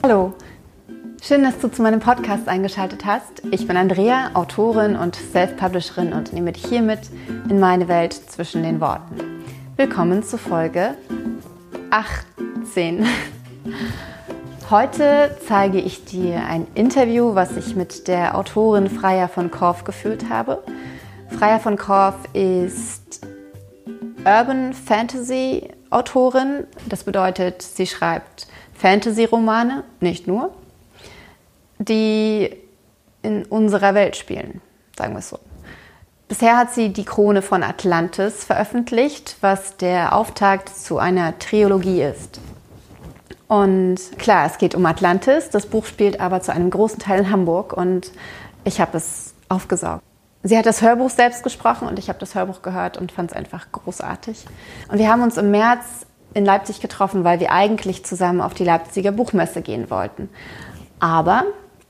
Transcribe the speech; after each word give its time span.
Hallo, 0.00 0.32
schön, 1.20 1.42
dass 1.42 1.58
du 1.58 1.68
zu 1.68 1.82
meinem 1.82 1.98
Podcast 1.98 2.46
eingeschaltet 2.46 3.04
hast. 3.04 3.42
Ich 3.50 3.66
bin 3.66 3.76
Andrea, 3.76 4.30
Autorin 4.34 4.94
und 4.94 5.16
Self-Publisherin 5.16 6.12
und 6.12 6.32
nehme 6.32 6.52
dich 6.52 6.64
hier 6.64 6.82
mit 6.82 7.00
in 7.50 7.58
meine 7.58 7.88
Welt 7.88 8.12
zwischen 8.12 8.62
den 8.62 8.80
Worten. 8.80 9.42
Willkommen 9.76 10.22
zu 10.22 10.38
Folge 10.38 10.94
18. 11.90 13.06
Heute 14.70 15.36
zeige 15.48 15.80
ich 15.80 16.04
dir 16.04 16.44
ein 16.44 16.68
Interview, 16.76 17.34
was 17.34 17.56
ich 17.56 17.74
mit 17.74 18.06
der 18.06 18.38
Autorin 18.38 18.88
Freya 18.88 19.26
von 19.26 19.50
Korff 19.50 19.82
geführt 19.82 20.26
habe. 20.30 20.62
Freya 21.36 21.58
von 21.58 21.76
Korff 21.76 22.16
ist 22.34 23.26
Urban 24.24 24.74
Fantasy 24.74 25.70
Autorin. 25.90 26.68
Das 26.88 27.02
bedeutet, 27.02 27.62
sie 27.62 27.86
schreibt 27.86 28.46
Fantasy-Romane, 28.78 29.84
nicht 30.00 30.26
nur, 30.26 30.54
die 31.78 32.50
in 33.22 33.44
unserer 33.44 33.94
Welt 33.94 34.16
spielen, 34.16 34.60
sagen 34.96 35.14
wir 35.14 35.18
es 35.18 35.28
so. 35.28 35.38
Bisher 36.28 36.56
hat 36.58 36.72
sie 36.72 36.90
die 36.90 37.04
Krone 37.04 37.40
von 37.40 37.62
Atlantis 37.62 38.44
veröffentlicht, 38.44 39.36
was 39.40 39.78
der 39.78 40.14
Auftakt 40.14 40.68
zu 40.68 40.98
einer 40.98 41.38
Trilogie 41.38 42.02
ist. 42.02 42.40
Und 43.48 43.96
klar, 44.18 44.44
es 44.46 44.58
geht 44.58 44.74
um 44.74 44.84
Atlantis. 44.84 45.48
Das 45.48 45.66
Buch 45.66 45.86
spielt 45.86 46.20
aber 46.20 46.42
zu 46.42 46.52
einem 46.52 46.68
großen 46.68 46.98
Teil 46.98 47.20
in 47.20 47.30
Hamburg 47.30 47.72
und 47.72 48.12
ich 48.64 48.80
habe 48.80 48.98
es 48.98 49.32
aufgesaugt. 49.48 50.02
Sie 50.42 50.56
hat 50.56 50.66
das 50.66 50.82
Hörbuch 50.82 51.10
selbst 51.10 51.42
gesprochen 51.42 51.88
und 51.88 51.98
ich 51.98 52.10
habe 52.10 52.18
das 52.18 52.34
Hörbuch 52.34 52.62
gehört 52.62 52.98
und 52.98 53.10
fand 53.10 53.30
es 53.30 53.36
einfach 53.36 53.72
großartig. 53.72 54.44
Und 54.88 54.98
wir 54.98 55.08
haben 55.08 55.22
uns 55.22 55.38
im 55.38 55.50
März 55.50 56.06
in 56.34 56.44
Leipzig 56.44 56.80
getroffen, 56.80 57.24
weil 57.24 57.40
wir 57.40 57.52
eigentlich 57.52 58.04
zusammen 58.04 58.40
auf 58.40 58.54
die 58.54 58.64
Leipziger 58.64 59.12
Buchmesse 59.12 59.62
gehen 59.62 59.90
wollten. 59.90 60.28
Aber 61.00 61.44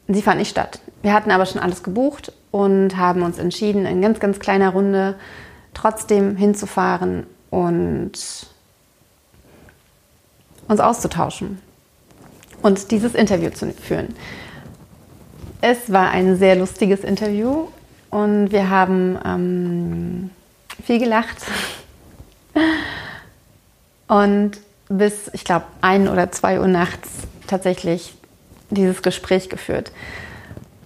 sie 0.06 0.22
fand 0.22 0.38
nicht 0.38 0.50
statt. 0.50 0.80
Wir 1.02 1.12
hatten 1.12 1.30
aber 1.30 1.46
schon 1.46 1.60
alles 1.60 1.82
gebucht 1.82 2.32
und 2.50 2.96
haben 2.96 3.22
uns 3.22 3.38
entschieden, 3.38 3.86
in 3.86 4.02
ganz, 4.02 4.20
ganz 4.20 4.38
kleiner 4.38 4.70
Runde 4.70 5.16
trotzdem 5.74 6.36
hinzufahren 6.36 7.26
und 7.50 8.12
uns 10.68 10.80
auszutauschen 10.80 11.60
und 12.62 12.90
dieses 12.90 13.14
Interview 13.14 13.50
zu 13.50 13.72
führen. 13.72 14.14
Es 15.60 15.92
war 15.92 16.10
ein 16.10 16.36
sehr 16.36 16.56
lustiges 16.56 17.00
Interview 17.00 17.68
und 18.10 18.52
wir 18.52 18.70
haben 18.70 19.18
ähm, 19.24 20.30
viel 20.84 20.98
gelacht 20.98 21.38
und 24.08 24.52
bis, 24.88 25.30
ich 25.32 25.44
glaube, 25.44 25.66
ein 25.80 26.08
oder 26.08 26.32
zwei 26.32 26.60
Uhr 26.60 26.66
nachts 26.66 27.10
tatsächlich 27.46 28.14
dieses 28.70 29.02
Gespräch 29.02 29.48
geführt. 29.48 29.92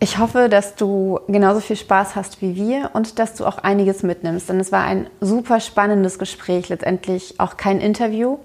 Ich 0.00 0.18
hoffe, 0.18 0.48
dass 0.48 0.74
du 0.74 1.20
genauso 1.28 1.60
viel 1.60 1.76
Spaß 1.76 2.16
hast 2.16 2.42
wie 2.42 2.56
wir 2.56 2.90
und 2.92 3.20
dass 3.20 3.34
du 3.34 3.46
auch 3.46 3.58
einiges 3.58 4.02
mitnimmst, 4.02 4.48
denn 4.48 4.58
es 4.58 4.72
war 4.72 4.84
ein 4.84 5.06
super 5.20 5.60
spannendes 5.60 6.18
Gespräch, 6.18 6.68
letztendlich 6.68 7.38
auch 7.38 7.56
kein 7.56 7.80
Interview, 7.80 8.38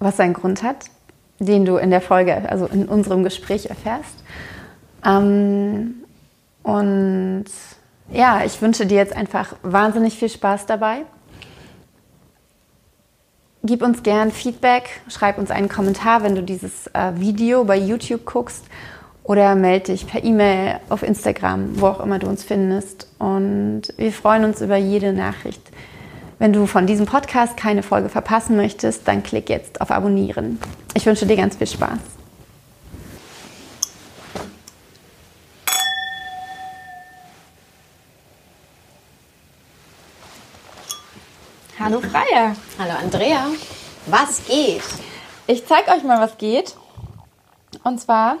was 0.00 0.18
seinen 0.18 0.34
Grund 0.34 0.62
hat, 0.62 0.84
den 1.38 1.64
du 1.64 1.78
in 1.78 1.90
der 1.90 2.02
Folge, 2.02 2.50
also 2.50 2.66
in 2.66 2.86
unserem 2.86 3.24
Gespräch 3.24 3.66
erfährst. 3.66 4.22
Ähm, 5.02 5.94
und 6.62 7.46
ja, 8.12 8.44
ich 8.44 8.60
wünsche 8.60 8.84
dir 8.84 8.98
jetzt 8.98 9.16
einfach 9.16 9.54
wahnsinnig 9.62 10.18
viel 10.18 10.28
Spaß 10.28 10.66
dabei. 10.66 11.06
Gib 13.66 13.82
uns 13.82 14.02
gern 14.02 14.30
Feedback, 14.30 15.00
schreib 15.08 15.38
uns 15.38 15.50
einen 15.50 15.70
Kommentar, 15.70 16.22
wenn 16.22 16.34
du 16.34 16.42
dieses 16.42 16.86
äh, 16.88 17.12
Video 17.14 17.64
bei 17.64 17.78
YouTube 17.78 18.26
guckst 18.26 18.62
oder 19.22 19.54
melde 19.54 19.92
dich 19.92 20.06
per 20.06 20.22
E-Mail 20.22 20.80
auf 20.90 21.02
Instagram, 21.02 21.80
wo 21.80 21.86
auch 21.86 22.00
immer 22.00 22.18
du 22.18 22.26
uns 22.26 22.44
findest. 22.44 23.08
Und 23.18 23.84
wir 23.96 24.12
freuen 24.12 24.44
uns 24.44 24.60
über 24.60 24.76
jede 24.76 25.14
Nachricht. 25.14 25.62
Wenn 26.38 26.52
du 26.52 26.66
von 26.66 26.86
diesem 26.86 27.06
Podcast 27.06 27.56
keine 27.56 27.82
Folge 27.82 28.10
verpassen 28.10 28.54
möchtest, 28.56 29.08
dann 29.08 29.22
klick 29.22 29.48
jetzt 29.48 29.80
auf 29.80 29.90
Abonnieren. 29.90 30.58
Ich 30.92 31.06
wünsche 31.06 31.24
dir 31.24 31.36
ganz 31.36 31.56
viel 31.56 31.66
Spaß. 31.66 32.23
Hallo 41.76 42.00
Freya. 42.00 42.54
Hallo 42.78 42.92
Andrea. 42.92 43.48
Was 44.06 44.46
geht? 44.46 44.84
Ich 45.48 45.66
zeige 45.66 45.90
euch 45.90 46.04
mal, 46.04 46.20
was 46.20 46.38
geht. 46.38 46.76
Und 47.82 48.00
zwar 48.00 48.36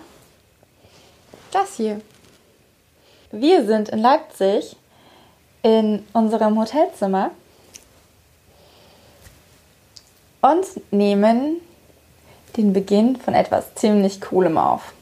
das 1.50 1.74
hier. 1.74 2.00
Wir 3.32 3.66
sind 3.66 3.88
in 3.88 3.98
Leipzig 3.98 4.76
in 5.62 6.06
unserem 6.12 6.60
Hotelzimmer 6.60 7.32
und 10.40 10.64
nehmen 10.92 11.60
den 12.56 12.72
Beginn 12.72 13.16
von 13.16 13.34
etwas 13.34 13.74
ziemlich 13.74 14.20
Coolem 14.20 14.58
auf. 14.58 14.92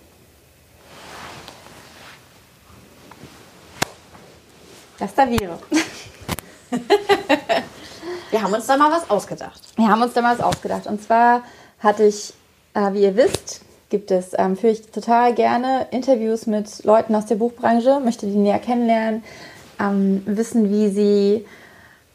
Das 4.99 5.15
da 5.15 5.29
wäre. 5.29 5.59
Wir 8.33 8.43
haben 8.43 8.55
uns 8.55 8.67
da 8.67 8.79
mal 8.79 8.91
was 8.91 9.11
ausgedacht. 9.11 9.61
Wir 9.77 9.89
haben 9.89 10.01
uns 10.01 10.15
da 10.15 10.23
mal 10.23 10.39
was 10.39 10.43
ausgedacht. 10.43 10.87
Und 10.87 11.03
zwar 11.03 11.43
hatte 11.81 12.05
ich, 12.05 12.33
äh, 12.73 12.95
wie 12.95 13.03
ihr 13.03 13.15
wisst, 13.15 13.61
gibt 13.91 14.11
es, 14.11 14.31
ähm, 14.39 14.57
führe 14.57 14.73
ich 14.73 14.91
total 14.91 15.35
gerne 15.35 15.87
Interviews 15.91 16.47
mit 16.47 16.83
Leuten 16.85 17.15
aus 17.15 17.27
der 17.27 17.35
Buchbranche, 17.35 18.01
möchte 18.01 18.27
die 18.27 18.39
näher 18.39 18.59
kennenlernen, 18.59 19.23
ähm, 19.79 20.23
wissen, 20.25 20.71
wie 20.71 20.89
sie 20.89 21.47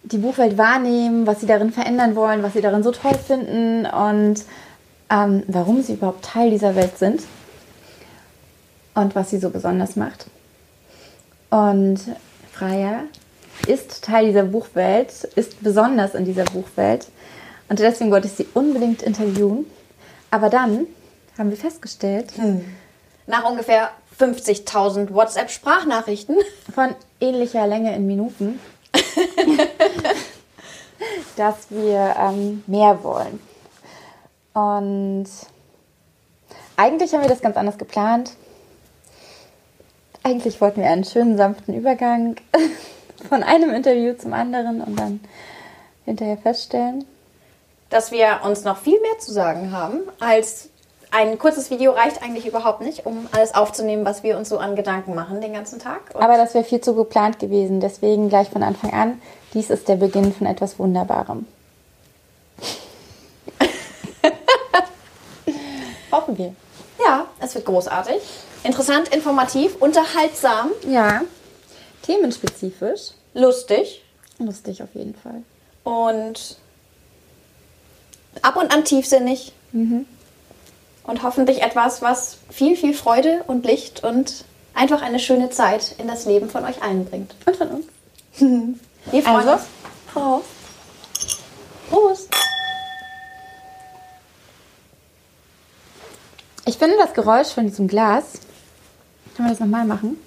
die 0.02 0.18
Buchwelt 0.18 0.58
wahrnehmen, 0.58 1.28
was 1.28 1.42
sie 1.42 1.46
darin 1.46 1.72
verändern 1.72 2.16
wollen, 2.16 2.42
was 2.42 2.54
sie 2.54 2.62
darin 2.62 2.82
so 2.82 2.92
toll 2.92 3.14
finden 3.14 3.86
und 3.86 4.44
ähm, 5.12 5.44
warum 5.48 5.84
sie 5.84 5.94
überhaupt 5.94 6.26
Teil 6.26 6.50
dieser 6.50 6.76
Welt 6.76 6.98
sind 6.98 7.22
und 8.96 9.14
was 9.14 9.30
sie 9.30 9.38
so 9.38 9.52
besonders 9.52 9.96
macht. 9.96 10.26
Und 11.52 12.00
Freya 12.52 13.04
ist 13.66 14.04
Teil 14.04 14.28
dieser 14.28 14.44
Buchwelt, 14.44 15.24
ist 15.36 15.62
besonders 15.64 16.14
in 16.16 16.26
dieser 16.26 16.46
Buchwelt. 16.46 17.08
Und 17.70 17.80
deswegen 17.80 18.12
wollte 18.12 18.28
ich 18.28 18.34
sie 18.34 18.48
unbedingt 18.54 19.02
interviewen. 19.02 19.66
Aber 20.32 20.50
dann 20.50 20.88
haben 21.38 21.50
wir 21.50 21.58
festgestellt, 21.58 22.32
hm. 22.38 22.64
nach 23.26 23.50
ungefähr 23.50 23.92
50.000 24.20 25.14
WhatsApp-Sprachnachrichten 25.14 26.38
von 26.74 26.96
ähnlicher 27.20 27.68
Länge 27.68 27.96
in 27.96 28.08
Minuten, 28.08 28.60
dass 31.36 31.70
wir 31.70 32.16
ähm, 32.20 32.64
mehr 32.68 33.04
wollen. 33.04 33.40
Und 34.54 35.28
eigentlich 36.78 37.14
haben 37.14 37.22
wir 37.22 37.30
das 37.30 37.42
ganz 37.42 37.58
anders 37.58 37.78
geplant. 37.78 38.32
Eigentlich 40.24 40.60
wollten 40.62 40.82
wir 40.82 40.90
einen 40.90 41.04
schönen, 41.04 41.38
sanften 41.38 41.76
Übergang 41.76 42.38
von 43.28 43.44
einem 43.44 43.72
Interview 43.72 44.14
zum 44.14 44.34
anderen 44.34 44.82
und 44.82 44.98
dann 44.98 45.20
hinterher 46.06 46.38
feststellen, 46.38 47.06
dass 47.90 48.12
wir 48.12 48.42
uns 48.44 48.64
noch 48.64 48.78
viel 48.78 49.00
mehr 49.02 49.18
zu 49.20 49.32
sagen 49.32 49.72
haben, 49.72 50.02
als 50.20 50.70
ein 51.12 51.40
kurzes 51.40 51.70
Video 51.70 51.92
reicht 51.92 52.22
eigentlich 52.22 52.46
überhaupt 52.46 52.82
nicht, 52.82 53.06
um 53.06 53.28
alles 53.32 53.56
aufzunehmen, 53.56 54.06
was 54.06 54.24
wir 54.24 54.38
uns 54.38 54.50
so 54.50 54.58
an 54.58 54.76
Gedanken 54.76 55.16
machen 55.16 55.40
den 55.40 55.54
ganzen 55.54 55.80
Tag. 55.80 56.02
Und 56.14 56.22
Aber 56.22 56.36
das 56.36 56.54
wäre 56.54 56.66
viel 56.66 56.82
zu 56.82 56.96
geplant 56.96 57.40
gewesen. 57.40 57.80
Deswegen 57.80 58.28
gleich 58.28 58.50
von 58.50 58.62
Anfang 58.62 58.92
an, 58.92 59.22
dies 59.54 59.70
ist 59.70 59.88
der 59.88 59.96
Beginn 59.96 60.34
von 60.34 60.48
etwas 60.48 60.78
Wunderbarem. 60.80 61.48
Hoffen 66.12 66.38
wir. 66.38 66.54
Ja, 67.04 67.26
es 67.40 67.56
wird 67.56 67.66
großartig. 67.66 68.22
Interessant, 68.64 69.08
informativ, 69.10 69.78
unterhaltsam. 69.80 70.72
Ja. 70.86 71.22
Themenspezifisch. 72.08 73.12
Lustig. 73.34 74.02
Lustig 74.40 74.82
auf 74.82 74.90
jeden 74.96 75.14
Fall. 75.14 75.44
Und 75.84 76.58
ab 78.42 78.56
und 78.56 78.74
an 78.74 78.86
tiefsinnig. 78.86 79.52
Mhm. 79.74 80.06
Und 81.04 81.24
hoffentlich 81.24 81.62
etwas, 81.62 82.02
was 82.02 82.38
viel, 82.50 82.76
viel 82.76 82.94
Freude 82.94 83.44
und 83.48 83.66
Licht 83.66 84.04
und 84.04 84.46
einfach 84.74 85.02
eine 85.02 85.20
schöne 85.20 85.50
Zeit 85.50 85.96
in 85.98 86.08
das 86.08 86.26
Leben 86.26 86.50
von 86.50 86.64
euch 86.66 86.82
allen 86.82 87.06
bringt. 87.06 87.36
Und 87.46 87.56
von 87.56 87.68
uns. 87.70 87.86
Wir 89.12 89.24
freuen 89.24 89.48
also, 89.48 89.52
uns. 89.52 89.62
Prost. 90.14 90.46
Prost. 91.90 92.30
Ich 96.66 96.78
finde 96.78 96.98
das 96.98 97.14
Geräusch 97.14 97.48
von 97.48 97.66
diesem 97.66 97.88
Glas. 97.88 98.34
Können 99.36 99.50
wir 99.50 99.54
das 99.54 99.60
nochmal 99.60 99.86
machen? 99.86 100.18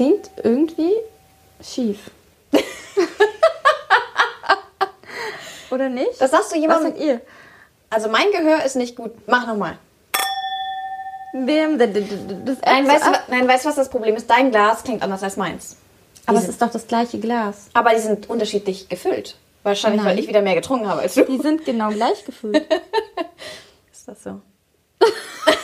Klingt 0.00 0.30
irgendwie 0.42 0.94
schief. 1.62 2.10
Oder 5.70 5.90
nicht? 5.90 6.18
Das 6.18 6.30
sagst 6.30 6.52
du 6.52 6.56
jemandem. 6.58 6.92
Was 6.94 6.98
sagt 6.98 7.04
ihr? 7.06 7.20
Also 7.90 8.08
mein 8.08 8.30
Gehör 8.32 8.64
ist 8.64 8.76
nicht 8.76 8.96
gut. 8.96 9.10
Mach 9.26 9.46
nochmal. 9.46 9.76
Nein, 11.34 11.78
weißt 11.78 13.06
du, 13.06 13.12
wa- 13.12 13.20
nein, 13.28 13.46
weißt 13.46 13.66
du, 13.66 13.68
was 13.68 13.76
das 13.76 13.90
Problem 13.90 14.16
ist? 14.16 14.30
Dein 14.30 14.50
Glas 14.50 14.84
klingt 14.84 15.02
anders 15.02 15.22
als 15.22 15.36
meins. 15.36 15.76
Aber 16.24 16.38
es 16.38 16.48
ist 16.48 16.62
doch 16.62 16.70
das 16.70 16.86
gleiche 16.86 17.18
Glas. 17.18 17.66
Aber 17.74 17.90
die 17.92 18.00
sind 18.00 18.30
unterschiedlich 18.30 18.88
gefüllt. 18.88 19.36
Wahrscheinlich, 19.64 20.00
weil 20.02 20.14
Nein. 20.14 20.18
ich 20.22 20.28
wieder 20.28 20.40
mehr 20.40 20.54
getrunken 20.54 20.88
habe 20.88 21.02
als 21.02 21.12
du. 21.12 21.24
Die 21.26 21.36
sind 21.38 21.66
genau 21.66 21.90
gleich 21.90 22.24
gefüllt. 22.24 22.56
Ist 23.92 24.08
das 24.08 24.22
so? 24.22 24.40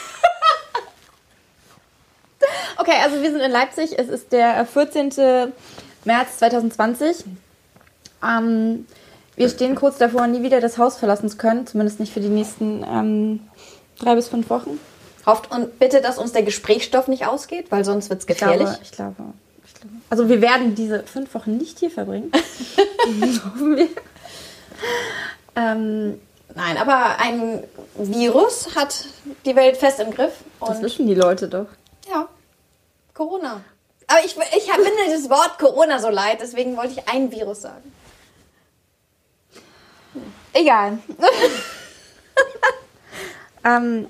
Okay, 2.87 2.99
also 3.03 3.21
wir 3.21 3.33
sind 3.33 3.41
in 3.41 3.51
Leipzig. 3.51 3.99
Es 3.99 4.09
ist 4.09 4.31
der 4.33 4.65
14. 4.65 5.11
März 6.05 6.39
2020. 6.39 7.25
Ähm, 8.25 8.87
wir 9.35 9.49
stehen 9.49 9.75
kurz 9.75 9.99
davor, 9.99 10.29
nie 10.29 10.43
wieder 10.43 10.61
das 10.61 10.79
Haus 10.79 10.97
verlassen 10.97 11.29
zu 11.29 11.37
können. 11.37 11.67
Zumindest 11.67 11.99
nicht 11.99 12.13
für 12.13 12.21
die 12.21 12.29
nächsten 12.29 12.85
ähm, 12.85 13.41
drei 13.99 14.15
bis 14.15 14.29
fünf 14.29 14.49
Wochen. 14.51 14.79
Hofft 15.27 15.51
und 15.51 15.81
bitte, 15.81 16.01
dass 16.01 16.19
uns 16.19 16.33
der 16.33 16.45
Gesprächsstoff 16.45 17.09
nicht 17.09 17.27
ausgeht, 17.27 17.67
weil 17.71 17.85
sonst 17.85 18.09
wird 18.09 18.21
es 18.21 18.25
Ich 18.25 18.29
gefährlich. 18.29 18.69
glaube, 18.69 18.79
ich 18.83 18.93
glaube, 18.93 19.15
ich 19.67 19.75
glaube. 19.75 19.95
Also 20.09 20.29
wir 20.29 20.41
werden 20.41 20.77
diese 20.77 21.03
fünf 21.03 21.35
Wochen 21.35 21.57
nicht 21.57 21.81
hier 21.81 21.91
verbringen. 21.91 22.31
Hoffen 23.45 23.77
wir. 23.77 23.89
Ähm, 25.57 26.21
Nein, 26.55 26.77
aber 26.79 27.19
ein 27.19 27.65
Virus 27.97 28.77
hat 28.77 29.07
die 29.45 29.57
Welt 29.57 29.77
fest 29.77 29.99
im 29.99 30.13
Griff. 30.13 30.33
das 30.61 30.81
wissen 30.81 31.07
die 31.09 31.15
Leute 31.15 31.49
doch. 31.49 31.67
Ja, 33.17 33.19
Corona. 33.25 33.61
Aber 34.07 34.21
ich, 34.25 34.37
ich 34.37 34.73
finde 34.73 34.91
das 35.11 35.31
Wort 35.31 35.59
Corona 35.59 35.99
so 35.99 36.09
leid, 36.09 36.39
deswegen 36.41 36.77
wollte 36.77 36.93
ich 36.93 37.09
ein 37.09 37.31
Virus 37.31 37.63
sagen. 37.63 37.93
Egal. 40.53 40.99
ähm, 43.65 44.07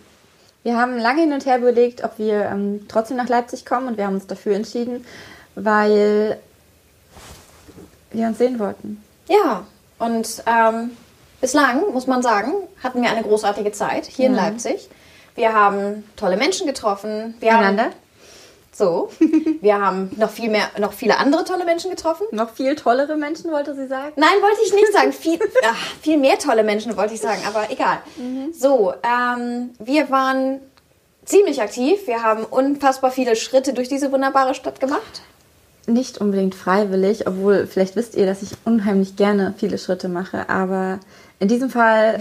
wir 0.63 0.77
haben 0.77 0.99
lange 0.99 1.23
hin 1.23 1.33
und 1.33 1.47
her 1.47 1.59
überlegt, 1.59 2.05
ob 2.05 2.19
wir 2.19 2.45
ähm, 2.45 2.87
trotzdem 2.89 3.17
nach 3.17 3.29
Leipzig 3.29 3.65
kommen 3.65 3.89
und 3.89 3.97
wir 3.97 4.07
haben 4.07 4.15
uns 4.15 4.27
dafür 4.27 4.55
entschieden, 4.55 5.05
weil 5.55 6.39
wir 8.11 8.29
uns 8.29 8.39
sehen 8.39 8.59
wollten. 8.59 9.03
Ja, 9.29 9.67
und 9.99 10.43
ähm, 10.47 10.97
bislang, 11.41 11.93
muss 11.93 12.07
man 12.07 12.23
sagen, 12.23 12.53
hatten 12.83 13.03
wir 13.03 13.11
eine 13.11 13.23
großartige 13.23 13.73
Zeit 13.73 14.07
hier 14.07 14.27
in 14.27 14.35
Ja. 14.35 14.45
Leipzig. 14.45 14.89
Wir 15.35 15.53
haben 15.53 16.09
tolle 16.17 16.37
Menschen 16.37 16.67
getroffen. 16.67 17.35
Wir 17.41 17.55
haben, 17.55 17.65
Einander. 17.65 17.91
So. 18.77 19.11
Wir 19.61 19.81
haben 19.81 20.11
noch 20.17 20.31
viel 20.31 20.51
mehr, 20.51 20.69
noch 20.79 20.93
viele 20.93 21.19
andere 21.19 21.45
tolle 21.45 21.65
Menschen 21.65 21.91
getroffen. 21.91 22.27
Noch 22.31 22.51
viel 22.51 22.75
tollere 22.77 23.17
Menschen, 23.17 23.51
wollte 23.51 23.75
sie 23.75 23.87
sagen. 23.87 24.13
Nein, 24.17 24.43
wollte 24.43 24.61
ich 24.65 24.73
nicht 24.73 24.93
sagen. 24.93 25.13
Viel, 25.13 25.39
ach, 25.65 25.77
viel 26.03 26.19
mehr 26.19 26.39
tolle 26.39 26.63
Menschen 26.63 26.97
wollte 26.97 27.15
ich 27.15 27.21
sagen, 27.21 27.41
aber 27.47 27.71
egal. 27.71 27.99
So, 28.53 28.93
ähm, 29.03 29.71
wir 29.79 30.11
waren 30.11 30.61
ziemlich 31.25 31.61
aktiv. 31.61 32.07
Wir 32.07 32.23
haben 32.23 32.45
unfassbar 32.45 33.11
viele 33.11 33.37
Schritte 33.37 33.73
durch 33.73 33.89
diese 33.89 34.13
wunderbare 34.13 34.55
Stadt 34.55 34.81
gemacht. 34.81 35.23
Nicht 35.87 36.19
unbedingt 36.19 36.55
freiwillig, 36.55 37.29
obwohl 37.29 37.67
vielleicht 37.67 37.95
wisst 37.95 38.17
ihr, 38.17 38.27
dass 38.27 38.43
ich 38.43 38.53
unheimlich 38.65 39.15
gerne 39.15 39.55
viele 39.57 39.79
Schritte 39.79 40.09
mache, 40.09 40.49
aber 40.49 40.99
in 41.39 41.49
diesem 41.49 41.71
Fall 41.71 42.19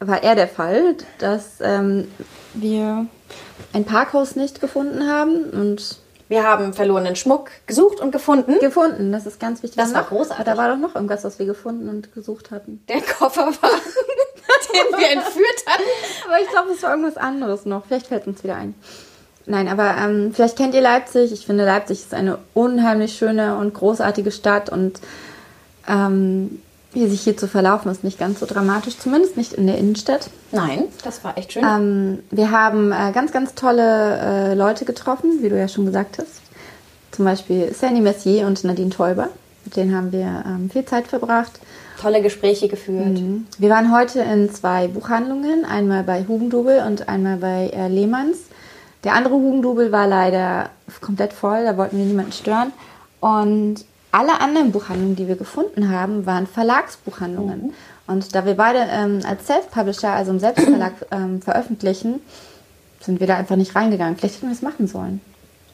war 0.00 0.22
er 0.22 0.34
der 0.34 0.48
Fall, 0.48 0.96
dass 1.18 1.60
ähm, 1.62 2.08
wir 2.52 3.06
ein 3.72 3.84
Parkhaus 3.84 4.36
nicht 4.36 4.60
gefunden 4.60 5.08
haben 5.08 5.44
und 5.50 5.98
Wir 6.28 6.42
haben 6.44 6.72
verlorenen 6.72 7.14
Schmuck 7.16 7.50
gesucht 7.66 8.00
und 8.00 8.10
gefunden. 8.10 8.58
gefunden. 8.60 9.12
Das 9.12 9.26
ist 9.26 9.38
ganz 9.38 9.62
wichtig. 9.62 9.76
Das 9.76 9.94
war 9.94 10.02
noch- 10.02 10.08
großartig. 10.08 10.44
Da 10.44 10.56
war 10.56 10.68
doch 10.70 10.78
noch 10.78 10.94
irgendwas, 10.94 11.22
was 11.24 11.38
wir 11.38 11.46
gefunden 11.46 11.88
und 11.88 12.12
gesucht 12.14 12.50
hatten. 12.50 12.82
Der 12.88 13.00
Koffer 13.02 13.46
war, 13.46 13.70
den 14.72 14.98
wir 14.98 15.10
entführt 15.10 15.62
hatten. 15.66 15.82
Aber 16.26 16.40
ich 16.42 16.48
glaube, 16.48 16.70
es 16.72 16.82
war 16.82 16.90
irgendwas 16.90 17.16
anderes 17.16 17.64
noch. 17.64 17.84
Vielleicht 17.86 18.08
fällt 18.08 18.26
uns 18.26 18.42
wieder 18.42 18.56
ein. 18.56 18.74
Nein, 19.48 19.68
aber 19.68 19.94
ähm, 19.96 20.32
vielleicht 20.34 20.56
kennt 20.56 20.74
ihr 20.74 20.80
Leipzig. 20.80 21.30
Ich 21.32 21.46
finde, 21.46 21.64
Leipzig 21.64 22.00
ist 22.00 22.12
eine 22.14 22.38
unheimlich 22.54 23.16
schöne 23.16 23.56
und 23.58 23.74
großartige 23.74 24.32
Stadt 24.32 24.68
und 24.70 25.00
ähm, 25.88 26.60
hier 26.96 27.10
sich 27.10 27.20
hier 27.20 27.36
zu 27.36 27.46
verlaufen 27.46 27.90
ist 27.90 28.04
nicht 28.04 28.18
ganz 28.18 28.40
so 28.40 28.46
dramatisch, 28.46 28.98
zumindest 28.98 29.36
nicht 29.36 29.52
in 29.52 29.66
der 29.66 29.76
Innenstadt. 29.76 30.30
Nein, 30.50 30.84
das 31.04 31.22
war 31.24 31.36
echt 31.36 31.52
schön. 31.52 31.62
Ähm, 31.62 32.18
wir 32.30 32.50
haben 32.50 32.90
äh, 32.90 33.12
ganz, 33.12 33.32
ganz 33.32 33.54
tolle 33.54 34.18
äh, 34.18 34.54
Leute 34.54 34.86
getroffen, 34.86 35.42
wie 35.42 35.48
du 35.50 35.58
ja 35.58 35.68
schon 35.68 35.84
gesagt 35.84 36.18
hast. 36.18 36.40
Zum 37.12 37.26
Beispiel 37.26 37.72
Sandy 37.74 38.00
Messier 38.00 38.46
und 38.46 38.64
Nadine 38.64 38.90
Teuber. 38.90 39.28
Mit 39.64 39.76
denen 39.76 39.94
haben 39.94 40.12
wir 40.12 40.44
ähm, 40.46 40.70
viel 40.70 40.84
Zeit 40.84 41.06
verbracht. 41.08 41.60
Tolle 42.00 42.22
Gespräche 42.22 42.68
geführt. 42.68 43.20
Wir 43.58 43.70
waren 43.70 43.94
heute 43.94 44.20
in 44.20 44.50
zwei 44.50 44.86
Buchhandlungen, 44.88 45.64
einmal 45.64 46.02
bei 46.02 46.24
Hugendubel 46.26 46.82
und 46.86 47.08
einmal 47.08 47.36
bei 47.36 47.70
äh, 47.74 47.88
Lehmanns. 47.88 48.38
Der 49.04 49.14
andere 49.14 49.34
Hugendubel 49.34 49.92
war 49.92 50.06
leider 50.06 50.70
komplett 51.00 51.32
voll, 51.32 51.64
da 51.64 51.76
wollten 51.76 51.98
wir 51.98 52.04
niemanden 52.04 52.32
stören. 52.32 52.72
Und 53.20 53.84
alle 54.16 54.40
anderen 54.40 54.72
Buchhandlungen, 54.72 55.14
die 55.14 55.28
wir 55.28 55.36
gefunden 55.36 55.90
haben, 55.90 56.24
waren 56.24 56.46
Verlagsbuchhandlungen. 56.46 57.74
Und 58.06 58.34
da 58.34 58.46
wir 58.46 58.54
beide 58.54 58.78
ähm, 58.90 59.20
als 59.28 59.46
Self-Publisher, 59.46 60.10
also 60.12 60.30
im 60.30 60.38
Selbstverlag, 60.40 60.92
ähm, 61.10 61.42
veröffentlichen, 61.42 62.20
sind 63.00 63.20
wir 63.20 63.26
da 63.26 63.36
einfach 63.36 63.56
nicht 63.56 63.76
reingegangen. 63.76 64.16
Vielleicht 64.16 64.36
hätten 64.36 64.46
wir 64.46 64.54
es 64.54 64.62
machen 64.62 64.86
sollen. 64.86 65.20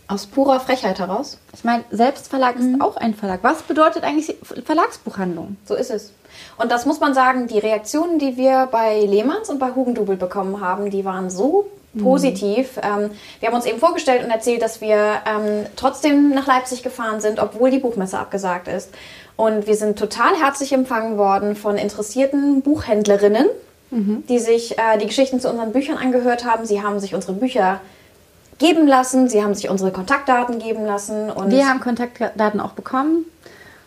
Aus 0.08 0.26
purer 0.26 0.58
Frechheit 0.58 0.98
heraus. 0.98 1.38
Ich 1.54 1.62
meine, 1.62 1.84
Selbstverlag 1.90 2.56
ist 2.56 2.80
auch 2.80 2.96
ein 2.96 3.14
Verlag. 3.14 3.40
Was 3.42 3.62
bedeutet 3.62 4.02
eigentlich 4.02 4.36
Verlagsbuchhandlung? 4.64 5.56
So 5.64 5.74
ist 5.74 5.90
es. 5.90 6.12
Und 6.58 6.72
das 6.72 6.84
muss 6.84 6.98
man 6.98 7.14
sagen, 7.14 7.46
die 7.46 7.60
Reaktionen, 7.60 8.18
die 8.18 8.36
wir 8.36 8.68
bei 8.70 9.00
Lehmanns 9.02 9.48
und 9.48 9.60
bei 9.60 9.72
Hugendubel 9.74 10.16
bekommen 10.16 10.60
haben, 10.60 10.90
die 10.90 11.04
waren 11.04 11.30
so 11.30 11.70
positiv. 12.00 12.78
Ähm, 12.82 13.10
wir 13.40 13.48
haben 13.48 13.54
uns 13.56 13.66
eben 13.66 13.78
vorgestellt 13.78 14.24
und 14.24 14.30
erzählt, 14.30 14.62
dass 14.62 14.80
wir 14.80 14.96
ähm, 15.26 15.66
trotzdem 15.76 16.30
nach 16.30 16.46
Leipzig 16.46 16.82
gefahren 16.82 17.20
sind, 17.20 17.38
obwohl 17.38 17.70
die 17.70 17.78
Buchmesse 17.78 18.18
abgesagt 18.18 18.68
ist. 18.68 18.90
Und 19.36 19.66
wir 19.66 19.74
sind 19.74 19.98
total 19.98 20.34
herzlich 20.40 20.72
empfangen 20.72 21.18
worden 21.18 21.56
von 21.56 21.76
interessierten 21.76 22.62
Buchhändlerinnen, 22.62 23.46
die 24.28 24.38
sich 24.38 24.78
äh, 24.78 24.96
die 24.98 25.06
Geschichten 25.06 25.38
zu 25.38 25.50
unseren 25.50 25.72
Büchern 25.72 25.98
angehört 25.98 26.46
haben. 26.46 26.64
Sie 26.64 26.82
haben 26.82 26.98
sich 26.98 27.14
unsere 27.14 27.34
Bücher 27.34 27.80
geben 28.58 28.86
lassen, 28.86 29.28
sie 29.28 29.42
haben 29.42 29.54
sich 29.54 29.68
unsere 29.68 29.90
Kontaktdaten 29.90 30.58
geben 30.60 30.86
lassen 30.86 31.30
und 31.30 31.50
Wir 31.50 31.68
haben 31.68 31.80
Kontaktdaten 31.80 32.60
auch 32.60 32.72
bekommen. 32.72 33.26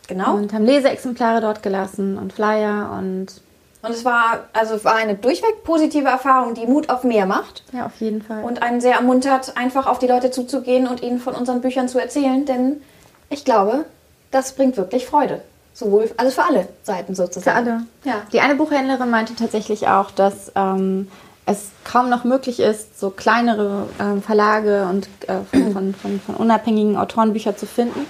genau. 0.07 0.35
Und 0.35 0.53
haben 0.53 0.65
Leseexemplare 0.65 1.41
dort 1.41 1.63
gelassen 1.63 2.17
und 2.19 2.33
Flyer 2.33 2.95
und 2.99 3.41
Und 3.85 3.91
es 3.91 4.03
war 4.03 4.45
also 4.53 4.83
war 4.83 4.95
eine 4.95 5.15
durchweg 5.15 5.63
positive 5.63 6.07
Erfahrung, 6.07 6.53
die 6.53 6.65
Mut 6.65 6.89
auf 6.89 7.03
mehr 7.03 7.25
macht 7.25 7.63
ja, 7.71 7.85
auf 7.85 7.99
jeden 7.99 8.21
Fall. 8.21 8.43
und 8.43 8.61
einen 8.61 8.81
sehr 8.81 8.95
ermuntert, 8.95 9.55
einfach 9.57 9.85
auf 9.85 9.99
die 9.99 10.07
Leute 10.07 10.31
zuzugehen 10.31 10.87
und 10.87 11.03
ihnen 11.03 11.19
von 11.19 11.35
unseren 11.35 11.61
Büchern 11.61 11.87
zu 11.87 11.99
erzählen, 11.99 12.45
denn 12.45 12.81
ich 13.29 13.45
glaube, 13.45 13.85
das 14.31 14.53
bringt 14.53 14.77
wirklich 14.77 15.05
Freude. 15.05 15.41
Sowohl, 15.73 16.09
also 16.17 16.31
für 16.31 16.47
alle 16.47 16.67
Seiten 16.83 17.15
sozusagen. 17.15 17.43
für 17.43 17.53
alle. 17.53 17.81
Ja. 18.05 18.21
Die 18.31 18.39
eine 18.39 18.55
Buchhändlerin 18.55 19.09
meinte 19.09 19.35
tatsächlich 19.35 19.87
auch, 19.89 20.09
dass 20.09 20.51
ähm, 20.55 21.09
es 21.45 21.69
kaum 21.83 22.09
noch 22.09 22.23
möglich 22.23 22.59
ist, 22.59 22.99
so 22.99 23.09
kleinere 23.09 23.87
ähm, 23.99 24.21
Verlage 24.21 24.87
und 24.89 25.07
äh, 25.27 25.41
von, 25.51 25.73
von, 25.73 25.93
von, 25.93 26.19
von 26.21 26.35
unabhängigen 26.35 26.97
Autoren 26.97 27.33
Bücher 27.33 27.57
zu 27.57 27.65
finden. 27.65 28.05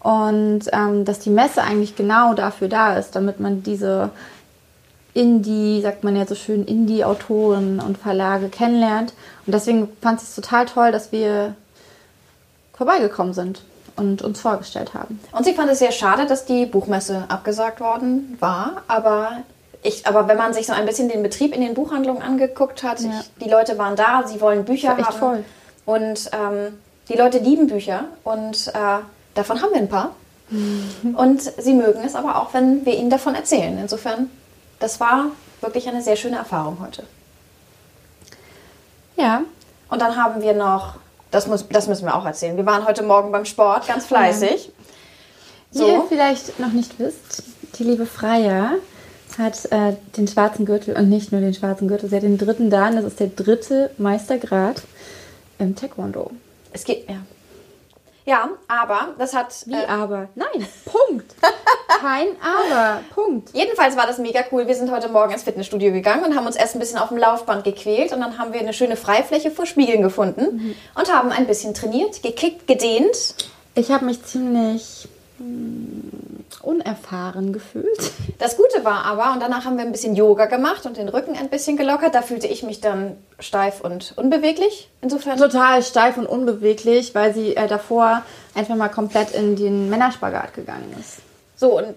Und 0.00 0.62
ähm, 0.72 1.04
dass 1.04 1.20
die 1.20 1.30
Messe 1.30 1.62
eigentlich 1.62 1.94
genau 1.94 2.34
dafür 2.34 2.68
da 2.68 2.96
ist, 2.96 3.14
damit 3.14 3.38
man 3.38 3.62
diese 3.62 4.10
Indie, 5.14 5.80
sagt 5.82 6.04
man 6.04 6.16
ja 6.16 6.26
so 6.26 6.34
schön, 6.34 6.64
Indie-Autoren 6.64 7.80
und 7.80 7.98
Verlage 7.98 8.48
kennenlernt. 8.48 9.12
Und 9.46 9.54
deswegen 9.54 9.88
fand 10.00 10.22
ich 10.22 10.28
es 10.28 10.34
total 10.34 10.66
toll, 10.66 10.90
dass 10.92 11.12
wir 11.12 11.54
vorbeigekommen 12.74 13.34
sind 13.34 13.62
und 13.96 14.22
uns 14.22 14.40
vorgestellt 14.40 14.94
haben. 14.94 15.20
Und 15.32 15.44
sie 15.44 15.52
fand 15.54 15.70
es 15.70 15.78
sehr 15.80 15.92
schade, 15.92 16.26
dass 16.26 16.46
die 16.46 16.64
Buchmesse 16.66 17.24
abgesagt 17.28 17.80
worden 17.80 18.36
war, 18.40 18.82
aber 18.88 19.32
ich, 19.82 20.06
aber 20.06 20.28
wenn 20.28 20.38
man 20.38 20.54
sich 20.54 20.66
so 20.66 20.72
ein 20.72 20.86
bisschen 20.86 21.08
den 21.08 21.22
Betrieb 21.22 21.54
in 21.54 21.60
den 21.60 21.74
Buchhandlungen 21.74 22.22
angeguckt 22.22 22.82
hat, 22.82 23.00
Ja. 23.00 23.10
ich, 23.20 23.44
die 23.44 23.50
Leute 23.50 23.76
waren 23.78 23.96
da, 23.96 24.22
sie 24.26 24.40
wollen 24.40 24.64
Bücher 24.64 24.96
haben 24.96 25.04
voll. 25.18 25.44
und 25.84 26.30
ähm, 26.32 26.78
die 27.08 27.16
Leute 27.16 27.38
lieben 27.38 27.66
Bücher 27.66 28.04
und 28.24 28.68
äh, 28.68 28.98
davon 29.34 29.60
haben 29.60 29.70
wir 29.72 29.78
ein 29.80 29.88
paar. 29.88 30.14
Und 31.16 31.40
sie 31.40 31.72
mögen 31.72 32.02
es 32.04 32.14
aber 32.14 32.36
auch, 32.36 32.52
wenn 32.52 32.84
wir 32.84 32.94
ihnen 32.94 33.08
davon 33.08 33.34
erzählen. 33.34 33.78
Insofern, 33.80 34.28
das 34.82 35.00
war 35.00 35.26
wirklich 35.60 35.88
eine 35.88 36.02
sehr 36.02 36.16
schöne 36.16 36.36
Erfahrung 36.36 36.78
heute. 36.80 37.04
Ja, 39.16 39.42
Und 39.88 40.00
dann 40.00 40.16
haben 40.16 40.42
wir 40.42 40.54
noch, 40.54 40.94
das, 41.30 41.46
muss, 41.46 41.66
das 41.68 41.86
müssen 41.86 42.06
wir 42.06 42.14
auch 42.16 42.24
erzählen, 42.24 42.56
wir 42.56 42.66
waren 42.66 42.86
heute 42.86 43.02
Morgen 43.02 43.30
beim 43.30 43.44
Sport, 43.44 43.86
ganz 43.86 44.06
fleißig. 44.06 44.72
Wie 45.72 45.78
ihr 45.78 46.00
So. 46.00 46.06
vielleicht 46.08 46.58
noch 46.58 46.72
nicht 46.72 46.98
wisst, 46.98 47.44
die 47.78 47.84
liebe 47.84 48.06
Freya 48.06 48.72
hat 49.38 49.70
äh, 49.70 49.94
den 50.16 50.28
schwarzen 50.28 50.66
Gürtel 50.66 50.96
und 50.96 51.08
nicht 51.08 51.32
nur 51.32 51.40
den 51.40 51.54
schwarzen 51.54 51.88
Gürtel, 51.88 52.08
sie 52.08 52.16
hat 52.16 52.22
den 52.22 52.38
dritten 52.38 52.68
Dan, 52.70 52.96
das 52.96 53.04
ist 53.04 53.20
der 53.20 53.28
dritte 53.28 53.90
Meistergrad 53.98 54.82
im 55.58 55.76
Taekwondo. 55.76 56.30
Es 56.72 56.84
geht, 56.84 57.08
ja. 57.08 57.16
Ja, 58.24 58.50
aber 58.68 59.14
das 59.18 59.34
hat. 59.34 59.52
Wie 59.66 59.74
äh, 59.74 59.86
aber? 59.86 60.28
Nein, 60.34 60.66
Punkt. 60.84 61.34
Kein 62.00 62.28
aber, 62.40 63.00
Punkt. 63.14 63.50
Jedenfalls 63.52 63.96
war 63.96 64.06
das 64.06 64.18
mega 64.18 64.40
cool. 64.52 64.66
Wir 64.66 64.74
sind 64.74 64.90
heute 64.90 65.08
Morgen 65.08 65.32
ins 65.32 65.42
Fitnessstudio 65.42 65.92
gegangen 65.92 66.24
und 66.24 66.36
haben 66.36 66.46
uns 66.46 66.56
erst 66.56 66.74
ein 66.74 66.78
bisschen 66.78 66.98
auf 66.98 67.08
dem 67.08 67.18
Laufband 67.18 67.64
gequält 67.64 68.12
und 68.12 68.20
dann 68.20 68.38
haben 68.38 68.52
wir 68.52 68.60
eine 68.60 68.72
schöne 68.72 68.96
Freifläche 68.96 69.50
vor 69.50 69.66
Spiegeln 69.66 70.02
gefunden 70.02 70.76
und 70.94 71.12
haben 71.12 71.30
ein 71.32 71.46
bisschen 71.46 71.74
trainiert, 71.74 72.22
gekickt, 72.22 72.66
gedehnt. 72.66 73.34
Ich 73.74 73.90
habe 73.90 74.04
mich 74.04 74.22
ziemlich 74.24 75.08
unerfahren 76.62 77.52
gefühlt. 77.52 78.12
Das 78.38 78.56
Gute 78.56 78.84
war 78.84 79.04
aber, 79.04 79.34
und 79.34 79.40
danach 79.40 79.64
haben 79.64 79.76
wir 79.76 79.84
ein 79.84 79.92
bisschen 79.92 80.16
Yoga 80.16 80.46
gemacht 80.46 80.84
und 80.84 80.96
den 80.96 81.08
Rücken 81.08 81.36
ein 81.36 81.48
bisschen 81.48 81.76
gelockert. 81.76 82.16
Da 82.16 82.22
fühlte 82.22 82.48
ich 82.48 82.64
mich 82.64 82.80
dann 82.80 83.16
steif 83.38 83.80
und 83.80 84.14
unbeweglich. 84.16 84.90
Insofern. 85.00 85.38
Total 85.38 85.80
steif 85.84 86.16
und 86.16 86.26
unbeweglich, 86.26 87.14
weil 87.14 87.32
sie 87.32 87.54
äh, 87.54 87.68
davor 87.68 88.22
einfach 88.56 88.74
mal 88.74 88.88
komplett 88.88 89.30
in 89.30 89.54
den 89.54 89.88
Männerspagat 89.90 90.54
gegangen 90.54 90.92
ist. 90.98 91.18
So, 91.54 91.78
und 91.78 91.94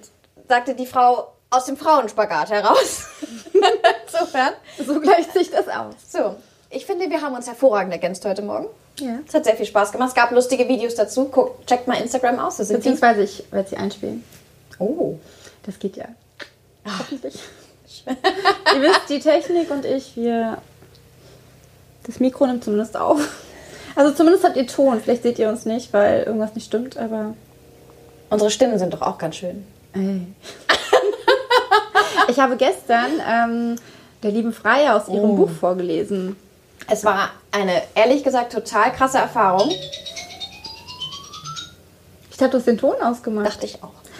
sagte 0.47 0.75
die 0.75 0.85
Frau 0.85 1.31
aus 1.49 1.65
dem 1.65 1.77
Frauenspagat 1.77 2.51
heraus. 2.51 3.07
Insofern. 4.05 4.53
So 4.85 4.99
gleicht 4.99 5.33
sich 5.33 5.49
das 5.49 5.67
aus. 5.67 5.95
So, 6.07 6.35
ich 6.69 6.85
finde, 6.85 7.09
wir 7.09 7.21
haben 7.23 7.33
uns 7.33 7.47
hervorragend 7.47 7.91
ergänzt 7.91 8.23
heute 8.25 8.43
Morgen. 8.43 8.67
Ja. 8.99 9.19
Es 9.27 9.33
hat 9.33 9.45
sehr 9.45 9.55
viel 9.55 9.65
Spaß 9.65 9.91
gemacht. 9.91 10.09
Es 10.09 10.15
gab 10.15 10.31
lustige 10.31 10.67
Videos 10.67 10.95
dazu. 10.95 11.25
Guckt, 11.25 11.67
checkt 11.67 11.87
mal 11.87 11.95
Instagram 11.95 12.39
aus. 12.39 12.57
Das 12.57 12.67
sind 12.67 12.77
die. 12.77 12.89
Beziehungsweise 12.89 13.23
ich 13.23 13.43
werde 13.51 13.69
sie 13.69 13.77
einspielen. 13.77 14.23
Oh. 14.79 15.15
Das 15.63 15.79
geht 15.79 15.97
ja. 15.97 16.05
Hoffentlich. 16.85 17.35
Ihr 18.05 18.81
wisst, 18.81 19.09
die 19.09 19.19
Technik 19.19 19.71
und 19.71 19.85
ich, 19.85 20.15
wir. 20.15 20.59
Das 22.03 22.19
Mikro 22.19 22.45
nimmt 22.45 22.63
zumindest 22.63 22.95
auf. 22.97 23.19
Also 23.95 24.13
zumindest 24.13 24.43
habt 24.43 24.57
ihr 24.57 24.67
Ton. 24.67 24.99
Vielleicht 25.01 25.23
seht 25.23 25.39
ihr 25.39 25.49
uns 25.49 25.65
nicht, 25.65 25.91
weil 25.93 26.23
irgendwas 26.23 26.53
nicht 26.53 26.65
stimmt, 26.65 26.97
aber. 26.97 27.33
Unsere 28.29 28.51
Stimmen 28.51 28.77
sind 28.77 28.93
doch 28.93 29.01
auch 29.01 29.17
ganz 29.17 29.37
schön. 29.37 29.65
Ey. 29.93 30.27
ich 32.27 32.39
habe 32.39 32.57
gestern 32.57 33.11
ähm, 33.27 33.75
der 34.23 34.31
lieben 34.31 34.53
Freya 34.53 34.97
aus 34.97 35.07
ihrem 35.07 35.35
Buch 35.35 35.49
vorgelesen. 35.49 36.35
Es 36.87 37.03
war 37.03 37.31
eine, 37.51 37.81
ehrlich 37.95 38.23
gesagt, 38.23 38.53
total 38.53 38.91
krasse 38.93 39.17
Erfahrung. 39.17 39.71
Ich 42.31 42.39
habe 42.41 42.51
das 42.51 42.65
den 42.65 42.77
Ton 42.77 42.95
ausgemacht. 43.01 43.47
Dachte 43.47 43.65
ich 43.65 43.79
auch. 43.81 43.91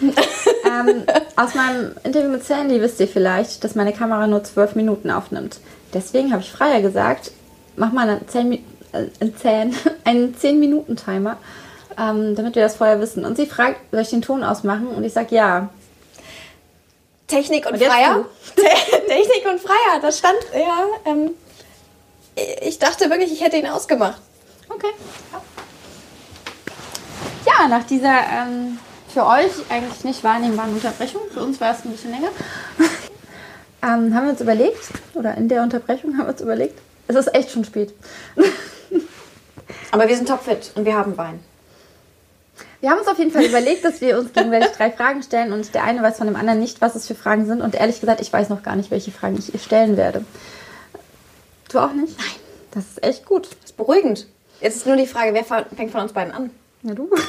ähm, 0.66 1.04
aus 1.36 1.54
meinem 1.54 1.94
Interview 2.02 2.28
mit 2.28 2.44
Sandy 2.44 2.80
wisst 2.80 3.00
ihr 3.00 3.08
vielleicht, 3.08 3.62
dass 3.64 3.74
meine 3.74 3.92
Kamera 3.92 4.26
nur 4.26 4.42
zwölf 4.44 4.74
Minuten 4.74 5.10
aufnimmt. 5.10 5.58
Deswegen 5.94 6.32
habe 6.32 6.42
ich 6.42 6.50
Freier 6.50 6.82
gesagt, 6.82 7.30
mach 7.76 7.92
mal 7.92 8.08
einen 8.08 8.28
10, 8.28 8.48
Mi- 8.50 8.62
äh, 8.92 9.06
einen 9.20 9.36
10, 9.36 9.76
einen 10.04 10.36
10 10.36 10.58
Minuten 10.58 10.96
Timer, 10.96 11.36
ähm, 11.98 12.34
damit 12.34 12.56
wir 12.56 12.62
das 12.62 12.76
vorher 12.76 13.00
wissen. 13.00 13.24
Und 13.24 13.36
sie 13.36 13.46
fragt, 13.46 13.78
soll 13.92 14.00
ich 14.02 14.10
den 14.10 14.22
Ton 14.22 14.42
ausmachen? 14.44 14.88
Und 14.88 15.04
ich 15.04 15.12
sage 15.12 15.34
ja. 15.34 15.68
Technik 17.26 17.66
und, 17.70 17.78
jetzt 17.80 17.90
Freier. 17.92 18.24
Te- 18.56 19.06
Technik 19.08 19.46
und 19.50 19.60
Freier, 19.60 20.00
das 20.02 20.18
stand, 20.18 20.36
ja. 20.54 21.10
Ähm, 21.10 21.30
ich 22.36 22.78
dachte 22.78 23.10
wirklich, 23.10 23.32
ich 23.32 23.42
hätte 23.42 23.56
ihn 23.56 23.66
ausgemacht. 23.66 24.20
Okay. 24.68 24.92
Ja, 27.46 27.68
nach 27.68 27.84
dieser 27.84 28.18
ähm, 28.30 28.78
für 29.12 29.24
euch 29.26 29.52
eigentlich 29.70 30.04
nicht 30.04 30.24
wahrnehmbaren 30.24 30.74
Unterbrechung, 30.74 31.22
für 31.32 31.42
uns 31.42 31.60
war 31.60 31.72
es 31.72 31.84
ein 31.84 31.92
bisschen 31.92 32.10
länger, 32.10 32.28
ähm, 33.82 34.14
haben 34.14 34.24
wir 34.24 34.30
uns 34.30 34.40
überlegt, 34.40 34.90
oder 35.14 35.34
in 35.36 35.48
der 35.48 35.62
Unterbrechung 35.62 36.18
haben 36.18 36.26
wir 36.26 36.32
uns 36.32 36.40
überlegt, 36.40 36.78
es 37.08 37.16
ist 37.16 37.34
echt 37.34 37.50
schon 37.50 37.64
spät. 37.64 37.94
Aber 39.90 40.08
wir 40.08 40.16
sind 40.16 40.28
topfit 40.28 40.72
und 40.74 40.84
wir 40.84 40.96
haben 40.96 41.16
Wein. 41.16 41.40
Wir 42.80 42.90
haben 42.90 42.98
uns 42.98 43.08
auf 43.08 43.18
jeden 43.18 43.30
Fall 43.30 43.44
überlegt, 43.44 43.84
dass 43.84 44.00
wir 44.00 44.18
uns 44.18 44.32
gegenseitig 44.32 44.72
drei 44.76 44.90
Fragen 44.90 45.22
stellen 45.22 45.52
und 45.52 45.72
der 45.74 45.84
eine 45.84 46.02
weiß 46.02 46.18
von 46.18 46.26
dem 46.26 46.36
anderen 46.36 46.58
nicht, 46.58 46.80
was 46.82 46.94
es 46.94 47.06
für 47.06 47.14
Fragen 47.14 47.46
sind. 47.46 47.62
Und 47.62 47.74
ehrlich 47.74 48.00
gesagt, 48.00 48.20
ich 48.20 48.32
weiß 48.32 48.50
noch 48.50 48.62
gar 48.62 48.76
nicht, 48.76 48.90
welche 48.90 49.12
Fragen 49.12 49.38
ich 49.38 49.54
ihr 49.54 49.60
stellen 49.60 49.96
werde. 49.96 50.24
Du 51.68 51.78
auch 51.78 51.92
nicht? 51.92 52.16
Nein. 52.18 52.26
Das 52.72 52.84
ist 52.84 53.02
echt 53.02 53.24
gut. 53.24 53.46
Das 53.46 53.70
ist 53.70 53.76
beruhigend. 53.76 54.26
Jetzt 54.60 54.76
ist 54.76 54.86
nur 54.86 54.96
die 54.96 55.06
Frage, 55.06 55.34
wer 55.34 55.44
fängt 55.44 55.90
von 55.90 56.02
uns 56.02 56.12
beiden 56.12 56.32
an? 56.32 56.50
Ja, 56.82 56.94
du. 56.94 57.10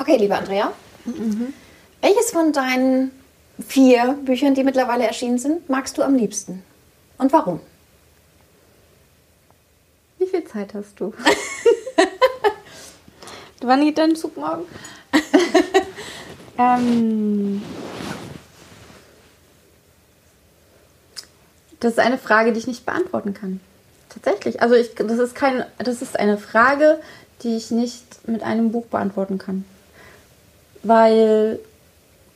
Okay, 0.00 0.16
liebe 0.16 0.34
Andrea. 0.34 0.72
Welches 2.00 2.30
von 2.30 2.54
deinen 2.54 3.10
vier 3.64 4.18
Büchern, 4.24 4.54
die 4.54 4.64
mittlerweile 4.64 5.06
erschienen 5.06 5.38
sind, 5.38 5.68
magst 5.68 5.98
du 5.98 6.02
am 6.02 6.14
liebsten? 6.14 6.62
Und 7.18 7.34
warum? 7.34 7.60
Wie 10.18 10.26
viel 10.26 10.42
Zeit 10.44 10.72
hast 10.72 10.98
du? 10.98 11.12
Wann 13.60 13.84
geht 13.84 13.98
dein 13.98 14.16
Zug 14.16 14.38
morgen? 14.38 14.64
ähm, 16.58 17.62
das 21.80 21.92
ist 21.92 21.98
eine 21.98 22.18
Frage, 22.18 22.52
die 22.52 22.58
ich 22.58 22.66
nicht 22.66 22.86
beantworten 22.86 23.34
kann. 23.34 23.60
Tatsächlich. 24.08 24.60
Also 24.62 24.74
ich, 24.74 24.94
das 24.94 25.18
ist 25.18 25.34
kein, 25.34 25.64
das 25.78 26.02
ist 26.02 26.18
eine 26.18 26.36
Frage, 26.36 26.98
die 27.42 27.56
ich 27.56 27.70
nicht 27.70 28.28
mit 28.28 28.42
einem 28.42 28.72
Buch 28.72 28.86
beantworten 28.86 29.38
kann. 29.38 29.64
Weil 30.82 31.58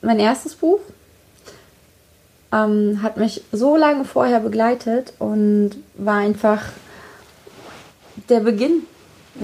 mein 0.01 0.19
erstes 0.19 0.55
Buch 0.55 0.79
ähm, 2.51 3.01
hat 3.01 3.17
mich 3.17 3.43
so 3.51 3.75
lange 3.75 4.05
vorher 4.05 4.39
begleitet 4.39 5.13
und 5.19 5.71
war 5.95 6.17
einfach 6.17 6.63
der 8.29 8.39
Beginn 8.39 8.83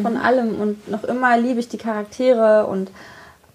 von 0.01 0.17
allem 0.17 0.60
und 0.62 0.89
noch 0.89 1.03
immer 1.03 1.38
liebe 1.38 1.60
ich 1.60 1.67
die 1.67 1.77
Charaktere 1.77 2.65
und 2.67 2.89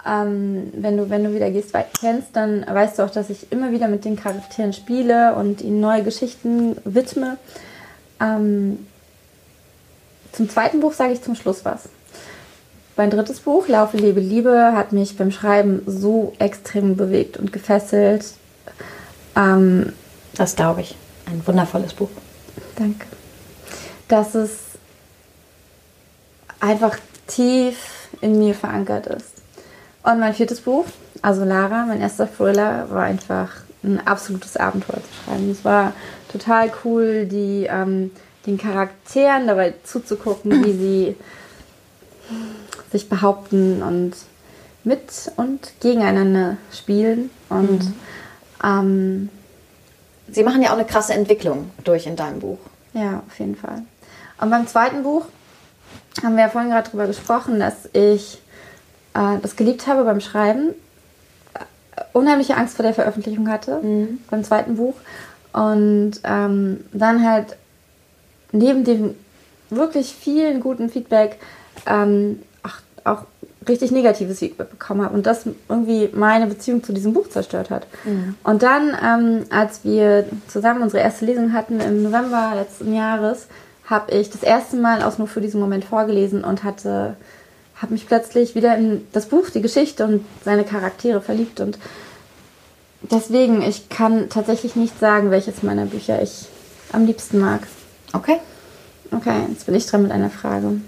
ähm, 0.07 0.73
wenn 0.75 0.97
du 0.97 1.11
wenn 1.11 1.25
du 1.25 1.35
wieder 1.35 1.51
gehst 1.51 1.75
kennst, 2.01 2.29
dann 2.35 2.65
weißt 2.67 2.99
du 2.99 3.03
auch, 3.03 3.11
dass 3.11 3.31
ich 3.31 3.51
immer 3.51 3.73
wieder 3.73 3.89
mit 3.89 4.05
den 4.05 4.17
Charakteren 4.17 4.73
spiele 4.73 5.35
und 5.35 5.61
ihnen 5.63 5.81
neue 5.81 6.03
Geschichten 6.03 6.77
widme. 6.85 7.39
Ähm, 8.21 8.87
zum 10.33 10.49
zweiten 10.49 10.81
Buch 10.81 10.93
sage 10.93 11.13
ich 11.13 11.23
zum 11.23 11.35
Schluss 11.35 11.65
was. 11.65 11.89
Mein 12.97 13.11
drittes 13.11 13.41
Buch, 13.41 13.69
Laufe, 13.69 13.97
Lebe, 13.99 14.21
Liebe, 14.21 14.73
hat 14.75 14.93
mich 14.93 15.17
beim 15.17 15.31
Schreiben 15.31 15.83
so 15.87 16.33
extrem 16.39 16.97
bewegt 16.97 17.37
und 17.37 17.53
gefesselt. 17.53 18.25
Ähm, 19.35 19.93
Das 20.35 20.57
glaube 20.57 20.83
ich. 20.83 20.95
Ein 21.27 21.47
wundervolles 21.47 21.93
Buch. 21.93 22.09
Danke. 22.77 23.07
Dass 24.09 24.35
es 24.35 24.53
einfach 26.61 26.97
tief 27.27 28.09
in 28.21 28.39
mir 28.39 28.55
verankert 28.55 29.09
ist. 29.09 29.36
Und 30.07 30.21
mein 30.21 30.35
viertes 30.35 30.61
Buch, 30.61 30.85
also 31.21 31.45
Lara, 31.45 31.85
mein 31.85 32.01
erster 32.01 32.29
Thriller, 32.33 32.89
war 32.91 33.03
einfach 33.03 33.51
ein 33.83 34.01
absolutes 34.07 34.57
Abenteuer 34.57 35.03
zu 35.03 35.25
schreiben. 35.25 35.51
Es 35.51 35.65
war 35.65 35.93
total 36.31 36.71
cool, 36.85 37.27
die, 37.27 37.67
ähm, 37.69 38.13
den 38.47 38.57
Charakteren 38.57 39.49
dabei 39.49 39.75
zuzugucken, 39.83 40.65
wie 40.65 40.73
sie 40.73 41.17
sich 42.93 43.09
behaupten 43.09 43.83
und 43.83 44.13
mit 44.85 45.33
und 45.37 45.73
gegeneinander 45.81 46.57
spielen. 46.73 47.31
Und 47.49 47.93
ähm, 48.63 49.29
Sie 50.29 50.43
machen 50.43 50.63
ja 50.63 50.71
auch 50.71 50.75
eine 50.75 50.85
krasse 50.85 51.15
Entwicklung 51.15 51.71
durch 51.85 52.07
in 52.07 52.17
deinem 52.17 52.41
Buch. 52.41 52.59
Ja, 52.95 53.23
auf 53.27 53.39
jeden 53.39 53.57
Fall. 53.57 53.83
Und 54.41 54.51
beim 54.51 54.67
zweiten 54.67 55.03
Buch 55.03 55.27
haben 56.23 56.37
wir 56.37 56.45
ja 56.45 56.49
vorhin 56.49 56.71
gerade 56.71 56.89
drüber 56.89 57.07
gesprochen, 57.07 57.61
dass 57.61 57.89
ich 57.93 58.39
äh, 59.17 59.39
das 59.41 59.57
geliebt 59.57 59.87
habe 59.87 60.05
beim 60.05 60.21
Schreiben, 60.21 60.75
äh, 61.55 61.59
unheimliche 62.13 62.57
Angst 62.57 62.77
vor 62.77 62.83
der 62.83 62.95
Veröffentlichung 62.95 63.49
hatte, 63.49 63.81
beim 64.31 64.45
zweiten 64.45 64.77
Buch. 64.77 64.95
Und 65.53 66.21
ähm, 66.25 66.85
dann 66.93 67.27
halt 67.27 67.57
neben 68.53 68.85
dem 68.85 69.15
wirklich 69.71 70.15
vielen 70.15 70.61
guten 70.61 70.91
Feedback 70.91 71.39
ähm, 71.87 72.43
auch, 72.63 72.77
auch 73.05 73.25
richtig 73.69 73.91
negatives 73.91 74.39
Feedback 74.39 74.71
bekommen 74.71 75.03
habe 75.03 75.15
und 75.15 75.27
das 75.27 75.45
irgendwie 75.69 76.09
meine 76.13 76.47
Beziehung 76.47 76.85
zu 76.85 76.93
diesem 76.93 77.15
Buch 77.15 77.29
zerstört 77.31 77.71
hat. 77.71 77.87
Und 78.45 78.63
dann, 78.63 78.97
ähm, 79.03 79.45
als 79.51 79.83
wir 79.83 80.27
zusammen 80.47 80.83
unsere 80.83 81.03
erste 81.03 81.25
Lesung 81.25 81.53
hatten 81.53 81.81
im 81.81 82.03
November 82.05 82.53
letzten 82.55 82.95
Jahres, 82.95 83.49
habe 83.87 84.13
ich 84.13 84.31
das 84.31 84.43
erste 84.43 84.77
Mal 84.77 85.03
aus 85.03 85.19
nur 85.19 85.29
für 85.29 85.41
diesen 85.41 85.61
Moment 85.61 85.85
vorgelesen 85.85 86.45
und 86.45 86.65
hatte, 86.65 87.17
habe 87.77 87.93
mich 87.93 88.07
plötzlich 88.07 88.55
wieder 88.55 88.77
in 88.77 89.07
das 89.13 89.27
Buch, 89.27 89.51
die 89.51 89.63
Geschichte 89.63 90.05
und 90.05 90.25
seine 90.45 90.65
Charaktere 90.65 91.21
verliebt 91.21 91.61
und 91.61 91.79
deswegen, 93.03 93.63
ich 93.63 93.89
kann 93.89 94.29
tatsächlich 94.29 94.77
nicht 94.77 94.99
sagen, 94.99 95.31
welches 95.31 95.63
meiner 95.63 95.87
Bücher 95.87 96.23
ich 96.23 96.47
am 96.93 97.07
liebsten 97.07 97.39
mag. 97.39 97.61
Okay. 98.13 98.39
Okay, 99.13 99.43
jetzt 99.49 99.67
bin 99.67 99.75
ich 99.75 99.87
dran 99.87 100.03
mit 100.03 100.11
einer 100.11 100.31
Frage. 100.31 100.81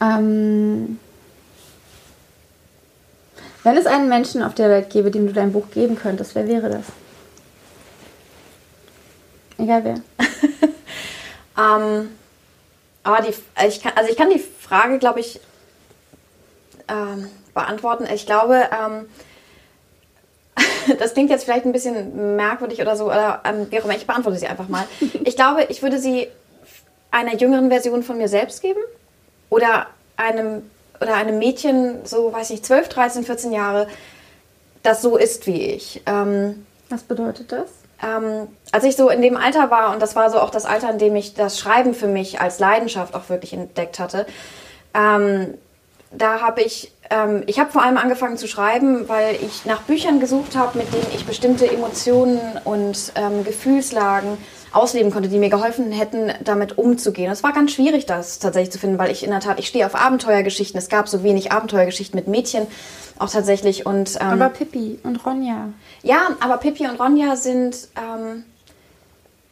Ähm, 0.00 0.98
wenn 3.62 3.76
es 3.76 3.86
einen 3.86 4.08
Menschen 4.08 4.42
auf 4.42 4.54
der 4.54 4.70
Welt 4.70 4.88
gäbe, 4.88 5.10
dem 5.10 5.26
du 5.26 5.32
dein 5.32 5.52
Buch 5.52 5.70
geben 5.70 5.96
könntest, 5.96 6.34
wer 6.34 6.48
wäre 6.48 6.70
das? 6.70 6.84
Egal 9.58 9.84
wer. 9.84 9.94
Ähm, 11.58 12.08
Aber 13.02 13.22
die, 13.22 13.34
ich 13.66 13.82
kann, 13.82 13.92
also 13.96 14.10
ich 14.10 14.16
kann 14.16 14.30
die 14.30 14.38
Frage, 14.38 14.98
glaube 14.98 15.20
ich, 15.20 15.40
ähm, 16.88 17.28
beantworten. 17.54 18.06
Ich 18.12 18.26
glaube, 18.26 18.68
ähm, 18.70 19.08
das 20.98 21.14
klingt 21.14 21.30
jetzt 21.30 21.44
vielleicht 21.44 21.64
ein 21.64 21.72
bisschen 21.72 22.36
merkwürdig 22.36 22.80
oder 22.80 22.96
so, 22.96 23.06
oder 23.06 23.40
ähm, 23.44 23.66
wie 23.70 23.80
auch 23.80 23.84
immer, 23.84 23.96
ich 23.96 24.06
beantworte 24.06 24.38
sie 24.38 24.46
einfach 24.46 24.68
mal. 24.68 24.86
Ich 25.24 25.36
glaube, 25.36 25.64
ich 25.68 25.82
würde 25.82 25.98
sie 25.98 26.28
einer 27.10 27.34
jüngeren 27.36 27.70
Version 27.70 28.02
von 28.02 28.18
mir 28.18 28.28
selbst 28.28 28.62
geben 28.62 28.80
oder 29.48 29.86
einem, 30.16 30.62
oder 31.00 31.14
einem 31.14 31.38
Mädchen, 31.38 32.04
so 32.04 32.32
weiß 32.32 32.50
ich, 32.50 32.62
12, 32.62 32.88
13, 32.88 33.24
14 33.24 33.52
Jahre, 33.52 33.88
das 34.82 35.02
so 35.02 35.16
ist 35.16 35.46
wie 35.46 35.62
ich. 35.62 36.02
Ähm, 36.06 36.66
Was 36.88 37.02
bedeutet 37.02 37.52
das? 37.52 37.68
Ähm, 38.02 38.48
als 38.72 38.84
ich 38.84 38.96
so 38.96 39.10
in 39.10 39.20
dem 39.20 39.36
Alter 39.36 39.70
war, 39.70 39.92
und 39.92 40.00
das 40.00 40.16
war 40.16 40.30
so 40.30 40.40
auch 40.40 40.50
das 40.50 40.64
Alter, 40.64 40.90
in 40.90 40.98
dem 40.98 41.16
ich 41.16 41.34
das 41.34 41.58
Schreiben 41.58 41.94
für 41.94 42.06
mich 42.06 42.40
als 42.40 42.58
Leidenschaft 42.58 43.14
auch 43.14 43.28
wirklich 43.28 43.52
entdeckt 43.52 43.98
hatte, 43.98 44.26
ähm, 44.94 45.54
da 46.12 46.40
habe 46.40 46.62
ich, 46.62 46.92
ähm, 47.10 47.44
ich 47.46 47.60
habe 47.60 47.70
vor 47.70 47.82
allem 47.82 47.96
angefangen 47.96 48.36
zu 48.36 48.48
schreiben, 48.48 49.08
weil 49.08 49.36
ich 49.36 49.64
nach 49.64 49.82
Büchern 49.82 50.18
gesucht 50.18 50.56
habe, 50.56 50.78
mit 50.78 50.92
denen 50.92 51.06
ich 51.14 51.24
bestimmte 51.24 51.70
Emotionen 51.70 52.40
und 52.64 53.12
ähm, 53.14 53.44
Gefühlslagen 53.44 54.38
ausleben 54.72 55.10
konnte, 55.10 55.28
die 55.28 55.38
mir 55.38 55.50
geholfen 55.50 55.92
hätten, 55.92 56.32
damit 56.44 56.78
umzugehen. 56.78 57.30
Es 57.30 57.42
war 57.42 57.52
ganz 57.52 57.72
schwierig, 57.72 58.06
das 58.06 58.38
tatsächlich 58.38 58.72
zu 58.72 58.78
finden, 58.78 58.98
weil 58.98 59.10
ich 59.10 59.24
in 59.24 59.30
der 59.30 59.40
Tat, 59.40 59.58
ich 59.58 59.66
stehe 59.66 59.86
auf 59.86 59.94
Abenteuergeschichten. 59.94 60.78
Es 60.78 60.88
gab 60.88 61.08
so 61.08 61.22
wenig 61.22 61.52
Abenteuergeschichten 61.52 62.18
mit 62.18 62.28
Mädchen 62.28 62.66
auch 63.20 63.30
tatsächlich. 63.30 63.86
Und, 63.86 64.16
ähm, 64.20 64.28
aber 64.28 64.48
Pippi 64.48 64.98
und 65.02 65.24
Ronja. 65.24 65.68
Ja, 66.02 66.30
aber 66.40 66.56
Pippi 66.58 66.86
und 66.86 67.00
Ronja 67.00 67.36
sind. 67.36 67.88
Ähm, 67.96 68.44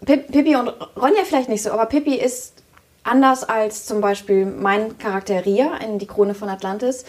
Pippi 0.04 0.54
und 0.56 0.68
Ronja 0.96 1.24
vielleicht 1.24 1.48
nicht 1.48 1.62
so, 1.62 1.70
aber 1.72 1.86
Pippi 1.86 2.14
ist 2.14 2.54
anders 3.02 3.44
als 3.44 3.84
zum 3.84 4.00
Beispiel 4.00 4.46
mein 4.46 4.96
Charakter 4.98 5.44
Ria 5.44 5.76
in 5.78 5.98
Die 5.98 6.06
Krone 6.06 6.34
von 6.34 6.48
Atlantis 6.48 7.04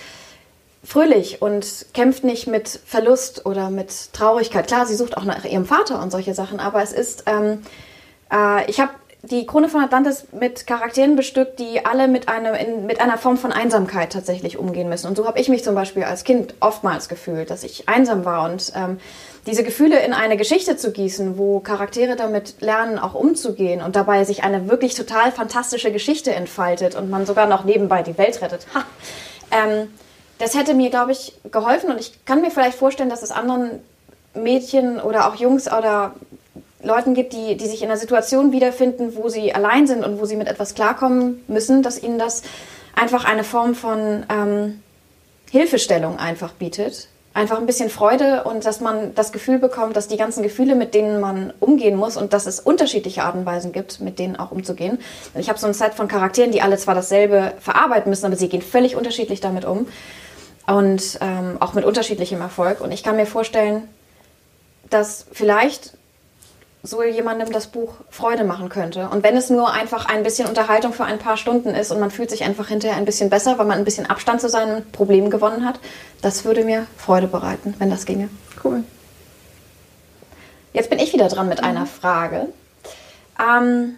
fröhlich 0.84 1.42
und 1.42 1.88
kämpft 1.94 2.24
nicht 2.24 2.48
mit 2.48 2.68
Verlust 2.68 3.46
oder 3.46 3.70
mit 3.70 4.14
Traurigkeit. 4.14 4.68
Klar, 4.68 4.86
sie 4.86 4.96
sucht 4.96 5.18
auch 5.18 5.26
nach 5.26 5.44
ihrem 5.46 5.66
Vater 5.66 6.02
und 6.02 6.12
solche 6.12 6.34
Sachen, 6.34 6.60
aber 6.60 6.82
es 6.82 6.94
ist, 6.94 7.24
ähm, 7.26 7.62
äh, 8.32 8.70
ich 8.70 8.80
habe 8.80 8.92
die 9.22 9.46
Krone 9.46 9.68
von 9.68 9.82
Atlantis 9.82 10.28
mit 10.32 10.66
Charakteren 10.66 11.18
bestückt, 11.18 11.60
die 11.60 11.86
alle 11.86 12.08
mit, 12.08 12.30
einem, 12.30 12.56
in, 12.56 12.86
mit 12.86 13.02
einer 13.02 13.18
Form 13.18 13.38
von 13.38 13.52
Einsamkeit 13.52 14.14
tatsächlich 14.14 14.58
umgehen 14.58 14.88
müssen. 14.88 15.08
Und 15.08 15.18
so 15.18 15.28
habe 15.28 15.40
ich 15.40 15.50
mich 15.50 15.64
zum 15.64 15.76
Beispiel 15.76 16.04
als 16.04 16.24
Kind 16.24 16.54
oftmals 16.62 17.10
gefühlt, 17.10 17.50
dass 17.50 17.64
ich 17.64 17.90
einsam 17.90 18.24
war. 18.24 18.50
Und 18.50 18.72
ähm, 18.76 18.98
diese 19.46 19.64
Gefühle 19.64 20.00
in 20.00 20.14
eine 20.14 20.38
Geschichte 20.38 20.78
zu 20.78 20.92
gießen, 20.92 21.38
wo 21.38 21.60
Charaktere 21.60 22.16
damit 22.16 22.62
lernen, 22.62 22.98
auch 22.98 23.14
umzugehen 23.14 23.82
und 23.82 23.98
dabei 23.98 24.24
sich 24.24 24.44
eine 24.44 24.70
wirklich 24.70 24.96
total 24.96 25.34
fantastische 25.34 25.92
Geschichte 25.92 26.34
entfaltet 26.34 26.96
und 26.96 27.10
man 27.10 27.26
sogar 27.26 27.48
noch 27.48 27.66
nebenbei 27.66 28.04
die 28.04 28.18
Welt 28.18 28.42
rettet. 28.42 28.68
Ha. 28.74 28.84
Ähm, 29.52 29.90
das 30.38 30.56
hätte 30.56 30.74
mir, 30.74 30.90
glaube 30.90 31.12
ich, 31.12 31.34
geholfen 31.52 31.90
und 31.92 32.00
ich 32.00 32.24
kann 32.24 32.40
mir 32.40 32.52
vielleicht 32.52 32.78
vorstellen, 32.78 33.10
dass 33.10 33.24
es 33.24 33.32
anderen 33.32 33.82
Mädchen 34.34 35.02
oder 35.02 35.28
auch 35.28 35.36
Jungs 35.36 35.68
oder 35.68 36.14
Leuten 36.82 37.14
gibt, 37.14 37.34
die, 37.34 37.58
die 37.58 37.68
sich 37.68 37.82
in 37.82 37.90
einer 37.90 38.00
Situation 38.00 38.52
wiederfinden, 38.52 39.16
wo 39.16 39.30
sie 39.30 39.54
allein 39.54 39.88
sind 39.88 40.06
und 40.06 40.20
wo 40.20 40.26
sie 40.26 40.36
mit 40.36 40.48
etwas 40.48 40.76
klarkommen 40.76 41.44
müssen, 41.48 41.84
dass 41.84 42.02
ihnen 42.02 42.20
das 42.20 42.42
einfach 42.96 43.26
eine 43.26 43.44
Form 43.44 43.76
von 43.76 44.26
ähm, 44.30 44.82
Hilfestellung 45.52 46.20
einfach 46.20 46.54
bietet. 46.54 47.10
Einfach 47.34 47.60
ein 47.60 47.66
bisschen 47.66 47.90
Freude 47.90 48.44
und 48.44 48.66
dass 48.66 48.82
man 48.82 49.14
das 49.14 49.32
Gefühl 49.32 49.60
bekommt, 49.60 49.96
dass 49.96 50.08
die 50.08 50.18
ganzen 50.18 50.42
Gefühle, 50.42 50.76
mit 50.76 50.94
denen 50.94 51.20
man 51.20 51.54
umgehen 51.60 51.96
muss 51.96 52.18
und 52.18 52.34
dass 52.34 52.48
es 52.48 52.60
unterschiedliche 52.60 53.24
Arten 53.24 53.40
und 53.40 53.46
Weisen 53.46 53.72
gibt, 53.72 54.00
mit 54.02 54.18
denen 54.18 54.36
auch 54.36 54.52
umzugehen. 54.52 55.00
Ich 55.36 55.48
habe 55.48 55.60
so 55.60 55.68
ein 55.68 55.74
Set 55.74 55.94
von 55.94 56.08
Charakteren, 56.08 56.52
die 56.52 56.62
alle 56.62 56.78
zwar 56.78 56.96
dasselbe 56.96 57.54
verarbeiten 57.60 58.10
müssen, 58.10 58.26
aber 58.26 58.36
sie 58.36 58.50
gehen 58.50 58.62
völlig 58.62 58.96
unterschiedlich 58.96 59.42
damit 59.42 59.64
um 59.64 59.88
und 60.66 61.20
ähm, 61.22 61.58
auch 61.60 61.74
mit 61.74 61.86
unterschiedlichem 61.86 62.42
Erfolg. 62.42 62.82
Und 62.82 62.92
ich 62.92 63.04
kann 63.04 63.16
mir 63.16 63.28
vorstellen, 63.28 63.88
dass 64.90 65.26
vielleicht 65.32 65.94
so 66.82 67.04
jemandem 67.04 67.52
das 67.52 67.68
Buch 67.68 67.96
Freude 68.10 68.46
machen 68.46 68.70
könnte. 68.70 69.10
Und 69.10 69.24
wenn 69.24 69.36
es 69.36 69.50
nur 69.50 69.74
einfach 69.74 70.06
ein 70.06 70.24
bisschen 70.24 70.48
Unterhaltung 70.48 70.94
für 70.94 71.04
ein 71.04 71.20
paar 71.20 71.36
Stunden 71.36 71.70
ist 71.70 71.92
und 71.92 72.00
man 72.00 72.10
fühlt 72.10 72.30
sich 72.30 72.44
einfach 72.44 72.70
hinterher 72.70 72.98
ein 72.98 73.06
bisschen 73.06 73.30
besser, 73.30 73.58
weil 73.58 73.66
man 73.66 73.78
ein 73.78 73.86
bisschen 73.86 74.06
Abstand 74.06 74.40
zu 74.40 74.50
seinen 74.50 74.90
Problemen 74.92 75.30
gewonnen 75.30 75.66
hat, 75.66 75.80
das 76.22 76.46
würde 76.46 76.64
mir 76.64 76.88
Freude 76.98 77.28
bereiten, 77.28 77.76
wenn 77.80 77.90
das 77.90 78.06
ginge. 78.06 78.30
Cool. 78.64 78.84
Jetzt 80.72 80.90
bin 80.90 81.00
ich 81.00 81.12
wieder 81.12 81.28
dran 81.28 81.50
mit 81.50 81.60
mhm. 81.62 81.68
einer 81.68 81.86
Frage. 81.86 82.48
Ähm, 83.40 83.98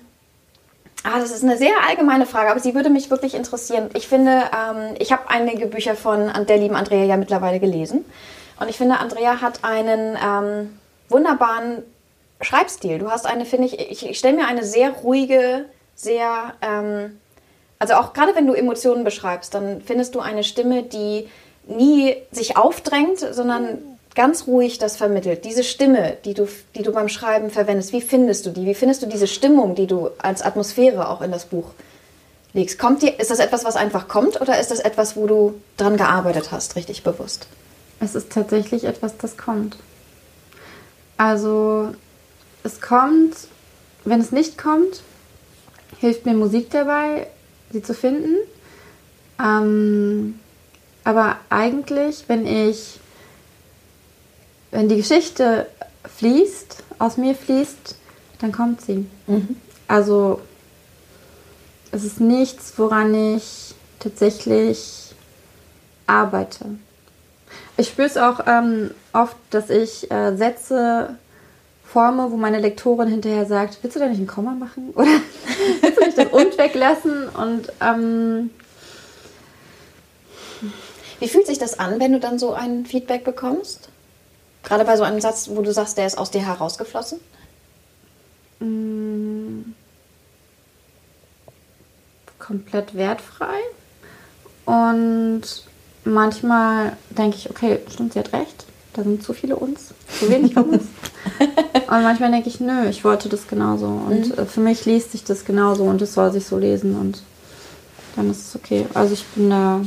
ah, 1.03 1.19
das 1.19 1.31
ist 1.31 1.43
eine 1.43 1.57
sehr 1.57 1.73
allgemeine 1.87 2.25
Frage, 2.25 2.49
aber 2.49 2.59
sie 2.59 2.73
würde 2.73 2.89
mich 2.89 3.11
wirklich 3.11 3.35
interessieren. 3.35 3.89
Ich 3.93 4.07
finde, 4.07 4.31
ähm, 4.31 4.95
ich 4.97 5.11
habe 5.11 5.29
einige 5.29 5.67
Bücher 5.67 5.95
von 5.95 6.31
der 6.47 6.57
lieben 6.57 6.75
Andrea 6.75 7.03
ja 7.03 7.17
mittlerweile 7.17 7.59
gelesen. 7.59 8.05
Und 8.59 8.69
ich 8.69 8.77
finde, 8.77 8.99
Andrea 8.99 9.41
hat 9.41 9.63
einen 9.63 10.17
ähm, 10.23 10.79
wunderbaren 11.09 11.83
Schreibstil. 12.41 12.99
Du 12.99 13.09
hast 13.09 13.25
eine, 13.25 13.45
finde 13.45 13.67
ich, 13.67 13.79
ich, 13.79 14.09
ich 14.09 14.19
stelle 14.19 14.35
mir 14.35 14.47
eine 14.47 14.63
sehr 14.63 14.91
ruhige, 14.91 15.65
sehr, 15.95 16.53
ähm, 16.61 17.19
also 17.79 17.95
auch 17.95 18.13
gerade 18.13 18.35
wenn 18.35 18.47
du 18.47 18.53
Emotionen 18.53 19.03
beschreibst, 19.03 19.53
dann 19.53 19.81
findest 19.81 20.15
du 20.15 20.19
eine 20.19 20.43
Stimme, 20.43 20.83
die 20.83 21.27
nie 21.67 22.15
sich 22.31 22.57
aufdrängt, 22.57 23.19
sondern 23.19 23.79
ganz 24.15 24.47
ruhig 24.47 24.77
das 24.77 24.97
vermittelt. 24.97 25.45
Diese 25.45 25.63
Stimme, 25.63 26.17
die 26.25 26.33
du, 26.33 26.47
die 26.75 26.83
du 26.83 26.91
beim 26.91 27.09
Schreiben 27.09 27.49
verwendest, 27.49 27.93
wie 27.93 28.01
findest 28.01 28.45
du 28.45 28.49
die? 28.49 28.65
Wie 28.65 28.75
findest 28.75 29.01
du 29.01 29.07
diese 29.07 29.27
Stimmung, 29.27 29.75
die 29.75 29.87
du 29.87 30.09
als 30.17 30.41
Atmosphäre 30.41 31.09
auch 31.09 31.21
in 31.21 31.31
das 31.31 31.45
Buch 31.45 31.71
legst? 32.53 32.77
Kommt 32.77 33.01
dir, 33.01 33.19
ist 33.19 33.31
das 33.31 33.39
etwas, 33.39 33.63
was 33.63 33.75
einfach 33.75 34.07
kommt 34.07 34.41
oder 34.41 34.59
ist 34.59 34.71
das 34.71 34.79
etwas, 34.79 35.15
wo 35.15 35.27
du 35.27 35.61
dran 35.77 35.97
gearbeitet 35.97 36.51
hast, 36.51 36.75
richtig 36.75 37.03
bewusst? 37.03 37.47
Es 37.99 38.15
ist 38.15 38.31
tatsächlich 38.31 38.83
etwas, 38.83 39.15
das 39.17 39.37
kommt. 39.37 39.77
Also 41.17 41.89
es 42.63 42.81
kommt, 42.81 43.35
wenn 44.05 44.19
es 44.19 44.31
nicht 44.31 44.57
kommt, 44.57 45.01
hilft 45.99 46.25
mir 46.25 46.33
Musik 46.33 46.69
dabei, 46.71 47.27
sie 47.71 47.81
zu 47.81 47.93
finden. 47.93 48.35
Ähm, 49.39 50.39
aber 51.03 51.37
eigentlich, 51.49 52.25
wenn 52.27 52.45
ich, 52.45 52.99
wenn 54.71 54.89
die 54.89 54.97
Geschichte 54.97 55.67
fließt, 56.17 56.83
aus 56.99 57.17
mir 57.17 57.35
fließt, 57.35 57.95
dann 58.39 58.51
kommt 58.51 58.81
sie. 58.81 59.05
Mhm. 59.27 59.55
Also 59.87 60.41
es 61.91 62.03
ist 62.03 62.21
nichts, 62.21 62.73
woran 62.77 63.13
ich 63.35 63.73
tatsächlich 63.99 65.13
arbeite. 66.07 66.65
Ich 67.77 67.89
spüre 67.89 68.07
es 68.07 68.17
auch 68.17 68.41
ähm, 68.47 68.91
oft, 69.13 69.35
dass 69.49 69.69
ich 69.69 70.09
äh, 70.11 70.35
Sätze 70.35 71.15
forme, 71.91 72.31
wo 72.31 72.37
meine 72.37 72.59
Lektorin 72.59 73.07
hinterher 73.07 73.45
sagt, 73.45 73.79
willst 73.81 73.95
du 73.95 73.99
da 73.99 74.07
nicht 74.07 74.19
ein 74.19 74.27
Komma 74.27 74.51
machen? 74.51 74.91
Oder 74.95 75.07
willst 75.81 75.97
du 75.97 76.05
nicht 76.05 76.17
das 76.17 76.27
und 76.27 76.57
weglassen? 76.57 77.29
Und 77.29 77.71
ähm, 77.81 78.49
wie 81.19 81.27
fühlt 81.27 81.47
sich 81.47 81.59
das 81.59 81.79
an, 81.79 81.99
wenn 81.99 82.13
du 82.13 82.19
dann 82.19 82.39
so 82.39 82.53
ein 82.53 82.85
Feedback 82.85 83.23
bekommst? 83.23 83.89
Gerade 84.63 84.85
bei 84.85 84.95
so 84.95 85.03
einem 85.03 85.19
Satz, 85.19 85.49
wo 85.51 85.61
du 85.61 85.73
sagst, 85.73 85.97
der 85.97 86.07
ist 86.07 86.17
aus 86.17 86.31
dir 86.31 86.45
herausgeflossen? 86.45 87.19
Mm, 88.59 89.73
komplett 92.39 92.95
wertfrei. 92.95 93.59
Und 94.65 95.41
manchmal 96.03 96.95
denke 97.09 97.37
ich, 97.37 97.49
okay, 97.49 97.79
stimmt, 97.91 98.13
sie 98.13 98.19
hat 98.19 98.33
recht. 98.33 98.65
Da 98.93 99.03
sind 99.03 99.23
zu 99.23 99.33
viele 99.33 99.55
uns, 99.55 99.93
zu 100.19 100.29
wenig 100.29 100.55
uns. 100.55 100.83
und 101.39 102.03
manchmal 102.03 102.31
denke 102.31 102.49
ich, 102.49 102.59
nö, 102.59 102.87
ich 102.89 103.03
wollte 103.03 103.29
das 103.29 103.47
genauso. 103.47 103.87
Und 103.87 104.27
mhm. 104.27 104.43
Äh, 104.43 104.45
für 104.45 104.61
mich 104.61 104.85
liest 104.85 105.11
sich 105.11 105.23
das 105.23 105.45
genauso 105.45 105.83
und 105.83 106.01
es 106.01 106.13
soll 106.13 106.31
sich 106.31 106.45
so 106.45 106.57
lesen 106.57 106.95
und 106.95 107.21
dann 108.15 108.29
ist 108.29 108.47
es 108.47 108.55
okay. 108.55 108.85
Also 108.93 109.13
ich 109.13 109.25
bin 109.27 109.49
da. 109.49 109.81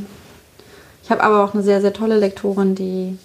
Ich 1.03 1.11
habe 1.11 1.23
aber 1.23 1.45
auch 1.45 1.55
eine 1.55 1.63
sehr, 1.63 1.81
sehr 1.81 1.93
tolle 1.93 2.19
Lektorin, 2.19 2.75
die, 2.75 3.19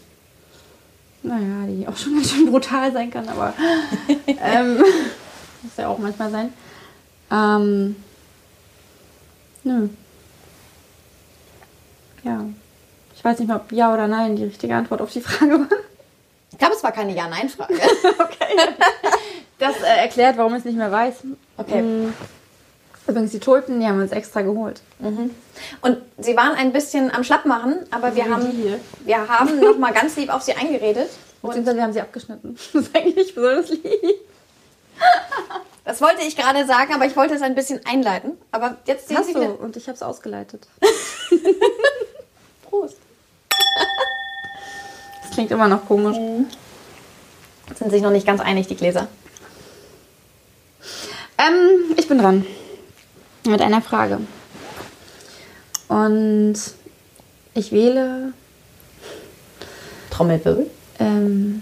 naja, 1.23 1.65
die 1.67 1.87
auch 1.87 1.95
schon 1.95 2.13
ganz 2.15 2.31
schön 2.31 2.51
brutal 2.51 2.91
sein 2.91 3.09
kann, 3.11 3.27
aber 3.29 3.53
ähm, 4.27 4.77
muss 4.77 5.77
ja 5.77 5.87
auch 5.87 5.97
manchmal 5.97 6.31
sein. 6.31 6.53
Ähm, 7.31 7.95
nö. 9.63 9.89
Ja. 12.23 12.45
Ich 13.15 13.23
weiß 13.23 13.39
nicht 13.39 13.49
mal, 13.49 13.57
ob 13.57 13.71
Ja 13.71 13.93
oder 13.93 14.07
Nein 14.07 14.35
die 14.35 14.45
richtige 14.45 14.75
Antwort 14.75 15.01
auf 15.01 15.11
die 15.11 15.21
Frage 15.21 15.59
war. 15.59 15.67
Ich 16.51 16.57
glaube, 16.57 16.73
es 16.73 16.83
war 16.83 16.91
keine 16.91 17.13
Ja-Nein-Frage. 17.13 17.73
okay. 18.19 18.73
Das 19.59 19.75
äh, 19.81 19.97
erklärt, 19.97 20.37
warum 20.37 20.53
ich 20.53 20.59
es 20.59 20.65
nicht 20.65 20.77
mehr 20.77 20.91
weiß. 20.91 21.15
Okay. 21.57 21.81
Mhm. 21.81 22.13
Übrigens, 23.07 23.31
die 23.31 23.39
Tulpen, 23.39 23.79
die 23.79 23.87
haben 23.87 23.97
wir 23.97 24.03
uns 24.03 24.11
extra 24.11 24.41
geholt. 24.41 24.81
Mhm. 24.99 25.31
Und 25.81 25.97
sie 26.17 26.37
waren 26.37 26.53
ein 26.55 26.71
bisschen 26.71 27.11
am 27.11 27.23
Schlappmachen, 27.23 27.79
aber 27.91 28.15
wir 28.15 28.29
haben, 28.29 28.51
wir 29.03 29.27
haben 29.27 29.59
noch 29.59 29.77
mal 29.77 29.91
ganz 29.93 30.15
lieb 30.15 30.33
auf 30.33 30.43
sie 30.43 30.53
eingeredet. 30.53 31.09
Beziehungsweise 31.41 31.77
wir 31.77 31.83
haben 31.83 31.93
sie 31.93 32.01
abgeschnitten. 32.01 32.57
Das 32.73 32.83
ist 32.83 32.95
eigentlich 32.95 33.15
nicht 33.15 33.35
besonders 33.35 33.69
lieb. 33.69 33.83
Das 35.85 36.01
wollte 36.01 36.21
ich 36.21 36.35
gerade 36.35 36.65
sagen, 36.67 36.93
aber 36.93 37.05
ich 37.05 37.15
wollte 37.15 37.33
es 37.33 37.41
ein 37.41 37.55
bisschen 37.55 37.79
einleiten. 37.85 38.37
Aber 38.51 38.77
jetzt 38.85 39.07
sehen 39.07 39.17
Hast 39.17 39.27
Sie 39.27 39.33
du 39.33 39.45
und 39.45 39.75
ich 39.75 39.87
habe 39.87 39.95
es 39.95 40.03
ausgeleitet. 40.03 40.67
Prost. 42.69 42.97
Das 45.29 45.35
klingt 45.35 45.51
immer 45.51 45.67
noch 45.67 45.85
komisch. 45.85 46.17
Sind 47.75 47.91
sich 47.91 48.01
noch 48.01 48.09
nicht 48.09 48.25
ganz 48.25 48.41
einig, 48.41 48.65
die 48.65 48.75
Gläser. 48.75 49.07
Ähm, 51.37 51.93
ich 51.97 52.07
bin 52.07 52.17
dran. 52.17 52.47
Mit 53.45 53.61
einer 53.61 53.83
Frage. 53.83 54.21
Und 55.87 56.55
ich 57.53 57.71
wähle 57.71 58.33
Trommelwirbel. 60.09 60.67
ähm, 60.97 61.61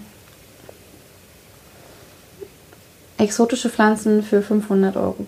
exotische 3.18 3.68
Pflanzen 3.68 4.22
für 4.22 4.40
500 4.40 4.96
Euro. 4.96 5.26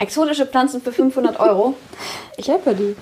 Exotische 0.00 0.46
Pflanzen 0.46 0.82
für 0.82 0.92
500 0.92 1.38
Euro. 1.38 1.74
Ich 2.36 2.48
helfe 2.48 2.74
die. 2.74 2.96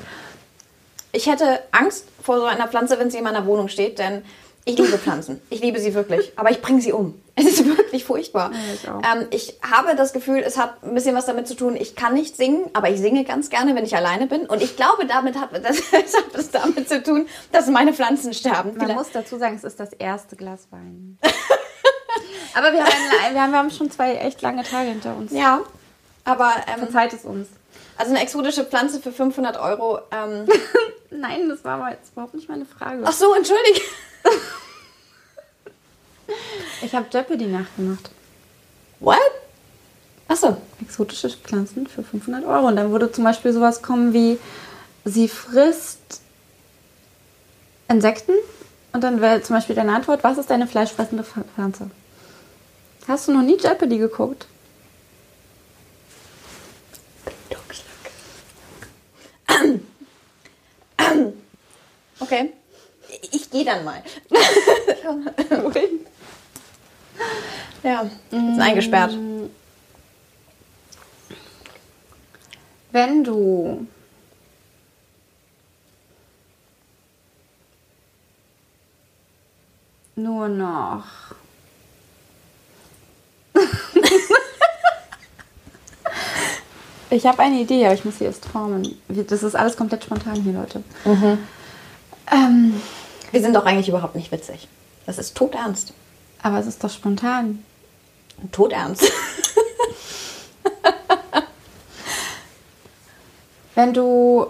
Ich 1.12 1.27
hätte 1.27 1.61
Angst 1.73 2.05
vor 2.23 2.38
so 2.38 2.44
einer 2.44 2.68
Pflanze, 2.68 2.99
wenn 2.99 3.11
sie 3.11 3.18
in 3.18 3.25
meiner 3.25 3.47
Wohnung 3.47 3.68
steht, 3.68 3.99
denn 3.99 4.23
ich 4.64 4.77
liebe 4.79 4.99
Pflanzen. 4.99 5.40
Ich 5.51 5.61
liebe 5.61 5.81
sie 5.81 5.94
wirklich. 5.94 6.33
Aber 6.37 6.51
ich 6.51 6.61
bringe 6.61 6.81
sie 6.81 6.92
um. 6.92 7.21
Es 7.40 7.47
ist 7.47 7.64
wirklich 7.66 8.05
furchtbar. 8.05 8.51
Ja, 8.53 8.59
ich 8.75 8.85
ähm, 9.23 9.27
ich 9.31 9.59
habe 9.62 9.94
das 9.94 10.12
Gefühl, 10.12 10.38
es 10.44 10.59
hat 10.59 10.83
ein 10.83 10.92
bisschen 10.94 11.14
was 11.14 11.27
damit 11.27 11.47
zu 11.47 11.55
tun, 11.55 11.77
ich 11.77 11.94
kann 11.94 12.14
nicht 12.14 12.37
singen, 12.37 12.68
aber 12.73 12.90
ich 12.90 12.99
singe 12.99 13.23
ganz 13.23 13.49
gerne, 13.49 13.77
wenn 13.77 13.85
ich 13.85 13.94
alleine 13.94 14.27
bin. 14.27 14.40
Und 14.47 14.61
ich 14.61 14.75
glaube, 14.77 15.07
damit 15.07 15.38
hat 15.38 15.51
das, 15.64 15.79
es 15.79 16.16
hat 16.16 16.35
es 16.35 16.51
damit 16.51 16.88
zu 16.88 17.01
tun, 17.01 17.29
dass 17.53 17.68
meine 17.68 17.94
Pflanzen 17.94 18.35
sterben. 18.35 18.71
Man 18.71 18.81
Vielleicht- 18.81 18.99
muss 18.99 19.11
dazu 19.12 19.38
sagen, 19.38 19.55
es 19.55 19.62
ist 19.62 19.79
das 19.79 19.92
erste 19.92 20.35
Glas 20.35 20.66
Wein. 20.71 21.16
Aber 22.55 22.73
wir 22.73 22.83
haben, 22.85 22.92
wir, 23.33 23.40
haben, 23.40 23.53
wir 23.53 23.59
haben 23.59 23.71
schon 23.71 23.88
zwei 23.90 24.14
echt 24.16 24.42
lange 24.42 24.64
Tage 24.64 24.88
hinter 24.88 25.16
uns. 25.16 25.31
Ja, 25.33 25.61
aber 26.25 26.51
ähm, 26.66 26.81
Verzeiht 26.81 27.12
es 27.12 27.25
uns. 27.25 27.47
Also 27.98 28.11
eine 28.12 28.22
exotische 28.22 28.64
Pflanze 28.64 29.00
für 29.00 29.12
500 29.12 29.58
Euro. 29.58 30.00
Ähm, 30.11 30.46
Nein, 31.11 31.48
das 31.48 31.64
war 31.64 31.80
aber 31.80 31.90
jetzt 31.90 32.12
überhaupt 32.12 32.34
nicht 32.34 32.48
meine 32.48 32.64
Frage. 32.64 33.02
ach 33.04 33.12
so, 33.12 33.34
entschuldige. 33.34 33.80
Ich 36.82 36.94
habe 36.94 37.06
Jeopardy 37.11 37.46
nachgemacht. 37.46 38.11
What? 39.00 39.16
Ach 40.28 40.37
so. 40.37 40.56
Exotische 40.80 41.30
Pflanzen 41.30 41.87
für 41.87 42.02
500 42.02 42.44
Euro. 42.44 42.68
Und 42.68 42.76
dann 42.76 42.90
würde 42.92 43.11
zum 43.11 43.24
Beispiel 43.24 43.52
sowas 43.52 43.82
kommen 43.82 44.12
wie, 44.12 44.38
sie 45.04 45.28
frisst 45.28 46.20
Insekten. 47.88 48.32
Und 48.92 49.02
dann 49.02 49.20
wäre 49.20 49.42
zum 49.42 49.56
Beispiel 49.56 49.74
deine 49.74 49.94
Antwort, 49.94 50.22
was 50.22 50.38
ist 50.38 50.50
deine 50.50 50.66
fleischfressende 50.66 51.24
Pf- 51.24 51.44
Pflanze? 51.54 51.90
Hast 53.06 53.26
du 53.28 53.32
noch 53.32 53.42
nie 53.42 53.56
Jeopardy 53.56 53.98
geguckt? 53.98 54.46
Okay. 62.20 62.52
Ich 63.33 63.50
gehe 63.50 63.64
dann 63.64 63.85
mal. 63.85 64.02
ja, 67.83 68.02
ist 68.31 68.61
eingesperrt. 68.61 69.16
Wenn 72.90 73.24
du 73.24 73.87
nur 80.16 80.48
noch 80.48 81.04
Ich 87.11 87.26
habe 87.26 87.38
eine 87.40 87.61
Idee, 87.61 87.87
aber 87.87 87.94
ich 87.94 88.04
muss 88.04 88.18
sie 88.18 88.24
erst 88.24 88.44
formen. 88.44 88.94
Das 89.09 89.42
ist 89.42 89.54
alles 89.54 89.76
komplett 89.76 90.04
spontan 90.04 90.42
hier, 90.42 90.52
Leute. 90.52 90.83
Ähm, 92.32 92.80
Wir 93.30 93.40
sind 93.42 93.54
doch 93.54 93.64
eigentlich 93.66 93.88
überhaupt 93.88 94.14
nicht 94.14 94.32
witzig. 94.32 94.68
Das 95.06 95.18
ist 95.18 95.36
todernst. 95.36 95.92
aber 96.42 96.58
es 96.58 96.66
ist 96.66 96.82
doch 96.84 96.90
spontan. 96.90 97.64
Todernst. 98.52 99.02
Wenn 103.74 103.92
du 103.92 104.46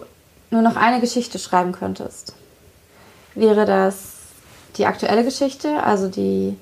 nur 0.50 0.62
noch 0.62 0.76
eine 0.76 1.00
Geschichte 1.00 1.38
schreiben 1.38 1.72
könntest, 1.72 2.34
wäre 3.34 3.66
das 3.66 4.12
die 4.76 4.86
aktuelle 4.86 5.24
Geschichte, 5.24 5.82
also 5.82 6.08
die 6.08 6.56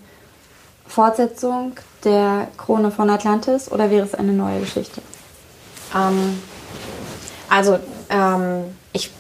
Fortsetzung 0.87 1.73
der 2.05 2.49
Krone 2.57 2.91
von 2.91 3.11
Atlantis, 3.11 3.71
oder 3.71 3.91
wäre 3.91 4.07
es 4.07 4.15
eine 4.15 4.33
neue 4.33 4.61
Geschichte? 4.61 5.03
Ähm, 5.95 6.41
also, 7.49 7.79
ähm, 8.11 8.77
ich 8.93 9.11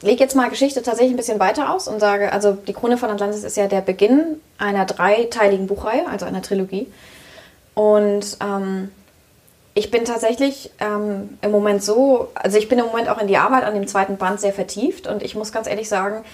lege 0.00 0.22
jetzt 0.22 0.36
mal 0.36 0.50
Geschichte 0.50 0.82
tatsächlich 0.82 1.12
ein 1.12 1.16
bisschen 1.16 1.40
weiter 1.40 1.72
aus 1.72 1.88
und 1.88 2.00
sage, 2.00 2.32
also 2.32 2.52
die 2.52 2.72
Krone 2.72 2.96
von 2.96 3.10
Atlantis 3.10 3.44
ist 3.44 3.56
ja 3.56 3.66
der 3.66 3.80
Beginn 3.80 4.40
einer 4.58 4.84
dreiteiligen 4.84 5.66
Buchreihe, 5.66 6.06
also 6.08 6.26
einer 6.26 6.42
Trilogie. 6.42 6.86
Und 7.74 8.38
ähm, 8.40 8.90
ich 9.74 9.90
bin 9.90 10.04
tatsächlich 10.04 10.70
ähm, 10.80 11.38
im 11.40 11.50
Moment 11.50 11.82
so, 11.82 12.28
also 12.34 12.58
ich 12.58 12.68
bin 12.68 12.78
im 12.78 12.86
Moment 12.86 13.08
auch 13.08 13.20
in 13.20 13.28
die 13.28 13.36
Arbeit 13.36 13.64
an 13.64 13.74
dem 13.74 13.86
zweiten 13.86 14.16
Band 14.16 14.40
sehr 14.40 14.52
vertieft 14.52 15.06
und 15.06 15.22
ich 15.22 15.36
muss 15.36 15.52
ganz 15.52 15.68
ehrlich 15.68 15.88
sagen, 15.88 16.24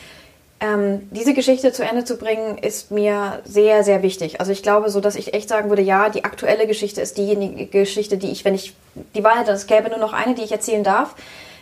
ähm, 0.61 1.09
diese 1.11 1.35
Geschichte 1.35 1.73
zu 1.73 1.85
Ende 1.85 2.05
zu 2.05 2.17
bringen, 2.17 2.57
ist 2.59 2.91
mir 2.91 3.41
sehr, 3.45 3.85
sehr 3.85 4.03
wichtig. 4.03 4.41
Also 4.41 4.53
ich 4.53 4.63
glaube 4.63 4.89
so, 4.89 5.01
dass 5.01 5.17
ich 5.17 5.35
echt 5.35 5.49
sagen 5.49 5.69
würde, 5.69 5.83
ja, 5.83 6.09
die 6.09 6.25
aktuelle 6.25 6.67
Geschichte 6.67 7.03
ist 7.03 7.19
diejenige 7.19 7.67
Geschichte, 7.67 8.17
die 8.17 8.31
ich, 8.31 8.45
wenn 8.45 8.55
ich 8.55 8.75
die 9.15 9.25
Wahl 9.25 9.39
hätte, 9.39 9.53
es 9.53 9.67
gäbe 9.67 9.91
nur 9.91 9.99
noch 9.99 10.13
eine, 10.13 10.35
die 10.35 10.43
ich 10.43 10.53
erzählen 10.53 10.85
darf, 10.85 11.15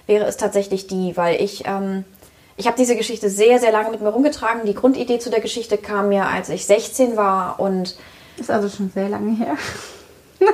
wäre 0.07 0.25
es 0.25 0.37
tatsächlich 0.37 0.87
die, 0.87 1.17
weil 1.17 1.41
ich, 1.41 1.65
ähm, 1.67 2.05
ich 2.57 2.67
habe 2.67 2.77
diese 2.77 2.97
Geschichte 2.97 3.31
sehr, 3.31 3.59
sehr 3.59 3.73
lange 3.73 3.91
mit 3.91 4.01
mir 4.01 4.11
rumgetragen. 4.11 4.67
Die 4.67 4.75
Grundidee 4.75 5.19
zu 5.19 5.31
der 5.31 5.41
Geschichte 5.41 5.79
kam 5.79 6.09
mir, 6.09 6.27
als 6.27 6.49
ich 6.49 6.67
16 6.67 7.17
war 7.17 7.61
und 7.61 7.97
Ist 8.37 8.51
also 8.51 8.69
schon 8.69 8.91
sehr 8.91 9.09
lange 9.09 9.37
her. 9.37 9.57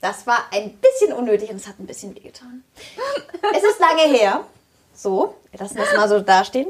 das 0.00 0.26
war 0.26 0.38
ein 0.52 0.72
bisschen 0.78 1.12
unnötig 1.12 1.50
und 1.50 1.56
es 1.56 1.66
hat 1.66 1.78
ein 1.78 1.86
bisschen 1.86 2.14
wehgetan. 2.14 2.62
es 3.52 3.62
ist 3.62 3.80
lange 3.80 4.16
her. 4.16 4.44
So, 4.94 5.34
wir 5.50 5.60
lassen 5.60 5.76
das 5.76 5.96
mal 5.96 6.08
so 6.08 6.20
dastehen. 6.20 6.68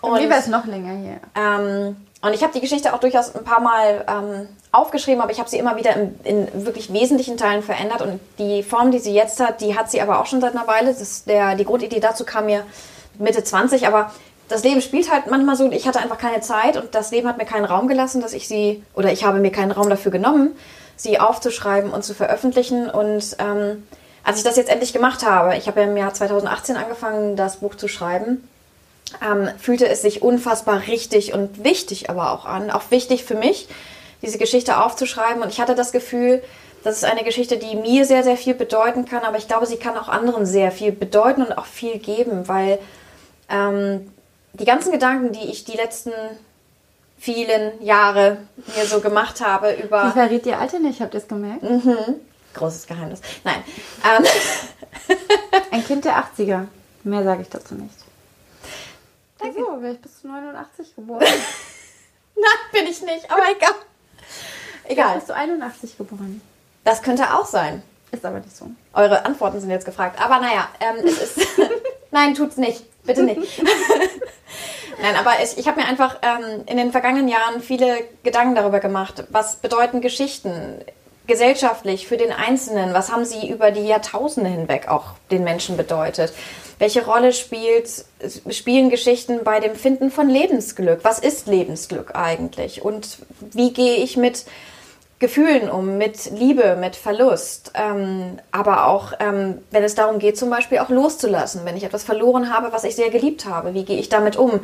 Und 0.00 0.12
mir 0.12 0.28
wäre 0.28 0.40
es 0.40 0.46
noch 0.46 0.64
länger 0.64 0.94
her. 0.94 1.20
Ähm, 1.34 1.96
und 2.20 2.32
ich 2.32 2.42
habe 2.42 2.52
die 2.52 2.60
Geschichte 2.60 2.92
auch 2.94 2.98
durchaus 2.98 3.34
ein 3.34 3.44
paar 3.44 3.60
Mal 3.60 4.04
ähm, 4.08 4.48
aufgeschrieben, 4.72 5.20
aber 5.20 5.30
ich 5.30 5.38
habe 5.38 5.48
sie 5.48 5.58
immer 5.58 5.76
wieder 5.76 5.94
in, 5.94 6.18
in 6.24 6.66
wirklich 6.66 6.92
wesentlichen 6.92 7.36
Teilen 7.36 7.62
verändert. 7.62 8.02
Und 8.02 8.20
die 8.38 8.64
Form, 8.64 8.90
die 8.90 8.98
sie 8.98 9.14
jetzt 9.14 9.38
hat, 9.38 9.60
die 9.60 9.76
hat 9.76 9.90
sie 9.90 10.00
aber 10.00 10.20
auch 10.20 10.26
schon 10.26 10.40
seit 10.40 10.56
einer 10.56 10.66
Weile. 10.66 10.92
Das 10.92 11.24
der, 11.24 11.54
die 11.54 11.64
Grundidee 11.64 12.00
dazu 12.00 12.24
kam 12.24 12.46
mir 12.46 12.64
Mitte 13.18 13.44
20, 13.44 13.86
aber 13.86 14.12
das 14.48 14.64
Leben 14.64 14.80
spielt 14.80 15.12
halt 15.12 15.28
manchmal 15.28 15.56
so, 15.56 15.70
ich 15.70 15.86
hatte 15.86 16.00
einfach 16.00 16.18
keine 16.18 16.40
Zeit 16.40 16.76
und 16.76 16.94
das 16.94 17.10
Leben 17.10 17.28
hat 17.28 17.38
mir 17.38 17.44
keinen 17.44 17.66
Raum 17.66 17.86
gelassen, 17.86 18.20
dass 18.20 18.32
ich 18.32 18.48
sie, 18.48 18.82
oder 18.94 19.12
ich 19.12 19.24
habe 19.24 19.38
mir 19.38 19.52
keinen 19.52 19.72
Raum 19.72 19.88
dafür 19.88 20.10
genommen, 20.10 20.56
sie 20.96 21.20
aufzuschreiben 21.20 21.90
und 21.90 22.02
zu 22.02 22.14
veröffentlichen. 22.14 22.90
Und 22.90 23.36
ähm, 23.38 23.86
als 24.24 24.38
ich 24.38 24.44
das 24.44 24.56
jetzt 24.56 24.70
endlich 24.70 24.92
gemacht 24.92 25.24
habe, 25.24 25.56
ich 25.56 25.68
habe 25.68 25.80
ja 25.80 25.86
im 25.86 25.96
Jahr 25.96 26.12
2018 26.12 26.76
angefangen, 26.76 27.36
das 27.36 27.58
Buch 27.58 27.76
zu 27.76 27.86
schreiben, 27.86 28.48
ähm, 29.22 29.48
fühlte 29.58 29.88
es 29.88 30.02
sich 30.02 30.22
unfassbar 30.22 30.82
richtig 30.86 31.32
und 31.32 31.64
wichtig 31.64 32.10
aber 32.10 32.32
auch 32.32 32.44
an. 32.44 32.70
Auch 32.70 32.90
wichtig 32.90 33.24
für 33.24 33.34
mich, 33.34 33.68
diese 34.22 34.38
Geschichte 34.38 34.82
aufzuschreiben. 34.82 35.42
Und 35.42 35.50
ich 35.50 35.60
hatte 35.60 35.74
das 35.74 35.92
Gefühl, 35.92 36.42
das 36.84 36.96
ist 36.96 37.04
eine 37.04 37.24
Geschichte, 37.24 37.58
die 37.58 37.76
mir 37.76 38.04
sehr, 38.04 38.22
sehr 38.22 38.36
viel 38.36 38.54
bedeuten 38.54 39.04
kann, 39.04 39.22
aber 39.24 39.36
ich 39.36 39.48
glaube, 39.48 39.66
sie 39.66 39.76
kann 39.76 39.96
auch 39.96 40.08
anderen 40.08 40.46
sehr 40.46 40.70
viel 40.70 40.92
bedeuten 40.92 41.42
und 41.42 41.58
auch 41.58 41.66
viel 41.66 41.98
geben, 41.98 42.46
weil 42.46 42.78
ähm, 43.48 44.12
die 44.52 44.64
ganzen 44.64 44.92
Gedanken, 44.92 45.32
die 45.32 45.50
ich 45.50 45.64
die 45.64 45.76
letzten 45.76 46.12
vielen 47.18 47.82
Jahre 47.84 48.38
mir 48.76 48.86
so 48.86 49.00
gemacht 49.00 49.40
habe 49.44 49.72
Ich 49.74 49.84
über... 49.84 50.12
verrät 50.12 50.46
ihr 50.46 50.58
Alter 50.58 50.78
nicht, 50.78 51.00
habt 51.00 51.14
ihr 51.14 51.20
es 51.20 51.28
gemerkt? 51.28 51.64
Großes 52.54 52.86
Geheimnis. 52.86 53.20
Nein. 53.44 53.62
Ähm, 54.04 54.24
Ein 55.70 55.84
Kind 55.84 56.04
der 56.04 56.16
80er. 56.16 56.66
Mehr 57.04 57.24
sage 57.24 57.42
ich 57.42 57.48
dazu 57.48 57.74
nicht. 57.74 57.94
Danke. 59.38 59.58
So, 59.58 59.82
wäre 59.82 59.94
ich 59.94 60.00
bis 60.00 60.20
zu 60.20 60.28
89 60.28 60.96
geboren. 60.96 61.20
nein, 62.34 62.44
bin 62.72 62.86
ich 62.86 63.02
nicht, 63.02 63.30
aber 63.30 63.42
egal. 63.50 63.74
Egal. 64.84 65.16
Bist 65.16 65.28
du 65.28 65.34
81 65.34 65.96
geboren? 65.96 66.40
Das 66.84 67.02
könnte 67.02 67.34
auch 67.34 67.46
sein. 67.46 67.82
Ist 68.10 68.24
aber 68.24 68.40
nicht 68.40 68.56
so. 68.56 68.70
Eure 68.94 69.24
Antworten 69.26 69.60
sind 69.60 69.70
jetzt 69.70 69.84
gefragt. 69.84 70.20
Aber 70.20 70.40
naja, 70.40 70.68
ähm, 70.80 71.04
es 71.04 71.18
ist. 71.18 71.48
Nein, 72.10 72.34
tut's 72.34 72.56
nicht. 72.56 72.84
Bitte 73.04 73.22
nicht. 73.22 73.62
Nein, 75.02 75.14
aber 75.16 75.34
ich, 75.42 75.58
ich 75.58 75.68
habe 75.68 75.80
mir 75.80 75.86
einfach 75.86 76.18
ähm, 76.22 76.64
in 76.66 76.76
den 76.76 76.90
vergangenen 76.90 77.28
Jahren 77.28 77.60
viele 77.60 77.98
Gedanken 78.22 78.54
darüber 78.54 78.80
gemacht. 78.80 79.24
Was 79.28 79.56
bedeuten 79.56 80.00
Geschichten 80.00 80.82
gesellschaftlich 81.26 82.08
für 82.08 82.16
den 82.16 82.32
Einzelnen? 82.32 82.94
Was 82.94 83.12
haben 83.12 83.24
sie 83.24 83.48
über 83.48 83.70
die 83.70 83.86
Jahrtausende 83.86 84.50
hinweg 84.50 84.88
auch 84.88 85.12
den 85.30 85.44
Menschen 85.44 85.76
bedeutet? 85.76 86.32
Welche 86.78 87.04
Rolle 87.04 87.32
spielt, 87.32 88.04
spielen 88.50 88.88
Geschichten 88.88 89.40
bei 89.42 89.58
dem 89.58 89.74
Finden 89.74 90.10
von 90.10 90.28
Lebensglück? 90.28 91.00
Was 91.02 91.18
ist 91.18 91.48
Lebensglück 91.48 92.14
eigentlich? 92.14 92.82
Und 92.82 93.18
wie 93.40 93.72
gehe 93.72 93.96
ich 93.96 94.16
mit 94.16 94.44
Gefühlen 95.18 95.68
um, 95.68 95.98
mit 95.98 96.30
Liebe, 96.30 96.76
mit 96.76 96.94
Verlust, 96.94 97.72
ähm, 97.74 98.38
aber 98.52 98.86
auch, 98.86 99.14
ähm, 99.18 99.58
wenn 99.72 99.82
es 99.82 99.96
darum 99.96 100.20
geht, 100.20 100.38
zum 100.38 100.48
Beispiel 100.48 100.78
auch 100.78 100.90
loszulassen, 100.90 101.62
wenn 101.64 101.76
ich 101.76 101.82
etwas 101.82 102.04
verloren 102.04 102.54
habe, 102.54 102.72
was 102.72 102.84
ich 102.84 102.94
sehr 102.94 103.10
geliebt 103.10 103.44
habe, 103.44 103.74
wie 103.74 103.84
gehe 103.84 103.98
ich 103.98 104.08
damit 104.08 104.36
um? 104.36 104.60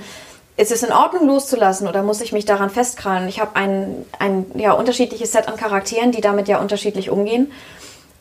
Ist 0.56 0.70
es 0.70 0.84
in 0.84 0.92
Ordnung 0.92 1.26
loszulassen 1.26 1.88
oder 1.88 2.04
muss 2.04 2.20
ich 2.20 2.32
mich 2.32 2.44
daran 2.44 2.70
festkrallen? 2.70 3.28
Ich 3.28 3.40
habe 3.40 3.56
ein, 3.56 4.06
ein 4.20 4.46
ja, 4.54 4.72
unterschiedliches 4.74 5.32
Set 5.32 5.48
an 5.48 5.56
Charakteren, 5.56 6.12
die 6.12 6.20
damit 6.20 6.46
ja 6.46 6.60
unterschiedlich 6.60 7.10
umgehen. 7.10 7.50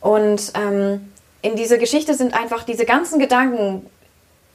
Und 0.00 0.52
ähm, 0.56 1.12
in 1.44 1.56
diese 1.56 1.78
Geschichte 1.78 2.14
sind 2.14 2.32
einfach 2.32 2.64
diese 2.64 2.86
ganzen 2.86 3.18
Gedanken 3.18 3.84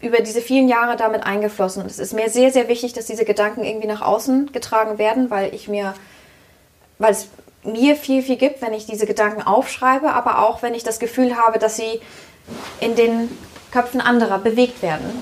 über 0.01 0.21
diese 0.21 0.41
vielen 0.41 0.67
Jahre 0.67 0.97
damit 0.97 1.23
eingeflossen. 1.23 1.83
Und 1.83 1.91
es 1.91 1.99
ist 1.99 2.13
mir 2.13 2.29
sehr, 2.31 2.51
sehr 2.51 2.67
wichtig, 2.67 2.93
dass 2.93 3.05
diese 3.05 3.25
Gedanken 3.25 3.63
irgendwie 3.63 3.85
nach 3.85 4.01
außen 4.01 4.51
getragen 4.53 4.97
werden, 4.97 5.29
weil 5.29 5.53
ich 5.53 5.67
mir, 5.67 5.93
weil 6.97 7.11
es 7.11 7.27
mir 7.63 7.95
viel, 7.95 8.23
viel 8.23 8.37
gibt, 8.37 8.63
wenn 8.63 8.73
ich 8.73 8.87
diese 8.87 9.05
Gedanken 9.05 9.43
aufschreibe, 9.43 10.11
aber 10.13 10.39
auch 10.39 10.63
wenn 10.63 10.73
ich 10.73 10.81
das 10.83 10.97
Gefühl 10.97 11.37
habe, 11.37 11.59
dass 11.59 11.75
sie 11.75 12.01
in 12.79 12.95
den 12.95 13.29
Köpfen 13.71 14.01
anderer 14.01 14.39
bewegt 14.39 14.81
werden 14.81 15.21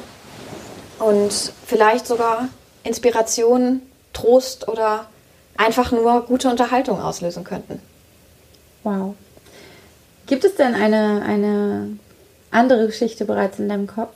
und 1.00 1.52
vielleicht 1.66 2.08
sogar 2.08 2.48
Inspiration, 2.86 3.82
Trost 4.14 4.70
oder 4.70 5.08
einfach 5.58 5.92
nur 5.92 6.22
gute 6.22 6.48
Unterhaltung 6.50 7.02
auslösen 7.02 7.44
könnten. 7.44 7.82
Wow. 8.84 9.16
Gibt 10.28 10.44
es 10.44 10.56
denn 10.56 10.76
eine, 10.76 11.24
eine 11.26 11.98
andere 12.52 12.86
Geschichte 12.88 13.26
bereits 13.26 13.60
in 13.60 13.70
deinem 13.70 13.88
Kopf? 13.88 14.14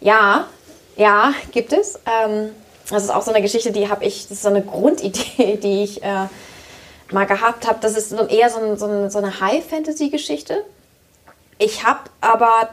Ja, 0.00 0.48
ja, 0.96 1.32
gibt 1.52 1.72
es. 1.72 1.98
Ähm, 2.06 2.50
das 2.90 3.04
ist 3.04 3.10
auch 3.10 3.22
so 3.22 3.30
eine 3.30 3.40
Geschichte, 3.40 3.72
die 3.72 3.88
habe 3.88 4.04
ich, 4.04 4.22
das 4.22 4.32
ist 4.32 4.42
so 4.42 4.48
eine 4.48 4.62
Grundidee, 4.62 5.56
die 5.62 5.84
ich 5.84 6.02
äh, 6.02 6.26
mal 7.10 7.24
gehabt 7.26 7.66
habe. 7.66 7.78
Das 7.80 7.96
ist 7.96 8.12
eher 8.12 8.50
so, 8.50 8.60
ein, 8.60 8.76
so, 8.76 8.86
ein, 8.86 9.10
so 9.10 9.18
eine 9.18 9.40
High-Fantasy-Geschichte. 9.40 10.64
Ich 11.58 11.84
habe 11.84 12.00
aber, 12.20 12.70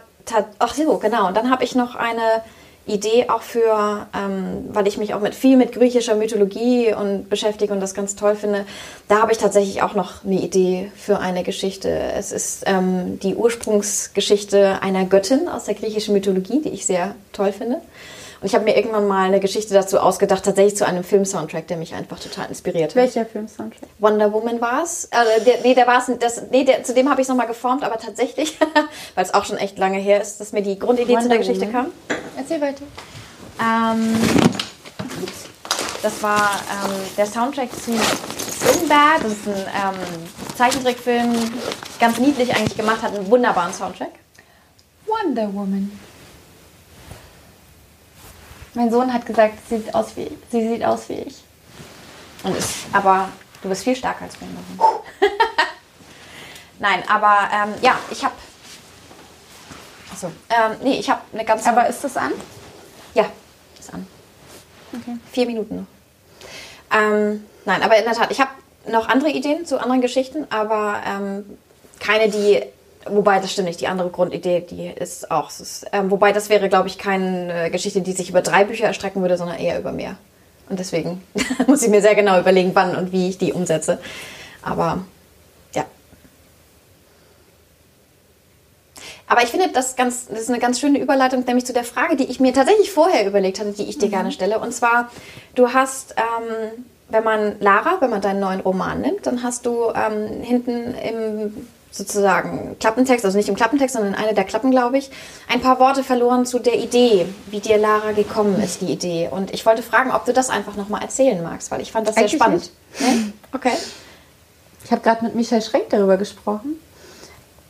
ach 0.60 0.74
so, 0.74 0.98
genau, 0.98 1.28
und 1.28 1.38
dann 1.38 1.52
habe 1.52 1.64
ich 1.64 1.76
noch 1.76 1.96
eine 1.96 2.44
Idee 2.92 3.30
auch 3.30 3.42
für, 3.42 4.08
ähm, 4.16 4.66
weil 4.70 4.88
ich 4.88 4.98
mich 4.98 5.14
auch 5.14 5.22
mit 5.22 5.34
viel 5.34 5.58
mit 5.58 5.72
griechischer 5.72 6.16
Mythologie 6.16 6.94
und 6.94 7.30
beschäftige 7.30 7.74
und 7.74 7.80
das 7.80 7.94
ganz 7.94 8.16
toll 8.16 8.36
finde. 8.36 8.66
Da 9.08 9.22
habe 9.22 9.32
ich 9.32 9.38
tatsächlich 9.38 9.82
auch 9.82 9.96
noch 9.96 10.24
eine 10.26 10.42
Idee 10.42 10.92
für 10.96 11.20
eine 11.20 11.44
Geschichte. 11.44 11.90
Es 11.90 12.32
ist 12.32 12.64
ähm, 12.66 13.20
die 13.20 13.36
Ursprungsgeschichte 13.36 14.82
einer 14.82 15.06
Göttin 15.06 15.48
aus 15.48 15.66
der 15.66 15.76
griechischen 15.76 16.14
Mythologie, 16.14 16.62
die 16.62 16.70
ich 16.70 16.86
sehr 16.86 17.16
toll 17.32 17.52
finde. 17.52 17.78
Und 18.42 18.48
ich 18.48 18.56
habe 18.56 18.64
mir 18.64 18.76
irgendwann 18.76 19.08
mal 19.08 19.28
eine 19.28 19.40
Geschichte 19.40 19.72
dazu 19.76 20.00
ausgedacht, 20.00 20.44
tatsächlich 20.44 20.76
zu 20.76 20.84
einem 20.84 21.04
Film-Soundtrack, 21.04 21.68
der 21.68 21.78
mich 21.78 21.94
einfach 21.94 22.18
total 22.18 22.50
inspiriert 22.50 22.90
hat. 22.90 22.96
Welcher 22.96 23.24
Film-Soundtrack? 23.24 23.88
Wonder 24.00 24.34
Woman 24.34 24.60
war 24.60 24.82
es. 24.82 25.08
Der, 25.46 25.62
nee, 25.62 25.76
der 25.76 25.86
war 25.86 26.00
es. 26.00 26.42
Nee, 26.50 26.64
der, 26.64 26.84
zu 26.84 26.96
dem 26.96 27.08
habe 27.08 27.22
ich 27.22 27.26
es 27.26 27.30
nochmal 27.30 27.46
geformt, 27.46 27.84
aber 27.84 28.00
tatsächlich, 28.00 28.58
weil 29.16 29.24
es 29.24 29.36
auch 29.36 29.46
schon 29.46 29.58
echt 29.58 29.78
lange 29.78 30.00
her 30.00 30.20
ist, 30.20 30.40
dass 30.40 30.54
mir 30.54 30.64
die 30.64 30.80
Grundidee 30.80 31.10
Wonder 31.10 31.22
zu 31.22 31.30
der 31.30 31.38
Geschichte 31.38 31.68
Woman. 31.68 31.92
kam. 32.08 32.18
Erzähl 32.36 32.60
weiter. 32.60 32.84
Ähm, 33.62 34.16
das 36.02 36.24
war 36.24 36.50
ähm, 36.84 36.96
der 37.16 37.28
Soundtrack 37.28 37.70
zu 37.74 37.92
Sinbad. 37.92 39.24
Das 39.24 39.34
ist 39.34 39.48
ein 39.48 39.54
ähm, 39.56 40.00
Zeichentrickfilm, 40.58 41.36
ganz 42.00 42.18
niedlich 42.18 42.56
eigentlich 42.56 42.76
gemacht, 42.76 43.04
hat 43.04 43.16
einen 43.16 43.30
wunderbaren 43.30 43.72
Soundtrack. 43.72 44.14
Wonder 45.06 45.54
Woman. 45.54 45.92
Mein 48.74 48.90
Sohn 48.90 49.14
hat 49.14 49.26
gesagt, 49.26 49.54
sie 49.70 49.78
sieht 49.78 49.94
aus 49.94 50.16
wie, 50.16 50.30
sie 50.50 50.68
sieht 50.68 50.84
aus 50.84 51.10
wie 51.10 51.16
ich. 51.16 51.44
Und 52.44 52.56
ist, 52.56 52.76
aber 52.94 53.30
du 53.62 53.70
bist 53.70 53.84
viel 53.84 53.96
stärker 53.96 54.24
als 54.24 54.40
Wonder 54.42 54.62
Woman. 54.78 55.02
Nein, 56.80 57.04
aber 57.08 57.50
ähm, 57.54 57.74
ja, 57.82 57.98
ich 58.10 58.24
habe. 58.24 58.34
Achso, 60.12 60.28
ähm, 60.50 60.78
nee, 60.82 61.00
ich 61.00 61.10
habe 61.10 61.22
eine 61.34 61.46
ganz. 61.46 61.68
Aber 61.68 61.88
ist 61.88 62.04
das 62.04 62.18
an? 62.18 62.32
Ja, 63.14 63.26
ist 63.80 63.94
an. 63.94 64.08
Okay. 64.94 65.18
Vier 65.32 65.46
Minuten 65.46 65.76
noch. 65.76 66.98
Ähm, 66.98 67.46
nein, 67.66 67.84
aber 67.84 67.98
in 67.98 68.04
der 68.04 68.14
Tat, 68.14 68.32
ich 68.32 68.42
habe 68.42 68.52
noch 68.90 69.08
andere 69.08 69.30
Ideen 69.30 69.66
zu 69.66 69.80
anderen 69.80 70.02
Geschichten, 70.02 70.48
aber 70.50 71.02
ähm, 71.06 71.58
keine, 72.00 72.30
die 72.30 72.62
Wobei, 73.10 73.40
das 73.40 73.52
stimmt 73.52 73.68
nicht. 73.68 73.82
Die 73.82 73.88
andere 73.88 74.10
Grundidee, 74.10 74.62
die 74.62 74.88
ist 74.88 75.32
auch. 75.32 75.50
Ist, 75.50 75.86
ähm, 75.92 76.12
wobei, 76.12 76.32
das 76.32 76.50
wäre, 76.50 76.70
glaube 76.70 76.88
ich, 76.88 76.98
keine 76.98 77.72
Geschichte, 77.72 78.02
die 78.02 78.12
sich 78.12 78.30
über 78.30 78.42
drei 78.42 78.64
Bücher 78.64 78.86
erstrecken 78.86 79.22
würde, 79.22 79.38
sondern 79.38 79.58
eher 79.58 79.80
über 79.80 79.92
mehr. 79.92 80.18
Und 80.70 80.80
deswegen 80.80 81.24
muss 81.68 81.82
ich 81.84 81.90
mir 81.90 82.02
sehr 82.02 82.16
genau 82.16 82.40
überlegen, 82.40 82.72
wann 82.74 82.96
und 82.96 83.12
wie 83.12 83.30
ich 83.30 83.38
die 83.38 83.54
umsetze. 83.54 84.00
Aber 84.62 85.04
ja. 85.74 85.86
Aber 89.28 89.44
ich 89.44 89.50
finde, 89.50 89.70
das, 89.70 89.96
ganz, 89.96 90.28
das 90.28 90.42
ist 90.42 90.50
eine 90.50 90.60
ganz 90.60 90.80
schöne 90.80 91.00
Überleitung, 91.00 91.44
nämlich 91.44 91.66
zu 91.66 91.74
der 91.74 91.84
Frage, 91.84 92.16
die 92.16 92.26
ich 92.26 92.40
mir 92.40 92.54
tatsächlich 92.54 92.92
vorher 92.92 93.28
überlegt 93.28 93.60
hatte, 93.60 93.72
die 93.72 93.90
ich 93.90 93.98
dir 93.98 94.08
mhm. 94.08 94.12
gerne 94.12 94.32
stelle. 94.32 94.60
Und 94.60 94.74
zwar, 94.74 95.10
du 95.56 95.74
hast, 95.74 96.16
ähm, 96.18 96.84
wenn 97.10 97.24
man 97.24 97.60
Lara, 97.60 97.98
wenn 98.00 98.12
man 98.12 98.22
deinen 98.22 98.40
neuen 98.40 98.60
Roman 98.60 99.02
nimmt, 99.02 99.26
dann 99.26 99.42
hast 99.42 99.66
du 99.66 99.92
ähm, 99.96 100.42
hinten 100.44 100.94
im 100.94 101.68
sozusagen 101.92 102.78
Klappentext, 102.80 103.26
also 103.26 103.38
nicht 103.38 103.50
im 103.50 103.56
Klappentext, 103.56 103.96
sondern 103.96 104.14
in 104.14 104.20
einer 104.20 104.34
der 104.34 104.46
Klappen, 104.46 104.72
glaube 104.72 104.98
ich, 104.98 105.12
ein 105.50 105.60
paar 105.60 105.80
Worte 105.80 106.04
verloren 106.04 106.46
zu 106.46 106.60
der 106.60 106.80
Idee, 106.80 107.28
wie 107.48 107.60
dir 107.60 107.78
Lara 107.78 108.14
gekommen 108.14 108.62
ist, 108.62 108.82
die 108.82 108.92
Idee. 108.92 109.28
Und 109.30 109.54
ich 109.54 109.66
wollte 109.66 109.84
fragen, 109.84 110.12
ob 110.12 110.26
du 110.26 110.32
das 110.32 110.50
einfach 110.50 110.78
nochmal 110.78 111.02
erzählen 111.02 111.44
magst, 111.44 111.70
weil 111.70 111.82
ich 111.82 111.92
fand 111.92 112.08
das 112.08 112.16
Eigentlich 112.16 112.32
sehr 112.32 112.40
spannend. 112.40 112.72
Nee? 113.00 113.34
Okay. 113.52 113.74
Ich 114.86 114.92
habe 114.92 115.02
gerade 115.02 115.24
mit 115.26 115.36
Michael 115.36 115.62
Schrenk 115.62 115.90
darüber 115.90 116.18
gesprochen, 116.18 116.80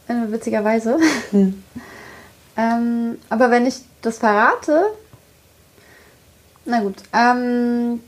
äh, 0.08 0.14
witzigerweise. 0.32 0.98
Hm. 1.32 1.64
ähm, 2.58 3.18
aber 3.30 3.50
wenn 3.50 3.66
ich 3.66 3.78
das 4.04 4.20
verrate, 4.20 4.86
na 6.66 6.82
gut, 6.82 6.98
ähm, 7.12 8.02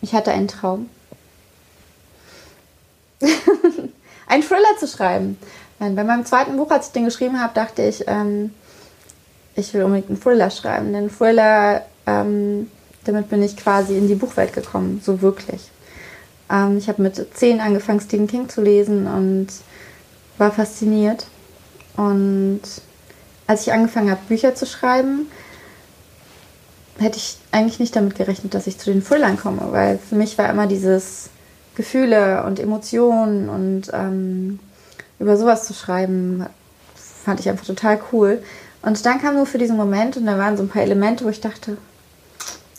ich 0.00 0.14
hatte 0.14 0.32
einen 0.32 0.48
Traum. 0.48 0.88
einen 4.30 4.42
Thriller 4.42 4.76
zu 4.78 4.86
schreiben. 4.86 5.36
Bei 5.78 6.04
meinem 6.04 6.24
zweiten 6.24 6.56
Buch, 6.56 6.70
als 6.70 6.88
ich 6.88 6.92
den 6.92 7.06
geschrieben 7.06 7.40
habe, 7.40 7.54
dachte 7.54 7.82
ich, 7.82 8.04
ähm, 8.06 8.52
ich 9.54 9.72
will 9.74 9.82
unbedingt 9.82 10.10
einen 10.10 10.20
Thriller 10.20 10.50
schreiben. 10.50 10.92
Denn 10.92 11.10
Thriller, 11.10 11.84
ähm, 12.06 12.70
damit 13.04 13.28
bin 13.28 13.42
ich 13.42 13.56
quasi 13.56 13.96
in 13.96 14.06
die 14.06 14.14
Buchwelt 14.14 14.52
gekommen, 14.52 15.00
so 15.04 15.22
wirklich. 15.22 15.70
Ähm, 16.50 16.78
ich 16.78 16.88
habe 16.88 17.02
mit 17.02 17.26
zehn 17.36 17.60
angefangen, 17.60 18.00
Stephen 18.00 18.26
King 18.26 18.48
zu 18.48 18.60
lesen 18.60 19.06
und 19.06 19.48
war 20.38 20.52
fasziniert. 20.52 21.26
Und 21.96 22.60
als 23.46 23.62
ich 23.62 23.72
angefangen 23.72 24.10
habe, 24.10 24.20
Bücher 24.28 24.54
zu 24.54 24.66
schreiben, 24.66 25.26
hätte 26.98 27.16
ich 27.16 27.38
eigentlich 27.52 27.80
nicht 27.80 27.96
damit 27.96 28.16
gerechnet, 28.16 28.52
dass 28.54 28.66
ich 28.66 28.78
zu 28.78 28.92
den 28.92 29.02
Thrillern 29.02 29.38
komme, 29.38 29.68
weil 29.70 29.98
für 29.98 30.14
mich 30.14 30.36
war 30.36 30.50
immer 30.50 30.66
dieses 30.66 31.30
Gefühle 31.80 32.44
und 32.44 32.60
Emotionen 32.60 33.48
und 33.48 33.90
ähm, 33.94 34.58
über 35.18 35.38
sowas 35.38 35.66
zu 35.66 35.72
schreiben, 35.72 36.44
fand 37.24 37.40
ich 37.40 37.48
einfach 37.48 37.64
total 37.64 37.98
cool. 38.12 38.42
Und 38.82 39.06
dann 39.06 39.18
kam 39.18 39.34
nur 39.34 39.46
für 39.46 39.56
diesen 39.56 39.78
Moment 39.78 40.18
und 40.18 40.26
da 40.26 40.36
waren 40.36 40.58
so 40.58 40.62
ein 40.62 40.68
paar 40.68 40.82
Elemente, 40.82 41.24
wo 41.24 41.30
ich 41.30 41.40
dachte, 41.40 41.78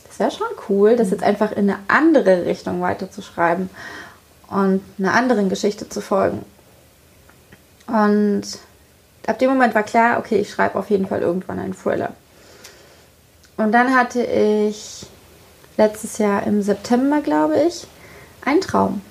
das 0.07 0.19
wäre 0.19 0.29
schon 0.29 0.47
cool, 0.69 0.95
das 0.95 1.09
jetzt 1.09 1.23
einfach 1.23 1.51
in 1.51 1.67
eine 1.67 1.79
andere 1.87 2.45
Richtung 2.45 2.79
weiterzuschreiben 2.81 3.71
und 4.49 4.83
einer 4.99 5.15
anderen 5.15 5.49
Geschichte 5.49 5.89
zu 5.89 5.99
folgen. 5.99 6.45
Und 7.87 8.43
ab 9.25 9.39
dem 9.39 9.49
Moment 9.49 9.73
war 9.73 9.83
klar, 9.83 10.19
okay, 10.19 10.37
ich 10.37 10.51
schreibe 10.51 10.77
auf 10.77 10.91
jeden 10.91 11.07
Fall 11.07 11.21
irgendwann 11.21 11.57
einen 11.57 11.75
Thriller. 11.75 12.11
Und 13.57 13.71
dann 13.71 13.95
hatte 13.95 14.23
ich 14.23 15.07
letztes 15.77 16.19
Jahr 16.19 16.45
im 16.45 16.61
September, 16.61 17.21
glaube 17.21 17.59
ich, 17.67 17.87
ein 18.45 18.61
Traum. 18.61 19.01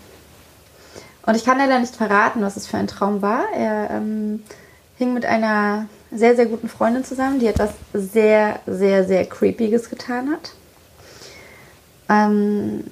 Und 1.27 1.35
ich 1.35 1.45
kann 1.45 1.59
leider 1.59 1.79
nicht 1.79 1.97
verraten, 1.97 2.43
was 2.43 2.57
es 2.57 2.67
für 2.67 2.77
ein 2.77 2.87
Traum 2.87 3.23
war. 3.23 3.45
Er 3.55 3.91
ähm, 3.91 4.43
hing 4.97 5.15
mit 5.15 5.27
einer 5.27 5.87
sehr, 6.11 6.35
sehr 6.35 6.47
guten 6.47 6.69
Freundin 6.69 7.05
zusammen, 7.05 7.39
die 7.39 7.47
etwas 7.47 7.71
sehr, 7.93 8.61
sehr, 8.67 9.05
sehr 9.05 9.25
Creepiges 9.27 9.91
getan 9.91 10.31
hat. 10.31 10.53
Ähm, 12.09 12.85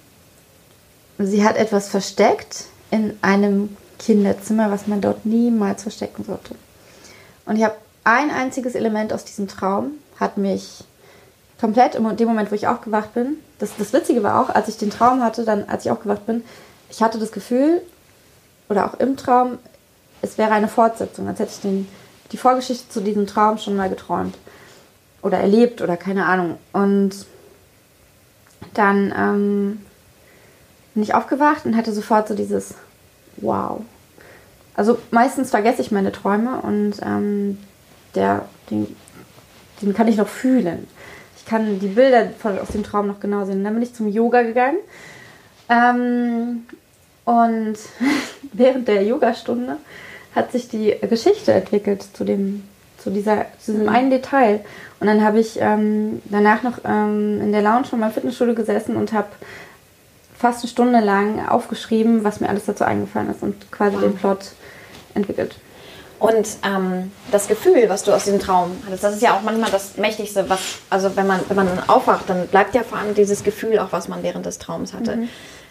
sie 1.19 1.45
hat 1.45 1.57
etwas 1.57 1.89
versteckt 1.89 2.67
in 2.91 3.19
einem 3.23 3.77
Kinderzimmer, 3.99 4.71
was 4.71 4.87
man 4.87 5.01
dort 5.01 5.27
niemals 5.27 5.83
verstecken 5.83 6.25
sollte. 6.25 6.55
Und 7.45 7.57
ich 7.57 7.65
habe 7.65 7.75
ein 8.05 8.31
einziges 8.31 8.75
Element 8.75 9.13
aus 9.13 9.25
diesem 9.25 9.49
Traum, 9.49 9.93
hat 10.21 10.39
mich 10.39 10.85
komplett 11.61 11.95
in 11.95 12.17
dem 12.17 12.29
Moment, 12.29 12.51
wo 12.51 12.55
ich 12.55 12.67
aufgewacht 12.67 13.15
bin, 13.15 13.39
das, 13.59 13.71
das 13.77 13.93
Witzige 13.93 14.23
war 14.23 14.41
auch, 14.41 14.55
als 14.55 14.69
ich 14.69 14.77
den 14.77 14.91
Traum 14.91 15.23
hatte, 15.23 15.45
dann, 15.45 15.69
als 15.69 15.85
ich 15.85 15.91
aufgewacht 15.91 16.27
bin, 16.27 16.45
ich 16.91 17.03
hatte 17.03 17.19
das 17.19 17.33
Gefühl, 17.33 17.83
oder 18.69 18.87
auch 18.87 18.95
im 18.95 19.17
Traum, 19.17 19.59
es 20.23 20.39
wäre 20.39 20.53
eine 20.53 20.69
Fortsetzung, 20.69 21.29
als 21.29 21.39
hätte 21.39 21.53
ich 21.53 21.61
den, 21.61 21.89
die 22.33 22.37
Vorgeschichte 22.37 22.89
zu 22.89 23.01
diesem 23.01 23.27
Traum 23.27 23.59
schon 23.59 23.77
mal 23.77 23.89
geträumt. 23.89 24.37
Oder 25.23 25.39
erlebt 25.39 25.81
oder 25.83 25.97
keine 25.97 26.27
Ahnung. 26.27 26.59
Und 26.73 27.27
dann 28.75 29.13
ähm, 29.17 29.81
bin 30.95 31.03
ich 31.03 31.15
aufgewacht 31.15 31.65
und 31.65 31.77
hatte 31.77 31.93
sofort 31.93 32.29
so 32.29 32.35
dieses 32.35 32.75
wow. 33.39 33.81
Also 34.75 34.99
meistens 35.11 35.51
vergesse 35.51 35.83
ich 35.83 35.91
meine 35.91 36.13
Träume 36.13 36.61
und 36.61 36.95
ähm, 37.03 37.59
der, 38.15 38.45
den, 38.71 38.95
den 39.83 39.93
kann 39.93 40.07
ich 40.07 40.17
noch 40.17 40.29
fühlen. 40.29 40.87
Ich 41.49 41.51
kann 41.51 41.79
die 41.81 41.87
Bilder 41.87 42.29
von, 42.39 42.59
aus 42.59 42.69
dem 42.69 42.83
Traum 42.83 43.07
noch 43.07 43.21
genau 43.21 43.47
sehen. 43.47 43.65
Dann 43.65 43.73
bin 43.73 43.83
ich 43.83 43.95
zum 43.95 44.07
Yoga 44.07 44.43
gegangen. 44.43 44.77
Ähm, 45.71 46.67
und 47.25 47.79
während 48.53 48.87
der 48.87 49.03
Yogastunde 49.03 49.79
hat 50.35 50.53
sich 50.53 50.69
die 50.69 50.95
Geschichte 51.09 51.55
entwickelt 51.55 52.03
zu 52.03 52.25
dem, 52.25 52.65
zu 52.99 53.09
dieser, 53.09 53.47
zu 53.59 53.73
diesem 53.73 53.87
mhm. 53.87 53.95
einen 53.95 54.11
Detail. 54.11 54.61
Und 55.01 55.07
dann 55.07 55.25
habe 55.25 55.41
ich 55.41 55.59
ähm, 55.59 56.21
danach 56.27 56.63
noch 56.63 56.81
ähm, 56.85 57.41
in 57.41 57.53
der 57.53 57.63
Lounge 57.63 57.87
von 57.87 57.99
meinem 57.99 58.13
Fitnessstudio 58.13 58.55
gesessen 58.55 58.97
und 58.97 59.15
habe 59.15 59.29
fast 60.37 60.63
eine 60.63 60.69
Stunde 60.69 61.01
lang 61.01 61.49
aufgeschrieben, 61.49 62.25
was 62.25 62.41
mir 62.41 62.51
alles 62.51 62.67
dazu 62.67 62.85
eingefallen 62.85 63.31
ist 63.31 63.43
und 63.43 63.73
quasi 63.73 63.95
wow. 63.95 64.03
den 64.03 64.17
Plot 64.17 64.51
entwickelt. 65.15 65.57
Und 66.19 66.49
ähm, 66.65 67.13
das 67.31 67.47
Gefühl, 67.47 67.89
was 67.89 68.03
du 68.03 68.13
aus 68.13 68.25
diesem 68.25 68.41
Traum 68.41 68.77
hattest, 68.85 69.05
das 69.05 69.15
ist 69.15 69.23
ja 69.23 69.37
auch 69.37 69.43
manchmal 69.43 69.71
das 69.71 69.97
Mächtigste, 69.97 70.49
was, 70.49 70.59
also 70.91 71.15
wenn 71.15 71.29
man, 71.29 71.41
wenn 71.49 71.57
man 71.57 71.69
dann 71.69 71.89
aufwacht, 71.89 72.29
dann 72.29 72.49
bleibt 72.49 72.75
ja 72.75 72.83
vor 72.83 72.99
allem 72.99 73.15
dieses 73.15 73.45
Gefühl 73.45 73.79
auch, 73.79 73.93
was 73.93 74.09
man 74.09 74.23
während 74.25 74.45
des 74.45 74.59
Traums 74.59 74.95
hatte. 74.95 75.17
Mhm. 75.17 75.29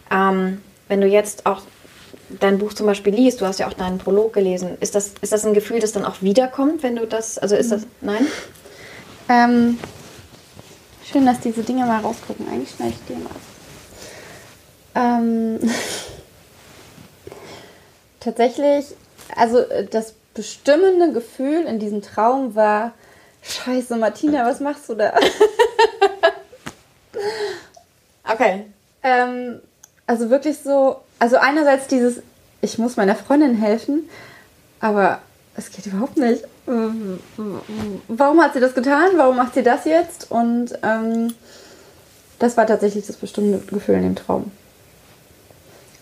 Ähm, 0.09 0.61
wenn 0.87 1.01
du 1.01 1.07
jetzt 1.07 1.45
auch 1.45 1.61
dein 2.29 2.59
Buch 2.59 2.73
zum 2.73 2.85
Beispiel 2.85 3.13
liest, 3.13 3.41
du 3.41 3.45
hast 3.45 3.59
ja 3.59 3.67
auch 3.67 3.73
deinen 3.73 3.97
Prolog 3.97 4.33
gelesen, 4.33 4.77
ist 4.79 4.95
das, 4.95 5.11
ist 5.19 5.33
das 5.33 5.45
ein 5.45 5.53
Gefühl, 5.53 5.81
das 5.81 5.91
dann 5.91 6.05
auch 6.05 6.21
wiederkommt, 6.21 6.81
wenn 6.81 6.95
du 6.95 7.05
das, 7.05 7.37
also 7.37 7.55
ist 7.55 7.71
das, 7.71 7.81
mhm. 7.81 7.87
nein? 8.01 8.27
Ähm, 9.29 9.79
schön, 11.11 11.25
dass 11.25 11.41
diese 11.41 11.63
Dinge 11.63 11.85
mal 11.85 11.99
rausgucken. 11.99 12.47
Eigentlich 12.47 12.71
schneide 12.71 12.93
ich 12.93 12.99
die 13.09 13.15
mal. 13.15 13.31
Ähm, 14.95 15.59
tatsächlich, 18.21 18.85
also 19.35 19.59
äh, 19.59 19.85
das 19.85 20.13
bestimmende 20.37 21.11
Gefühl 21.11 21.63
in 21.63 21.79
diesem 21.79 22.01
Traum 22.01 22.55
war, 22.55 22.93
scheiße, 23.41 23.97
Martina, 23.97 24.45
was 24.45 24.59
machst 24.59 24.87
du 24.87 24.93
da? 24.93 25.13
okay. 28.31 28.67
Ähm, 29.01 29.59
also 30.05 30.29
wirklich 30.29 30.59
so, 30.59 31.01
also 31.17 31.37
einerseits 31.37 31.87
dieses, 31.87 32.21
ich 32.61 32.77
muss 32.77 32.97
meiner 32.97 33.15
Freundin 33.15 33.55
helfen, 33.55 34.07
aber 34.79 35.21
es 35.55 35.71
geht 35.71 35.87
überhaupt 35.87 36.17
nicht. 36.17 36.43
Warum 38.07 38.41
hat 38.41 38.53
sie 38.53 38.59
das 38.59 38.75
getan? 38.75 39.11
Warum 39.15 39.37
macht 39.37 39.55
sie 39.55 39.63
das 39.63 39.85
jetzt? 39.85 40.29
Und 40.29 40.77
ähm, 40.83 41.33
das 42.37 42.57
war 42.57 42.67
tatsächlich 42.67 43.07
das 43.07 43.15
bestimmte 43.15 43.65
Gefühl 43.73 43.95
in 43.95 44.03
dem 44.03 44.15
Traum. 44.15 44.51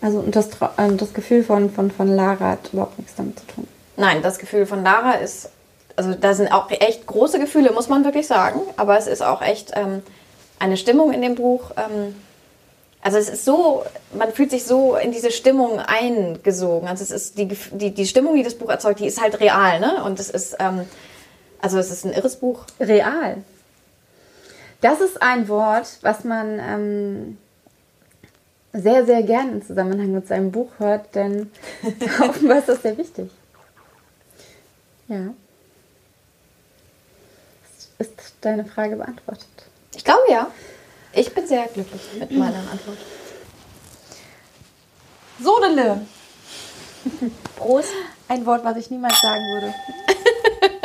Also 0.02 0.18
und 0.18 0.36
das, 0.36 0.48
äh, 0.76 0.92
das 0.94 1.14
Gefühl 1.14 1.42
von, 1.42 1.70
von, 1.70 1.90
von 1.90 2.08
Lara 2.08 2.50
hat 2.50 2.74
überhaupt 2.74 2.98
nichts 2.98 3.14
damit 3.14 3.38
zu 3.38 3.46
tun. 3.46 3.68
Nein, 3.96 4.22
das 4.22 4.38
Gefühl 4.38 4.66
von 4.66 4.82
Lara 4.82 5.12
ist, 5.12 5.50
also 5.96 6.14
da 6.14 6.34
sind 6.34 6.52
auch 6.52 6.70
echt 6.70 7.06
große 7.06 7.38
Gefühle, 7.38 7.72
muss 7.72 7.88
man 7.88 8.04
wirklich 8.04 8.26
sagen. 8.26 8.60
Aber 8.76 8.98
es 8.98 9.06
ist 9.06 9.22
auch 9.22 9.42
echt 9.42 9.72
ähm, 9.74 10.02
eine 10.58 10.76
Stimmung 10.76 11.12
in 11.12 11.22
dem 11.22 11.34
Buch. 11.34 11.70
Ähm, 11.76 12.14
also 13.00 13.18
es 13.18 13.28
ist 13.28 13.44
so, 13.44 13.84
man 14.14 14.32
fühlt 14.32 14.50
sich 14.50 14.64
so 14.64 14.96
in 14.96 15.12
diese 15.12 15.30
Stimmung 15.30 15.78
eingesogen. 15.78 16.88
Also 16.88 17.04
es 17.04 17.10
ist 17.10 17.38
die, 17.38 17.46
die, 17.46 17.92
die 17.92 18.06
Stimmung, 18.06 18.36
die 18.36 18.42
das 18.42 18.54
Buch 18.54 18.68
erzeugt, 18.68 19.00
die 19.00 19.06
ist 19.06 19.20
halt 19.20 19.40
real, 19.40 19.80
ne? 19.80 20.02
Und 20.04 20.18
es 20.18 20.28
ist, 20.28 20.56
ähm, 20.58 20.86
also 21.60 21.78
es 21.78 21.90
ist 21.90 22.04
ein 22.04 22.12
irres 22.12 22.36
Buch. 22.36 22.64
Real. 22.80 23.38
Das 24.80 25.00
ist 25.00 25.22
ein 25.22 25.48
Wort, 25.48 25.98
was 26.02 26.24
man 26.24 26.58
ähm, 26.58 27.38
sehr, 28.72 29.06
sehr 29.06 29.22
gern 29.22 29.52
im 29.52 29.66
Zusammenhang 29.66 30.12
mit 30.12 30.28
seinem 30.28 30.50
Buch 30.50 30.70
hört, 30.78 31.14
denn 31.14 31.50
offenbar 32.20 32.58
ist 32.58 32.68
das 32.68 32.82
sehr 32.82 32.98
wichtig. 32.98 33.30
Ja. 35.08 35.34
Ist 37.98 38.34
deine 38.40 38.64
Frage 38.64 38.96
beantwortet? 38.96 39.46
Ich 39.94 40.04
glaube 40.04 40.22
ja. 40.30 40.50
Ich 41.12 41.32
bin 41.32 41.46
sehr 41.46 41.66
glücklich 41.68 42.02
mit 42.18 42.30
meiner 42.32 42.58
Antwort. 42.70 42.98
Sodele. 45.40 46.06
Prost. 47.56 47.92
Ein 48.28 48.44
Wort, 48.44 48.64
was 48.64 48.76
ich 48.76 48.90
niemals 48.90 49.20
sagen 49.20 49.44
würde. 49.54 49.74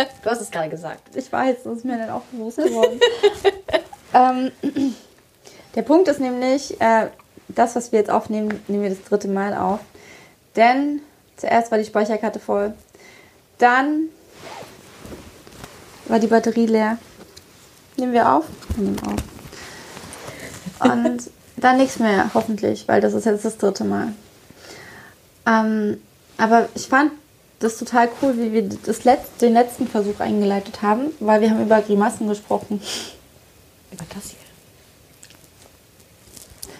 du 0.23 0.29
hast 0.29 0.41
es 0.41 0.51
gerade 0.51 0.69
gesagt. 0.69 1.15
Ich 1.15 1.31
weiß, 1.31 1.63
das 1.63 1.77
ist 1.77 1.85
mir 1.85 1.97
dann 1.97 2.11
auch 2.11 2.21
bewusst 2.31 2.57
geworden. 2.63 2.99
ähm, 4.13 4.51
der 5.75 5.81
Punkt 5.81 6.07
ist 6.07 6.19
nämlich, 6.19 6.79
äh, 6.79 7.07
das, 7.47 7.75
was 7.75 7.91
wir 7.91 7.99
jetzt 7.99 8.11
aufnehmen, 8.11 8.63
nehmen 8.67 8.83
wir 8.83 8.89
das 8.89 9.03
dritte 9.03 9.27
Mal 9.27 9.53
auf. 9.55 9.79
Denn 10.55 11.01
zuerst 11.37 11.71
war 11.71 11.77
die 11.77 11.85
Speicherkarte 11.85 12.39
voll. 12.39 12.73
Dann 13.61 14.09
war 16.07 16.17
die 16.17 16.25
Batterie 16.25 16.65
leer. 16.65 16.97
Nehmen 17.95 18.11
wir 18.11 18.33
auf? 18.33 18.45
Wir 18.75 18.85
nehmen 18.85 18.99
auf. 19.01 19.19
Und 20.79 21.29
dann 21.57 21.77
nichts 21.77 21.99
mehr, 21.99 22.31
hoffentlich, 22.33 22.87
weil 22.87 23.01
das 23.01 23.13
ist 23.13 23.25
jetzt 23.25 23.45
das 23.45 23.59
dritte 23.59 23.83
Mal. 23.83 24.13
Ähm, 25.45 26.01
aber 26.37 26.69
ich 26.73 26.87
fand 26.87 27.11
das 27.59 27.77
total 27.77 28.09
cool, 28.23 28.35
wie 28.39 28.51
wir 28.51 28.67
das 28.67 29.03
Letz-, 29.03 29.37
den 29.39 29.53
letzten 29.53 29.87
Versuch 29.87 30.19
eingeleitet 30.19 30.81
haben, 30.81 31.11
weil 31.19 31.41
wir 31.41 31.51
haben 31.51 31.61
über 31.61 31.81
Grimassen 31.81 32.27
gesprochen. 32.27 32.81
Über 33.91 34.05
das 34.11 34.31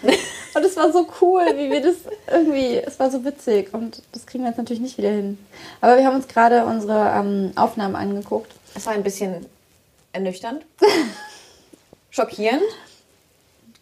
hier. 0.02 0.18
Und 0.54 0.64
es 0.64 0.76
war 0.76 0.92
so 0.92 1.08
cool, 1.20 1.44
wie 1.56 1.70
wir 1.70 1.80
das 1.80 1.96
irgendwie, 2.30 2.76
es 2.76 2.98
war 2.98 3.10
so 3.10 3.24
witzig 3.24 3.72
und 3.72 4.02
das 4.12 4.26
kriegen 4.26 4.44
wir 4.44 4.50
jetzt 4.50 4.58
natürlich 4.58 4.82
nicht 4.82 4.98
wieder 4.98 5.10
hin. 5.10 5.38
Aber 5.80 5.96
wir 5.96 6.04
haben 6.04 6.16
uns 6.16 6.28
gerade 6.28 6.64
unsere 6.66 7.10
ähm, 7.16 7.52
Aufnahmen 7.56 7.96
angeguckt. 7.96 8.52
Es 8.74 8.84
war 8.86 8.92
ein 8.92 9.02
bisschen 9.02 9.46
ernüchternd, 10.12 10.64
schockierend 12.10 12.62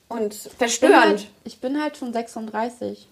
und 0.09 0.35
verstörend. 0.35 0.65
Ich 0.65 0.71
bin, 0.71 0.93
halt, 1.01 1.29
ich 1.45 1.61
bin 1.61 1.83
halt 1.83 1.97
schon 1.97 2.13
36. 2.13 3.09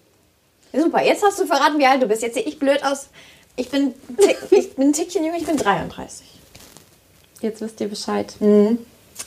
Super, 0.71 1.03
jetzt 1.03 1.23
hast 1.23 1.39
du 1.39 1.45
verraten, 1.45 1.79
wie 1.79 1.85
alt 1.85 2.01
du 2.01 2.07
bist. 2.07 2.21
Jetzt 2.21 2.35
sehe 2.35 2.43
ich 2.43 2.59
blöd 2.59 2.83
aus. 2.83 3.09
Ich 3.55 3.69
bin, 3.69 3.93
ich 4.51 4.75
bin 4.75 4.89
ein 4.89 4.93
Tickchen 4.93 5.25
jünger, 5.25 5.37
ich 5.37 5.45
bin 5.45 5.57
33. 5.57 6.27
Jetzt 7.41 7.61
wisst 7.61 7.81
ihr 7.81 7.89
Bescheid. 7.89 8.33
Mhm. 8.39 8.79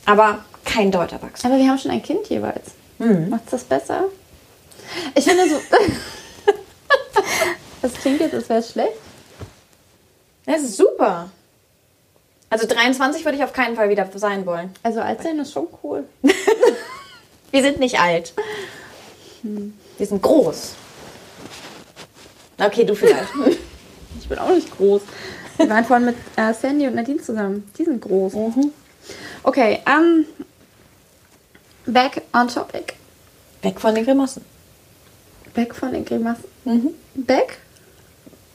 Aber 0.06 0.44
kein 0.64 0.90
Deuterwachs. 0.90 1.44
Aber 1.44 1.58
wir 1.58 1.68
haben 1.68 1.78
schon 1.78 1.90
ein 1.90 2.02
Kind 2.02 2.28
jeweils. 2.28 2.70
Mhm. 2.98 3.30
Macht's 3.30 3.50
das 3.50 3.64
besser? 3.64 4.04
Ich 5.14 5.24
finde 5.24 5.48
so. 5.48 5.60
das 7.82 7.94
klingt 7.94 8.20
jetzt, 8.20 8.34
als 8.34 8.48
wäre 8.48 8.60
es 8.60 8.70
schlecht. 8.70 8.92
Das 10.46 10.62
ist 10.62 10.76
super. 10.76 11.30
Also 12.50 12.66
23 12.66 13.24
würde 13.24 13.38
ich 13.38 13.44
auf 13.44 13.52
keinen 13.52 13.76
Fall 13.76 13.88
wieder 13.88 14.08
sein 14.14 14.44
wollen. 14.44 14.74
Also 14.82 15.00
alt 15.00 15.22
sein 15.22 15.38
ist 15.38 15.52
schon 15.52 15.68
cool. 15.82 16.04
Wir 17.50 17.62
sind 17.62 17.80
nicht 17.80 17.98
alt. 17.98 18.34
Hm. 19.42 19.74
Wir 19.98 20.06
sind 20.06 20.22
groß. 20.22 20.74
Okay, 22.58 22.84
du 22.84 22.94
vielleicht. 22.94 23.30
ich 24.20 24.28
bin 24.28 24.38
auch 24.38 24.50
nicht 24.50 24.76
groß. 24.76 25.02
Wir 25.56 25.68
waren 25.68 25.84
vorhin 25.84 26.06
mit 26.06 26.16
äh, 26.36 26.52
Sandy 26.54 26.86
und 26.86 26.94
Nadine 26.94 27.20
zusammen. 27.20 27.70
Die 27.78 27.84
sind 27.84 28.00
groß. 28.00 28.34
Mhm. 28.34 28.72
Okay, 29.42 29.80
um, 29.86 30.24
back 31.86 32.22
on 32.32 32.48
topic. 32.48 32.94
Weg 33.62 33.80
von 33.80 33.94
den 33.94 34.04
Grimassen. 34.04 34.44
Weg 35.54 35.74
von 35.74 35.92
den 35.92 36.04
Grimassen. 36.04 36.44
Mhm. 36.64 36.94
Back? 37.14 37.58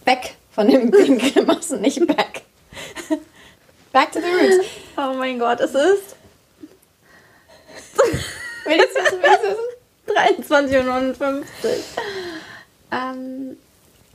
Back 0.05 0.35
von 0.51 0.67
den 0.67 0.91
Grimassen, 0.91 1.81
nicht 1.81 2.05
back. 2.07 2.41
Back 3.91 4.11
to 4.11 4.19
the 4.19 4.27
roots. 4.27 4.67
Oh 4.97 5.13
mein 5.17 5.39
Gott, 5.39 5.59
es 5.59 5.71
ist. 5.71 6.15
du 8.65 8.71
wissen? 8.71 9.55
23.59 10.07 11.23
Uhr. 11.23 11.43
Ähm, 12.91 13.57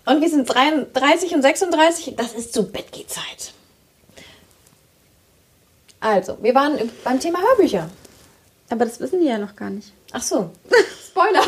und 0.04 0.20
wir 0.20 0.28
sind 0.28 0.46
33 0.46 1.34
und 1.34 1.42
36. 1.42 2.14
Das 2.16 2.32
ist 2.32 2.52
zu 2.52 2.70
Bettgehzeit. 2.70 3.52
Also, 6.00 6.38
wir 6.42 6.54
waren 6.54 6.90
beim 7.04 7.20
Thema 7.20 7.40
Hörbücher. 7.40 7.88
Aber 8.70 8.84
das 8.84 8.98
wissen 9.00 9.20
die 9.20 9.26
ja 9.26 9.38
noch 9.38 9.54
gar 9.54 9.70
nicht. 9.70 9.92
Ach 10.12 10.22
so. 10.22 10.50
Spoiler. 11.08 11.44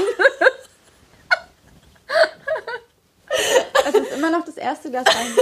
es 3.89 3.95
ist 3.95 4.04
immer 4.15 4.31
noch 4.31 4.45
das 4.45 4.57
erste 4.57 4.91
Glas 4.91 5.05
Wein. 5.07 5.27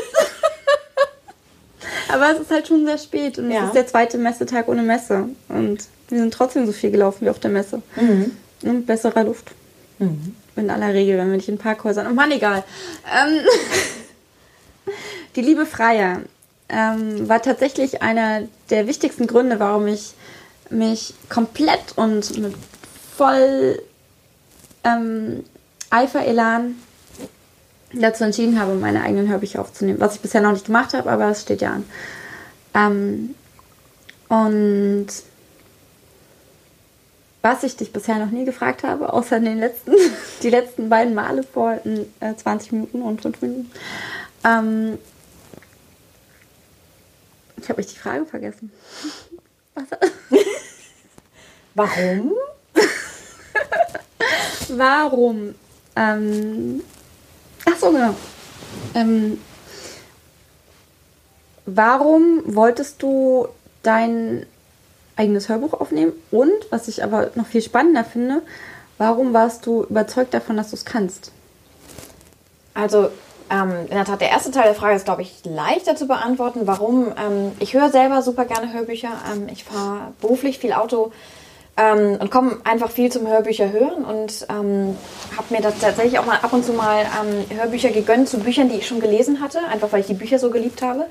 Aber 2.13 2.31
es 2.33 2.41
ist 2.41 2.51
halt 2.51 2.69
schon 2.69 2.85
sehr 2.85 2.99
spät 2.99 3.39
und 3.39 3.51
ja. 3.51 3.61
es 3.61 3.67
ist 3.69 3.75
der 3.75 3.87
zweite 3.87 4.19
Messetag 4.19 4.69
ohne 4.69 4.83
Messe. 4.83 5.29
Und 5.49 5.79
wir 6.09 6.19
sind 6.19 6.35
trotzdem 6.35 6.67
so 6.67 6.73
viel 6.73 6.91
gelaufen 6.91 7.25
wie 7.25 7.31
auf 7.31 7.39
der 7.39 7.51
Messe. 7.51 7.83
Mhm. 7.97 8.37
Und 8.63 8.87
besserer 8.87 9.25
Luft. 9.25 9.53
Mhm. 9.99 10.37
In 10.57 10.71
aller 10.71 10.93
Regel, 10.93 11.17
wenn 11.17 11.31
wir 11.31 11.37
nicht 11.37 11.49
in 11.49 11.59
Parkhäusern. 11.59 12.07
Oh 12.07 12.15
Mann, 12.15 12.31
egal. 12.31 12.65
Ähm, 13.11 13.41
die 15.37 15.41
Liebe 15.41 15.65
Freier 15.65 16.21
ähm, 16.69 17.29
war 17.29 17.41
tatsächlich 17.41 18.03
einer 18.03 18.43
der 18.71 18.87
wichtigsten 18.87 19.27
Gründe, 19.27 19.59
warum 19.59 19.87
ich 19.87 20.13
mich 20.69 21.15
komplett 21.29 21.97
und 21.97 22.39
mit 22.39 22.55
voll 23.17 23.81
ähm, 24.85 25.45
Eifer, 25.91 26.25
Elan 26.25 26.77
dazu 27.93 28.25
entschieden 28.25 28.59
habe, 28.59 28.75
meine 28.75 29.03
eigenen 29.03 29.29
Hörbücher 29.29 29.61
aufzunehmen. 29.61 30.01
Was 30.01 30.17
ich 30.17 30.21
bisher 30.21 30.41
noch 30.41 30.53
nicht 30.53 30.67
gemacht 30.67 30.95
habe, 30.95 31.11
aber 31.11 31.31
es 31.31 31.43
steht 31.43 31.61
ja 31.61 31.73
an. 31.73 31.85
Ähm, 32.75 33.35
und 34.29 35.09
was 37.43 37.65
ich 37.65 37.77
dich 37.77 37.93
bisher 37.93 38.19
noch 38.19 38.31
nie 38.31 38.45
gefragt 38.45 38.85
habe, 38.85 39.13
außer 39.13 39.37
in 39.37 39.45
den 39.45 39.59
letzten, 39.59 39.93
die 40.43 40.51
letzten 40.51 40.89
beiden 40.89 41.15
Male 41.15 41.43
vor 41.43 41.79
äh, 41.85 42.35
20 42.35 42.73
Minuten 42.73 43.03
und 43.03 43.21
5 43.21 43.43
Minuten. 43.43 43.71
Ähm, 44.45 44.99
ich 47.61 47.69
habe 47.69 47.81
echt 47.81 47.93
die 47.93 47.99
Frage 47.99 48.27
vergessen. 48.27 48.73
Was? 49.75 49.85
Warum? 51.75 52.33
Warum? 54.69 55.55
Ähm, 55.97 56.83
ach 57.83 57.89
so, 57.89 57.93
genau. 57.93 58.15
Ähm, 58.95 59.39
warum 61.67 62.43
wolltest 62.47 63.03
du 63.03 63.49
dein 63.83 64.47
eigenes 65.17 65.49
Hörbuch 65.49 65.75
aufnehmen? 65.75 66.13
Und, 66.31 66.53
was 66.71 66.89
ich 66.89 67.05
aber 67.05 67.31
noch 67.35 67.47
viel 67.47 67.63
spannender 67.63 68.05
finde, 68.05 68.43
warum 68.99 69.33
warst 69.33 69.67
du 69.67 69.85
überzeugt 69.85 70.35
davon, 70.35 70.57
dass 70.57 70.71
du 70.71 70.77
es 70.77 70.85
kannst? 70.85 71.33
Also, 72.75 73.11
ähm, 73.51 73.73
in 73.83 73.95
der 73.95 74.05
Tat, 74.05 74.21
der 74.21 74.31
erste 74.31 74.51
Teil 74.51 74.65
der 74.65 74.75
Frage 74.75 74.97
ist, 74.97 75.05
glaube 75.05 75.23
ich, 75.23 75.45
leichter 75.45 75.95
zu 75.95 76.07
beantworten. 76.07 76.61
Warum? 76.65 77.09
Ähm, 77.09 77.53
ich 77.59 77.75
höre 77.75 77.91
selber 77.91 78.23
super 78.23 78.47
gerne 78.47 78.73
Hörbücher. 78.73 79.11
Ähm, 79.31 79.49
ich 79.53 79.65
fahre 79.65 80.13
beruflich 80.21 80.59
viel 80.59 80.73
Auto 80.73 81.13
ähm, 81.77 82.19
und 82.21 82.31
komme 82.31 82.59
einfach 82.65 82.91
viel 82.91 83.11
zum 83.11 83.27
Hörbücher 83.27 83.73
hören 83.73 84.05
und 84.05 84.47
ähm, 84.51 84.97
habe 85.37 85.55
mir 85.55 85.61
da 85.61 85.71
tatsächlich 85.71 86.19
auch 86.19 86.27
mal 86.27 86.39
ab 86.43 86.53
und 86.53 86.65
zu 86.65 86.73
mal 86.73 87.01
ähm, 87.01 87.59
Hörbücher 87.59 87.91
gegönnt 87.91 88.29
zu 88.29 88.39
Büchern, 88.39 88.69
die 88.69 88.77
ich 88.77 88.87
schon 88.87 89.01
gelesen 89.01 89.41
hatte, 89.41 89.59
einfach 89.71 89.93
weil 89.93 90.01
ich 90.01 90.07
die 90.07 90.15
Bücher 90.15 90.39
so 90.39 90.51
geliebt 90.51 90.83
habe. 90.83 91.07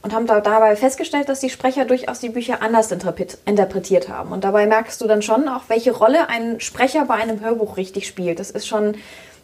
Und 0.00 0.14
haben 0.14 0.28
da 0.28 0.40
dabei 0.40 0.76
festgestellt, 0.76 1.28
dass 1.28 1.40
die 1.40 1.50
Sprecher 1.50 1.84
durchaus 1.84 2.20
die 2.20 2.28
Bücher 2.28 2.62
anders 2.62 2.92
interpretiert 2.92 4.08
haben. 4.08 4.30
Und 4.30 4.44
dabei 4.44 4.64
merkst 4.66 5.00
du 5.00 5.08
dann 5.08 5.22
schon 5.22 5.48
auch, 5.48 5.62
welche 5.66 5.90
Rolle 5.90 6.28
ein 6.28 6.60
Sprecher 6.60 7.04
bei 7.06 7.14
einem 7.14 7.40
Hörbuch 7.40 7.76
richtig 7.76 8.06
spielt. 8.06 8.38
Das 8.38 8.52
ist 8.52 8.68
schon 8.68 8.94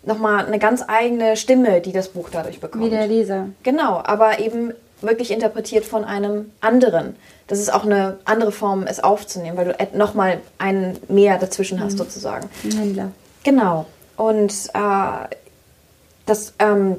nochmal 0.04 0.46
eine 0.46 0.60
ganz 0.60 0.84
eigene 0.86 1.36
Stimme, 1.36 1.80
die 1.80 1.90
das 1.90 2.10
Buch 2.10 2.28
dadurch 2.30 2.60
bekommt. 2.60 2.84
Wie 2.84 2.90
der 2.90 3.08
Leser. 3.08 3.48
Genau, 3.64 4.00
aber 4.04 4.38
eben 4.38 4.72
wirklich 5.04 5.30
interpretiert 5.30 5.84
von 5.84 6.04
einem 6.04 6.50
anderen. 6.60 7.16
Das 7.46 7.58
ist 7.58 7.72
auch 7.72 7.84
eine 7.84 8.18
andere 8.24 8.52
Form, 8.52 8.84
es 8.86 9.02
aufzunehmen, 9.02 9.56
weil 9.56 9.66
du 9.66 9.98
nochmal 9.98 10.40
einen 10.58 10.98
mehr 11.08 11.38
dazwischen 11.38 11.80
hast, 11.80 11.94
mhm. 11.94 11.98
sozusagen. 11.98 12.48
Händler. 12.62 13.10
Genau. 13.42 13.86
Und 14.16 14.52
äh, 14.72 15.34
das, 16.26 16.54
ähm, 16.58 16.96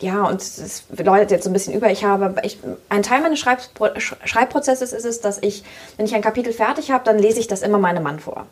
ja, 0.00 0.24
und 0.24 0.40
es 0.40 0.84
läutet 0.96 1.30
jetzt 1.30 1.44
so 1.44 1.50
ein 1.50 1.52
bisschen 1.52 1.74
über. 1.74 1.90
Ich 1.90 2.04
habe, 2.04 2.34
ich, 2.42 2.58
ein 2.88 3.02
Teil 3.02 3.20
meines 3.20 3.38
Schreibpro 3.38 3.88
Schreibprozesses 3.98 4.92
ist 4.92 5.04
es, 5.04 5.20
dass 5.20 5.38
ich, 5.40 5.62
wenn 5.96 6.06
ich 6.06 6.14
ein 6.14 6.22
Kapitel 6.22 6.52
fertig 6.52 6.90
habe, 6.90 7.04
dann 7.04 7.18
lese 7.18 7.38
ich 7.38 7.46
das 7.46 7.62
immer 7.62 7.78
meinem 7.78 8.02
Mann 8.02 8.18
vor 8.18 8.46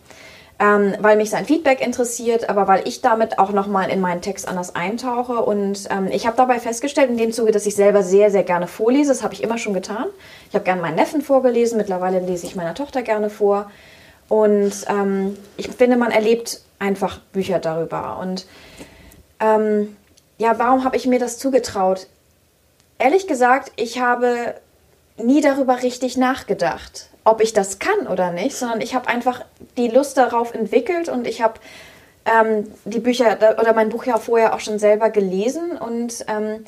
ähm, 0.63 0.95
weil 1.01 1.17
mich 1.17 1.31
sein 1.31 1.45
Feedback 1.45 1.85
interessiert, 1.85 2.49
aber 2.49 2.69
weil 2.69 2.87
ich 2.87 3.01
damit 3.01 3.41
auch 3.41 3.51
nochmal 3.51 3.91
in 3.91 4.01
meinen 4.01 4.23
Text 4.23 4.47
anders 4.47 4.77
eintauche. 4.77 5.41
Und 5.45 5.89
ähm, 5.91 6.07
ich 6.13 6.25
habe 6.25 6.37
dabei 6.37 6.61
festgestellt, 6.61 7.11
in 7.11 7.17
dem 7.17 7.33
Zuge, 7.33 7.51
dass 7.51 7.67
ich 7.67 7.75
selber 7.75 8.05
sehr, 8.05 8.31
sehr 8.31 8.45
gerne 8.45 8.69
vorlese. 8.69 9.09
Das 9.09 9.25
habe 9.25 9.35
ich 9.35 9.43
immer 9.43 9.59
schon 9.59 9.75
getan. 9.75 10.07
Ich 10.49 10.55
habe 10.55 10.65
gerne 10.65 10.81
meinen 10.81 10.95
Neffen 10.95 11.21
vorgelesen. 11.21 11.79
Mittlerweile 11.79 12.21
lese 12.21 12.47
ich 12.47 12.55
meiner 12.55 12.77
Tochter 12.77 13.03
gerne 13.03 13.29
vor. 13.29 13.73
Und 14.29 14.73
ähm, 14.89 15.37
ich 15.57 15.69
finde, 15.69 15.97
man 15.97 16.13
erlebt 16.13 16.63
einfach 16.79 17.19
Bücher 17.19 17.59
darüber. 17.59 18.21
Und 18.21 18.47
ähm, 19.41 19.97
ja, 20.39 20.61
warum 20.61 20.85
habe 20.85 20.97
ich 20.97 21.09
mir 21.09 21.19
das 21.19 21.39
zugetraut? 21.39 22.07
Ehrlich 23.01 23.27
gesagt, 23.27 23.73
ich 23.75 24.01
habe 24.01 24.55
nie 25.17 25.41
darüber 25.41 25.83
richtig 25.83 26.17
nachgedacht 26.17 27.09
ob 27.25 27.41
ich 27.41 27.53
das 27.53 27.79
kann 27.79 28.07
oder 28.07 28.33
nicht, 28.33 28.57
sondern 28.57 28.81
ich 28.81 28.95
habe 28.95 29.09
einfach 29.09 29.45
die 29.77 29.89
Lust 29.89 30.17
darauf 30.17 30.55
entwickelt 30.55 31.09
und 31.09 31.27
ich 31.27 31.43
habe 31.43 31.55
ähm, 32.25 32.73
die 32.85 33.01
Bücher 33.01 33.39
oder 33.61 33.73
mein 33.75 33.89
Buch 33.89 34.05
ja 34.05 34.19
vorher 34.19 34.55
auch 34.55 34.61
schon 34.61 34.79
selber 34.79 35.11
gelesen 35.11 35.73
und 35.79 36.25
ähm, 36.29 36.65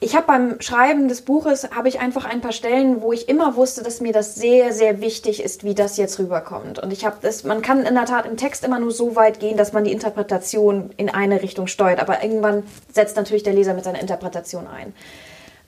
ich 0.00 0.14
habe 0.14 0.26
beim 0.28 0.60
Schreiben 0.60 1.08
des 1.08 1.22
Buches 1.22 1.70
habe 1.74 1.88
ich 1.88 1.98
einfach 1.98 2.24
ein 2.24 2.40
paar 2.40 2.52
Stellen, 2.52 3.02
wo 3.02 3.12
ich 3.12 3.28
immer 3.28 3.56
wusste, 3.56 3.82
dass 3.82 4.00
mir 4.00 4.12
das 4.12 4.36
sehr 4.36 4.72
sehr 4.72 5.00
wichtig 5.00 5.42
ist, 5.42 5.64
wie 5.64 5.74
das 5.74 5.96
jetzt 5.96 6.20
rüberkommt. 6.20 6.78
Und 6.78 6.92
ich 6.92 7.04
habe 7.04 7.16
das, 7.20 7.42
man 7.42 7.62
kann 7.62 7.84
in 7.84 7.94
der 7.94 8.04
Tat 8.04 8.24
im 8.24 8.36
Text 8.36 8.64
immer 8.64 8.78
nur 8.78 8.92
so 8.92 9.16
weit 9.16 9.40
gehen, 9.40 9.56
dass 9.56 9.72
man 9.72 9.82
die 9.82 9.90
Interpretation 9.92 10.90
in 10.96 11.08
eine 11.08 11.42
Richtung 11.42 11.66
steuert, 11.66 11.98
aber 11.98 12.22
irgendwann 12.22 12.62
setzt 12.92 13.16
natürlich 13.16 13.42
der 13.42 13.54
Leser 13.54 13.74
mit 13.74 13.82
seiner 13.82 14.00
Interpretation 14.00 14.68
ein. 14.68 14.94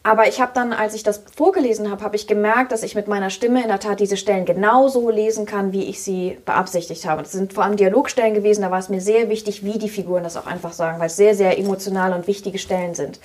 Aber 0.02 0.28
ich 0.28 0.40
habe 0.40 0.52
dann, 0.54 0.72
als 0.72 0.94
ich 0.94 1.02
das 1.02 1.22
vorgelesen 1.36 1.90
habe, 1.90 2.02
habe 2.02 2.16
ich 2.16 2.26
gemerkt, 2.26 2.72
dass 2.72 2.82
ich 2.82 2.94
mit 2.94 3.06
meiner 3.06 3.28
Stimme 3.28 3.62
in 3.62 3.68
der 3.68 3.80
Tat 3.80 4.00
diese 4.00 4.16
Stellen 4.16 4.46
genauso 4.46 5.10
lesen 5.10 5.44
kann, 5.44 5.72
wie 5.72 5.84
ich 5.84 6.02
sie 6.02 6.38
beabsichtigt 6.46 7.06
habe. 7.06 7.22
Das 7.22 7.32
sind 7.32 7.52
vor 7.52 7.64
allem 7.64 7.76
Dialogstellen 7.76 8.32
gewesen, 8.32 8.62
da 8.62 8.70
war 8.70 8.78
es 8.78 8.88
mir 8.88 9.02
sehr 9.02 9.28
wichtig, 9.28 9.62
wie 9.62 9.78
die 9.78 9.90
Figuren 9.90 10.22
das 10.22 10.38
auch 10.38 10.46
einfach 10.46 10.72
sagen, 10.72 11.00
weil 11.00 11.08
es 11.08 11.16
sehr, 11.16 11.34
sehr 11.34 11.58
emotionale 11.58 12.14
und 12.14 12.26
wichtige 12.26 12.58
Stellen 12.58 12.94
sind. 12.94 13.20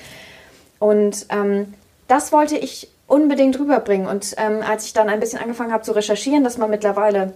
Und 0.80 1.28
ähm, 1.30 1.74
das 2.10 2.34
wollte 2.34 2.58
ich 2.58 2.90
unbedingt 3.08 3.58
rüberbringen. 3.58 4.08
Und 4.08 4.36
ähm, 4.38 4.62
als 4.68 4.86
ich 4.86 4.92
dann 4.92 5.08
ein 5.08 5.22
bisschen 5.22 5.40
angefangen 5.40 5.72
habe 5.72 5.84
zu 5.84 5.94
recherchieren, 5.94 6.44
dass 6.44 6.58
man 6.58 6.70
mittlerweile 6.70 7.34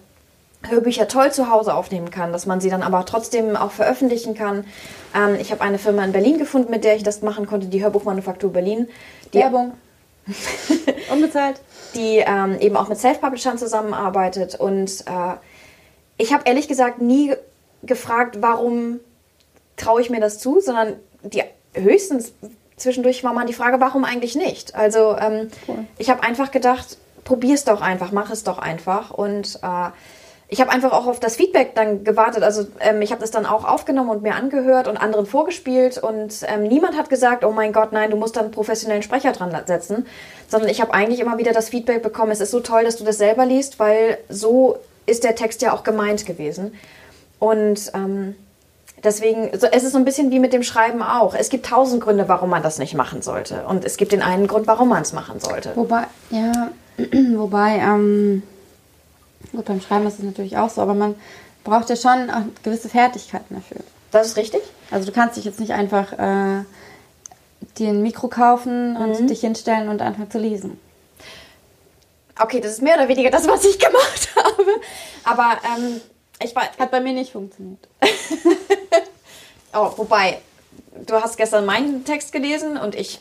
Hörbücher 0.68 1.08
toll 1.08 1.32
zu 1.32 1.50
Hause 1.50 1.74
aufnehmen 1.74 2.12
kann, 2.12 2.34
dass 2.34 2.46
man 2.46 2.60
sie 2.60 2.70
dann 2.70 2.84
aber 2.84 3.06
trotzdem 3.06 3.56
auch 3.56 3.72
veröffentlichen 3.72 4.36
kann. 4.36 4.66
Ähm, 5.16 5.38
ich 5.40 5.52
habe 5.52 5.62
eine 5.62 5.78
Firma 5.78 6.04
in 6.04 6.12
Berlin 6.12 6.38
gefunden, 6.38 6.70
mit 6.70 6.84
der 6.84 6.96
ich 6.96 7.04
das 7.04 7.22
machen 7.22 7.46
konnte, 7.46 7.68
die 7.68 7.82
Hörbuchmanufaktur 7.82 8.52
Berlin. 8.52 8.90
Die, 9.34 9.40
Werbung. 9.40 9.74
Unbezahlt. 11.12 11.60
Die 11.96 12.18
ähm, 12.18 12.58
eben 12.60 12.78
auch 12.78 12.88
mit 12.88 12.98
Self-Publishern 12.98 13.58
zusammenarbeitet. 13.58 14.56
Und 14.56 15.04
äh, 15.08 15.34
ich 16.18 16.34
habe 16.34 16.44
ehrlich 16.46 16.68
gesagt 16.68 17.02
nie 17.02 17.34
gefragt, 17.84 18.38
warum 18.42 19.00
traue 19.78 20.02
ich 20.02 20.10
mir 20.10 20.20
das 20.20 20.40
zu, 20.40 20.60
sondern 20.60 20.96
die 21.24 21.44
höchstens 21.74 22.34
zwischendurch 22.80 23.24
war 23.24 23.34
mal 23.34 23.46
die 23.46 23.54
Frage, 23.54 23.80
warum 23.80 24.06
eigentlich 24.06 24.36
nicht? 24.36 24.76
Also 24.76 25.18
ähm, 25.18 25.50
cool. 25.68 25.86
ich 25.98 26.10
habe 26.10 26.24
einfach 26.24 26.52
gedacht, 26.52 26.98
probier 27.24 27.56
es 27.56 27.66
doch 27.66 27.82
einfach, 27.82 28.12
mach 28.12 28.32
es 28.32 28.44
doch 28.44 28.58
einfach. 28.58 29.12
Und 29.12 29.60
äh, 29.62 29.90
ich 30.52 30.60
habe 30.62 30.72
einfach 30.72 30.92
auch 30.92 31.06
auf 31.06 31.20
das 31.20 31.36
Feedback 31.36 31.76
dann 31.76 32.04
gewartet. 32.04 32.42
Also 32.42 32.66
ähm, 32.80 33.02
ich 33.04 33.12
habe 33.12 33.22
das 33.22 33.30
dann 33.30 33.46
auch 33.46 33.66
aufgenommen 33.66 34.10
und 34.10 34.24
mir 34.24 34.34
angehört 34.34 34.88
und 34.88 34.98
anderen 34.98 35.28
vorgespielt 35.28 36.00
und 36.00 36.44
ähm, 36.48 36.64
niemand 36.64 36.98
hat 36.98 37.10
gesagt, 37.10 37.46
oh 37.46 37.52
mein 37.52 37.72
Gott, 37.72 37.92
nein, 37.94 38.10
du 38.10 38.18
musst 38.18 38.36
dann 38.36 38.46
einen 38.46 38.52
professionellen 38.52 39.04
Sprecher 39.04 39.32
dran 39.32 39.56
setzen, 39.68 40.08
sondern 40.48 40.70
ich 40.70 40.82
habe 40.82 40.94
eigentlich 40.94 41.20
immer 41.20 41.38
wieder 41.38 41.54
das 41.54 41.70
Feedback 41.70 42.02
bekommen, 42.02 42.32
es 42.32 42.42
ist 42.42 42.50
so 42.50 42.62
toll, 42.62 42.84
dass 42.84 42.98
du 42.98 43.04
das 43.04 43.20
selber 43.20 43.46
liest, 43.46 43.78
weil 43.78 44.18
so 44.28 44.78
ist 45.06 45.24
der 45.24 45.36
Text 45.36 45.62
ja 45.62 45.72
auch 45.72 45.84
gemeint 45.84 46.26
gewesen. 46.26 46.74
Und 47.38 47.92
ähm, 47.94 48.36
deswegen, 49.04 49.52
so, 49.58 49.68
es 49.68 49.84
ist 49.84 49.92
so 49.92 50.00
ein 50.00 50.06
bisschen 50.06 50.32
wie 50.32 50.40
mit 50.40 50.52
dem 50.52 50.64
Schreiben 50.64 51.04
auch. 51.04 51.36
Es 51.36 51.50
gibt 51.50 51.68
tausend 51.68 52.04
Gründe, 52.04 52.28
warum 52.28 52.50
man 52.50 52.64
das 52.64 52.80
nicht 52.80 52.96
machen 52.96 53.22
sollte. 53.22 53.66
Und 53.68 53.86
es 53.86 53.98
gibt 53.98 54.12
den 54.12 54.24
einen 54.24 54.48
Grund, 54.48 54.66
warum 54.66 54.90
man 54.90 55.04
es 55.04 55.14
machen 55.14 55.40
sollte. 55.40 55.74
Wobei, 55.76 56.06
ja, 56.32 56.70
wobei, 57.36 57.78
ähm 57.78 58.42
Gut, 59.52 59.66
beim 59.66 59.82
Schreiben 59.82 60.08
ist 60.08 60.20
es 60.20 60.26
natürlich 60.26 60.58
auch 60.58 60.70
so, 60.70 60.82
aber 60.82 60.94
man 60.94 61.16
braucht 61.64 61.90
ja 61.90 61.96
schon 61.96 62.30
gewisse 62.64 62.90
Fertigkeiten 62.90 63.56
dafür. 63.56 63.84
Das 64.12 64.28
ist 64.28 64.38
richtig. 64.38 64.62
Also 64.92 65.06
du 65.06 65.12
kannst 65.12 65.38
dich 65.38 65.46
jetzt 65.46 65.60
nicht 65.60 65.74
einfach 65.74 66.14
äh, 66.14 66.64
dir 67.78 67.90
ein 67.90 68.02
Mikro 68.02 68.28
kaufen 68.28 68.96
und 68.96 69.22
mhm. 69.22 69.28
dich 69.28 69.42
hinstellen 69.42 69.90
und 69.90 70.02
anfangen 70.02 70.32
zu 70.32 70.40
lesen. 70.40 70.80
Okay, 72.40 72.62
das 72.62 72.74
ist 72.74 72.82
mehr 72.82 72.96
oder 72.96 73.08
weniger 73.08 73.30
das, 73.30 73.48
was 73.48 73.66
ich 73.66 73.78
gemacht 73.78 74.30
habe. 74.36 74.66
Aber 75.26 75.58
ähm, 75.76 76.02
ich 76.42 76.56
war. 76.56 76.64
Hat 76.78 76.92
bei 76.92 77.02
mir 77.02 77.14
nicht 77.14 77.34
funktioniert. 77.34 77.88
oh, 79.74 79.92
wobei, 79.98 80.42
du 81.06 81.16
hast 81.16 81.38
gestern 81.38 81.66
meinen 81.66 82.06
Text 82.06 82.32
gelesen 82.32 82.78
und 82.78 82.96
ich 82.96 83.20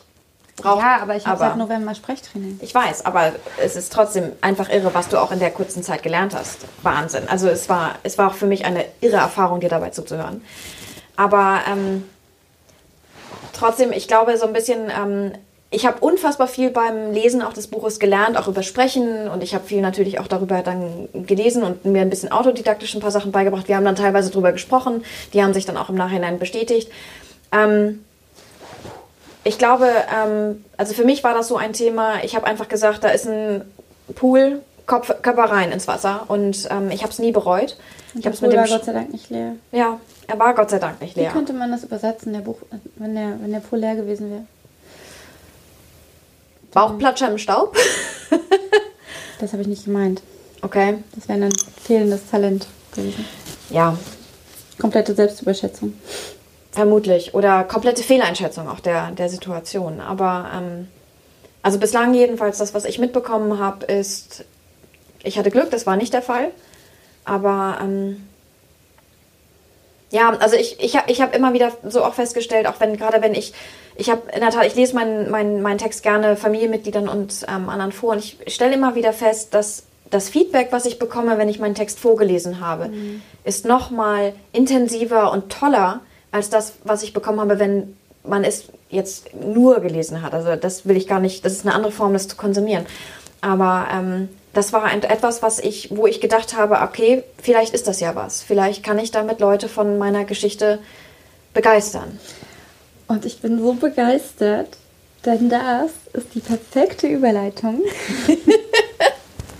braucht. 0.61 0.81
Ja, 0.81 0.99
aber 1.01 1.15
ich 1.15 1.25
habe 1.25 1.39
seit 1.39 1.57
November 1.57 1.95
Sprechtraining. 1.95 2.59
Ich 2.61 2.73
weiß, 2.73 3.05
aber 3.05 3.33
es 3.61 3.75
ist 3.75 3.91
trotzdem 3.91 4.31
einfach 4.41 4.69
irre, 4.69 4.93
was 4.93 5.09
du 5.09 5.17
auch 5.17 5.31
in 5.31 5.39
der 5.39 5.51
kurzen 5.51 5.83
Zeit 5.83 6.03
gelernt 6.03 6.35
hast. 6.35 6.59
Wahnsinn. 6.83 7.27
Also 7.27 7.47
es 7.47 7.69
war, 7.69 7.95
es 8.03 8.17
war 8.17 8.29
auch 8.29 8.33
für 8.33 8.47
mich 8.47 8.65
eine 8.65 8.85
irre 9.01 9.17
Erfahrung, 9.17 9.59
dir 9.59 9.69
dabei 9.69 9.89
zuzuhören. 9.89 10.41
Aber 11.15 11.59
ähm, 11.69 12.05
trotzdem, 13.53 13.91
ich 13.91 14.07
glaube 14.07 14.37
so 14.37 14.47
ein 14.47 14.53
bisschen, 14.53 14.89
ähm, 14.89 15.33
ich 15.71 15.85
habe 15.85 15.99
unfassbar 15.99 16.47
viel 16.47 16.71
beim 16.71 17.11
Lesen 17.11 17.41
auch 17.41 17.53
des 17.53 17.67
Buches 17.67 17.99
gelernt, 17.99 18.37
auch 18.37 18.47
über 18.47 18.63
Sprechen 18.63 19.27
und 19.27 19.43
ich 19.43 19.53
habe 19.53 19.65
viel 19.65 19.81
natürlich 19.81 20.19
auch 20.19 20.27
darüber 20.27 20.61
dann 20.63 21.09
gelesen 21.13 21.63
und 21.63 21.85
mir 21.85 22.01
ein 22.01 22.09
bisschen 22.09 22.31
autodidaktisch 22.31 22.95
ein 22.95 23.01
paar 23.01 23.11
Sachen 23.11 23.31
beigebracht. 23.31 23.67
Wir 23.67 23.75
haben 23.75 23.85
dann 23.85 23.95
teilweise 23.95 24.31
darüber 24.31 24.51
gesprochen, 24.51 25.03
die 25.33 25.43
haben 25.43 25.53
sich 25.53 25.65
dann 25.65 25.77
auch 25.77 25.89
im 25.89 25.95
Nachhinein 25.95 26.39
bestätigt. 26.39 26.91
Ähm, 27.51 28.03
ich 29.43 29.57
glaube, 29.57 29.89
ähm, 30.15 30.63
also 30.77 30.93
für 30.93 31.05
mich 31.05 31.23
war 31.23 31.33
das 31.33 31.47
so 31.47 31.57
ein 31.57 31.73
Thema, 31.73 32.23
ich 32.23 32.35
habe 32.35 32.45
einfach 32.45 32.67
gesagt, 32.67 33.03
da 33.03 33.09
ist 33.09 33.25
ein 33.27 33.61
Pool, 34.15 34.61
Kopf, 34.85 35.13
Körper 35.21 35.45
rein 35.45 35.71
ins 35.71 35.87
Wasser 35.87 36.25
und 36.27 36.67
ähm, 36.71 36.89
ich 36.91 37.03
habe 37.03 37.11
es 37.11 37.19
nie 37.19 37.31
bereut. 37.31 37.77
Ich 38.15 38.21
Der 38.21 38.31
habe 38.31 38.35
es 38.35 38.41
mit 38.41 38.49
Pool 38.51 38.57
dem. 38.57 38.57
war 38.59 38.65
Sch- 38.65 38.71
Gott 38.77 38.85
sei 38.85 38.93
Dank 38.93 39.11
nicht 39.11 39.29
leer. 39.29 39.53
ja, 39.71 39.99
er 40.27 40.39
war 40.39 40.53
Gott 40.55 40.69
sei 40.71 40.79
Dank 40.79 40.99
nicht 41.01 41.15
Wie 41.15 41.21
leer. 41.21 41.31
könnte 41.31 41.53
man 41.53 41.71
das 41.71 41.83
übersetzen, 41.83 42.33
der 42.33 42.39
Buch, 42.39 42.57
wenn 42.95 43.13
der, 43.15 43.37
wenn 43.41 43.51
der 43.51 43.59
Pool 43.59 43.79
leer 43.79 43.95
gewesen 43.95 44.29
wäre? 44.31 44.43
Bauchplatscher 46.71 47.29
im 47.29 47.37
Staub. 47.37 47.75
Das 49.39 49.53
habe 49.53 49.61
ich 49.61 49.69
nicht 49.69 49.85
gemeint. 49.85 50.21
Okay. 50.63 50.97
Das 51.15 51.29
wäre 51.29 51.41
ein 51.45 51.53
fehlendes 51.81 52.29
Talent 52.29 52.67
gewesen. 52.93 53.23
Ja, 53.69 53.97
Komplette 54.77 55.15
Selbstüberschätzung. 55.15 55.93
Vermutlich. 56.71 57.33
Oder 57.33 57.63
komplette 57.63 58.03
Fehleinschätzung 58.03 58.67
auch 58.67 58.79
der, 58.79 59.11
der 59.11 59.29
Situation. 59.29 60.01
Aber 60.01 60.49
ähm, 60.55 60.87
also 61.61 61.79
bislang 61.79 62.13
jedenfalls 62.13 62.57
das, 62.57 62.73
was 62.73 62.85
ich 62.85 62.99
mitbekommen 62.99 63.59
habe, 63.59 63.85
ist, 63.85 64.45
ich 65.23 65.37
hatte 65.37 65.51
Glück, 65.51 65.71
das 65.71 65.85
war 65.85 65.97
nicht 65.97 66.13
der 66.13 66.21
Fall. 66.21 66.51
Aber 67.25 67.79
ähm, 67.81 68.27
ja, 70.11 70.29
also 70.39 70.55
ich, 70.55 70.79
ich 70.79 70.95
habe 70.95 71.11
ich 71.11 71.21
hab 71.21 71.35
immer 71.35 71.53
wieder 71.53 71.71
so 71.87 72.03
auch 72.03 72.13
festgestellt, 72.13 72.65
auch 72.65 72.79
wenn 72.79 72.97
gerade 72.97 73.21
wenn 73.21 73.35
ich, 73.35 73.53
ich 73.95 74.09
habe 74.09 74.21
in 74.33 74.39
der 74.39 74.49
Tat, 74.49 74.65
ich 74.65 74.75
lese 74.75 74.95
meinen 74.95 75.29
mein, 75.29 75.61
meinen 75.61 75.77
Text 75.77 76.01
gerne 76.01 76.35
Familienmitgliedern 76.35 77.07
und 77.07 77.45
ähm, 77.47 77.69
anderen 77.69 77.91
vor 77.91 78.13
und 78.13 78.19
ich 78.19 78.37
stelle 78.47 78.73
immer 78.73 78.95
wieder 78.95 79.13
fest, 79.13 79.53
dass 79.53 79.83
das 80.09 80.29
Feedback, 80.29 80.69
was 80.71 80.85
ich 80.85 80.97
bekomme, 80.97 81.37
wenn 81.37 81.49
ich 81.49 81.59
meinen 81.59 81.75
Text 81.75 81.99
vorgelesen 81.99 82.61
habe, 82.61 82.89
ist 83.43 83.65
noch 83.65 83.91
mal 83.91 84.33
intensiver 84.51 85.31
und 85.31 85.51
toller 85.51 86.01
als 86.31 86.49
das, 86.49 86.73
was 86.83 87.03
ich 87.03 87.13
bekommen 87.13 87.39
habe, 87.39 87.59
wenn 87.59 87.95
man 88.23 88.43
es 88.43 88.65
jetzt 88.89 89.33
nur 89.33 89.79
gelesen 89.79 90.21
hat. 90.21 90.33
Also 90.33 90.55
das 90.55 90.85
will 90.85 90.97
ich 90.97 91.07
gar 91.07 91.19
nicht, 91.19 91.45
das 91.45 91.53
ist 91.53 91.65
eine 91.65 91.75
andere 91.75 91.91
Form, 91.91 92.13
das 92.13 92.27
zu 92.27 92.35
konsumieren. 92.35 92.85
Aber 93.41 93.87
ähm, 93.91 94.29
das 94.53 94.73
war 94.73 94.91
etwas, 94.91 95.41
was 95.41 95.59
ich, 95.59 95.95
wo 95.95 96.07
ich 96.07 96.21
gedacht 96.21 96.55
habe, 96.57 96.81
okay, 96.81 97.23
vielleicht 97.41 97.73
ist 97.73 97.87
das 97.87 97.99
ja 97.99 98.15
was. 98.15 98.41
Vielleicht 98.41 98.83
kann 98.83 98.99
ich 98.99 99.11
damit 99.11 99.39
Leute 99.39 99.69
von 99.69 99.97
meiner 99.97 100.25
Geschichte 100.25 100.79
begeistern. 101.53 102.19
Und 103.07 103.25
ich 103.25 103.41
bin 103.41 103.59
so 103.59 103.73
begeistert, 103.73 104.77
denn 105.25 105.49
das 105.49 105.91
ist 106.13 106.35
die 106.35 106.39
perfekte 106.39 107.07
Überleitung 107.07 107.81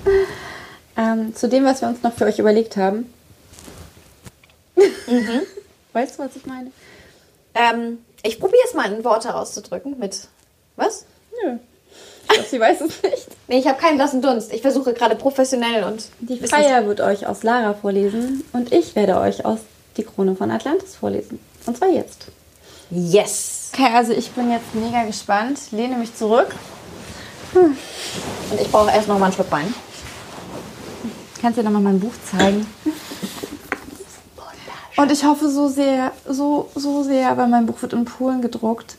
ähm, 0.97 1.35
zu 1.35 1.47
dem, 1.47 1.65
was 1.65 1.81
wir 1.81 1.89
uns 1.89 2.03
noch 2.03 2.13
für 2.13 2.25
euch 2.25 2.39
überlegt 2.39 2.77
haben. 2.77 3.11
Weißt 5.99 6.17
du, 6.17 6.23
was 6.23 6.35
ich 6.37 6.45
meine? 6.45 6.71
Ähm, 7.53 7.97
ich 8.23 8.39
probiere 8.39 8.61
es 8.65 8.73
mal 8.73 8.89
in 8.89 9.03
Worte 9.03 9.35
auszudrücken 9.35 9.99
mit 9.99 10.29
was? 10.77 11.05
Nö. 11.43 11.57
Ich 12.23 12.29
glaube, 12.29 12.49
sie 12.49 12.59
weiß 12.59 12.81
es 12.81 13.03
nicht. 13.03 13.27
Nee, 13.49 13.59
ich 13.59 13.67
habe 13.67 13.77
keinen 13.77 13.97
blassen 13.97 14.21
Dunst. 14.21 14.53
Ich 14.53 14.61
versuche 14.61 14.93
gerade 14.93 15.15
professionell 15.15 15.83
und 15.83 16.05
Die 16.21 16.37
Freier 16.37 16.85
wird 16.87 17.01
euch 17.01 17.27
aus 17.27 17.43
Lara 17.43 17.73
vorlesen 17.73 18.45
und 18.53 18.71
ich 18.71 18.95
werde 18.95 19.19
euch 19.19 19.43
aus 19.43 19.59
Die 19.97 20.03
Krone 20.03 20.37
von 20.37 20.51
Atlantis 20.51 20.95
vorlesen. 20.95 21.37
Und 21.65 21.75
zwar 21.75 21.89
jetzt. 21.89 22.27
Yes. 22.91 23.71
Okay, 23.73 23.93
also 23.93 24.13
ich 24.13 24.31
bin 24.31 24.51
jetzt 24.51 24.73
mega 24.73 25.03
gespannt. 25.03 25.59
Lehne 25.71 25.97
mich 25.97 26.15
zurück. 26.15 26.55
Und 27.53 27.75
ich 28.61 28.71
brauche 28.71 28.89
erst 28.89 29.09
noch 29.09 29.19
mal 29.19 29.25
einen 29.25 29.33
Schluck 29.33 29.51
Wein. 29.51 29.73
Kannst 31.41 31.59
dir 31.59 31.63
nochmal 31.63 31.81
mein 31.81 31.99
Buch 31.99 32.13
zeigen? 32.31 32.65
Und 34.99 35.13
ich 35.13 35.23
hoffe 35.23 35.49
so 35.49 35.69
sehr, 35.69 36.11
so, 36.27 36.67
so 36.75 37.03
sehr, 37.03 37.37
weil 37.37 37.47
mein 37.47 37.65
Buch 37.65 37.81
wird 37.81 37.93
in 37.93 38.03
Polen 38.03 38.41
gedruckt. 38.41 38.97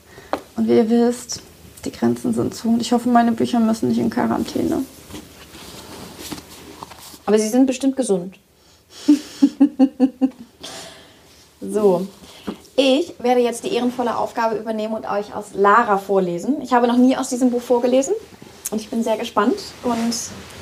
Und 0.57 0.67
wie 0.67 0.77
ihr 0.77 0.89
wisst, 0.89 1.43
die 1.85 1.93
Grenzen 1.93 2.33
sind 2.33 2.55
zu. 2.55 2.69
Und 2.69 2.81
ich 2.81 2.91
hoffe, 2.93 3.11
meine 3.11 3.33
Bücher 3.33 3.61
müssen 3.61 3.91
nicht 3.91 3.99
in 3.99 4.09
Quarantäne. 4.09 4.83
Aber 7.27 7.39
sie 7.39 7.49
sind 7.49 7.67
bestimmt 7.67 7.97
gesund. 7.97 8.39
so. 11.61 12.07
Ich 12.77 13.13
werde 13.19 13.43
jetzt 13.43 13.65
die 13.65 13.75
ehrenvolle 13.75 14.17
Aufgabe 14.17 14.57
übernehmen 14.57 14.95
und 14.95 15.05
euch 15.05 15.35
aus 15.35 15.49
Lara 15.53 15.99
vorlesen. 15.99 16.63
Ich 16.63 16.73
habe 16.73 16.87
noch 16.87 16.97
nie 16.97 17.15
aus 17.15 17.29
diesem 17.29 17.51
Buch 17.51 17.61
vorgelesen 17.61 18.15
und 18.71 18.81
ich 18.81 18.89
bin 18.89 19.03
sehr 19.03 19.19
gespannt 19.19 19.59
und 19.83 20.15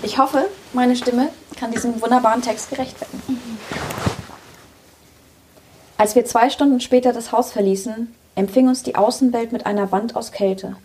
ich 0.03 0.19
hoffe, 0.19 0.49
meine 0.73 0.97
Stimme 0.97 1.29
kann 1.57 1.71
diesem 1.71 2.03
wunderbaren 2.03 2.43
Text 2.43 2.71
gerecht 2.71 3.01
werden. 3.01 3.39
Als 5.99 6.15
wir 6.15 6.25
zwei 6.25 6.49
Stunden 6.49 6.79
später 6.79 7.13
das 7.13 7.33
Haus 7.33 7.51
verließen, 7.51 8.15
empfing 8.37 8.69
uns 8.69 8.85
die 8.85 8.95
Außenwelt 8.95 9.51
mit 9.51 9.67
einer 9.67 9.91
Wand 9.91 10.15
aus 10.15 10.31
Kälte. 10.31 10.77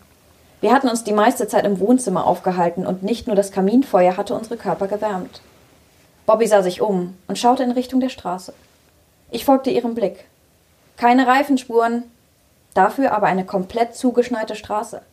Wir 0.59 0.73
hatten 0.73 0.89
uns 0.89 1.03
die 1.03 1.13
meiste 1.13 1.47
Zeit 1.47 1.67
im 1.67 1.79
Wohnzimmer 1.79 2.25
aufgehalten 2.25 2.87
und 2.87 3.03
nicht 3.03 3.27
nur 3.27 3.35
das 3.35 3.51
Kaminfeuer 3.51 4.17
hatte 4.17 4.33
unsere 4.33 4.57
Körper 4.57 4.87
gewärmt. 4.87 5.41
Bobby 6.25 6.47
sah 6.47 6.63
sich 6.63 6.81
um 6.81 7.15
und 7.27 7.37
schaute 7.37 7.61
in 7.61 7.69
Richtung 7.69 7.99
der 7.99 8.09
Straße. 8.09 8.55
Ich 9.29 9.45
folgte 9.45 9.69
ihrem 9.69 9.93
Blick. 9.93 10.25
Keine 10.97 11.27
Reifenspuren, 11.27 12.05
dafür 12.73 13.11
aber 13.11 13.27
eine 13.27 13.45
komplett 13.45 13.95
zugeschneite 13.95 14.55
Straße. 14.55 15.03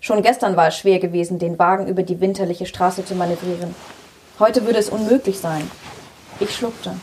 Schon 0.00 0.22
gestern 0.22 0.56
war 0.56 0.68
es 0.68 0.78
schwer 0.78 0.98
gewesen, 0.98 1.38
den 1.38 1.58
Wagen 1.58 1.88
über 1.88 2.02
die 2.02 2.22
winterliche 2.22 2.64
Straße 2.64 3.04
zu 3.04 3.14
manövrieren. 3.14 3.74
Heute 4.38 4.64
würde 4.64 4.78
es 4.78 4.88
unmöglich 4.88 5.38
sein. 5.40 5.70
Ich 6.40 6.56
schluckte. 6.56 6.94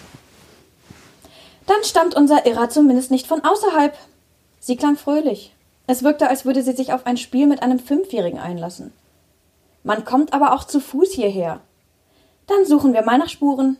Dann 1.70 1.84
stammt 1.84 2.16
unser 2.16 2.48
Irrer 2.48 2.68
zumindest 2.70 3.12
nicht 3.12 3.28
von 3.28 3.44
außerhalb. 3.44 3.96
Sie 4.60 4.76
klang 4.76 4.98
fröhlich. 4.98 5.54
Es 5.86 6.02
wirkte, 6.02 6.28
als 6.28 6.44
würde 6.44 6.64
sie 6.64 6.72
sich 6.72 6.94
auf 6.94 7.06
ein 7.06 7.16
Spiel 7.16 7.46
mit 7.46 7.62
einem 7.62 7.78
Fünfjährigen 7.78 8.40
einlassen. 8.40 8.92
Man 9.84 10.04
kommt 10.04 10.34
aber 10.34 10.56
auch 10.56 10.64
zu 10.64 10.80
Fuß 10.80 11.12
hierher. 11.12 11.62
Dann 12.48 12.66
suchen 12.66 12.94
wir 12.94 13.04
mal 13.04 13.20
nach 13.20 13.30
Spuren. 13.30 13.78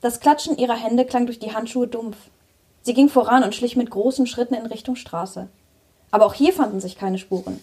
Das 0.00 0.18
Klatschen 0.18 0.58
ihrer 0.58 0.74
Hände 0.74 1.04
klang 1.04 1.26
durch 1.26 1.38
die 1.38 1.54
Handschuhe 1.54 1.86
dumpf. 1.86 2.16
Sie 2.82 2.92
ging 2.92 3.08
voran 3.08 3.44
und 3.44 3.54
schlich 3.54 3.76
mit 3.76 3.90
großen 3.90 4.26
Schritten 4.26 4.54
in 4.54 4.66
Richtung 4.66 4.96
Straße. 4.96 5.46
Aber 6.10 6.26
auch 6.26 6.34
hier 6.34 6.52
fanden 6.52 6.80
sich 6.80 6.98
keine 6.98 7.18
Spuren. 7.18 7.60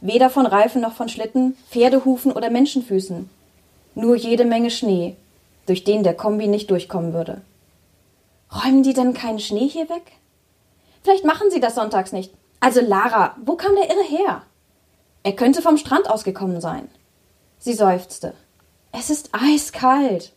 Weder 0.00 0.30
von 0.30 0.46
Reifen 0.46 0.80
noch 0.80 0.92
von 0.92 1.08
Schlitten, 1.08 1.56
Pferdehufen 1.72 2.30
oder 2.30 2.50
Menschenfüßen. 2.50 3.28
Nur 3.96 4.14
jede 4.14 4.44
Menge 4.44 4.70
Schnee, 4.70 5.16
durch 5.66 5.82
den 5.82 6.04
der 6.04 6.14
Kombi 6.14 6.46
nicht 6.46 6.70
durchkommen 6.70 7.12
würde. 7.12 7.40
Räumen 8.54 8.82
die 8.82 8.92
denn 8.92 9.14
keinen 9.14 9.40
Schnee 9.40 9.68
hier 9.68 9.88
weg? 9.88 10.12
Vielleicht 11.02 11.24
machen 11.24 11.50
sie 11.50 11.60
das 11.60 11.74
sonntags 11.74 12.12
nicht. 12.12 12.32
Also 12.60 12.80
Lara, 12.80 13.36
wo 13.44 13.56
kam 13.56 13.74
der 13.74 13.90
Irre 13.90 14.04
her? 14.04 14.42
Er 15.22 15.32
könnte 15.32 15.62
vom 15.62 15.76
Strand 15.76 16.08
aus 16.10 16.24
gekommen 16.24 16.60
sein. 16.60 16.88
Sie 17.58 17.72
seufzte. 17.72 18.34
Es 18.92 19.08
ist 19.08 19.30
eiskalt. 19.32 20.32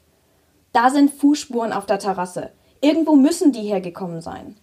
Da 0.74 0.90
sind 0.90 1.14
Fußspuren 1.14 1.74
auf 1.74 1.86
der 1.86 2.00
Terrasse. 2.00 2.52
Irgendwo 2.82 3.16
müssen 3.16 3.52
die 3.52 3.62
hergekommen 3.62 4.22
sein. 4.22 4.56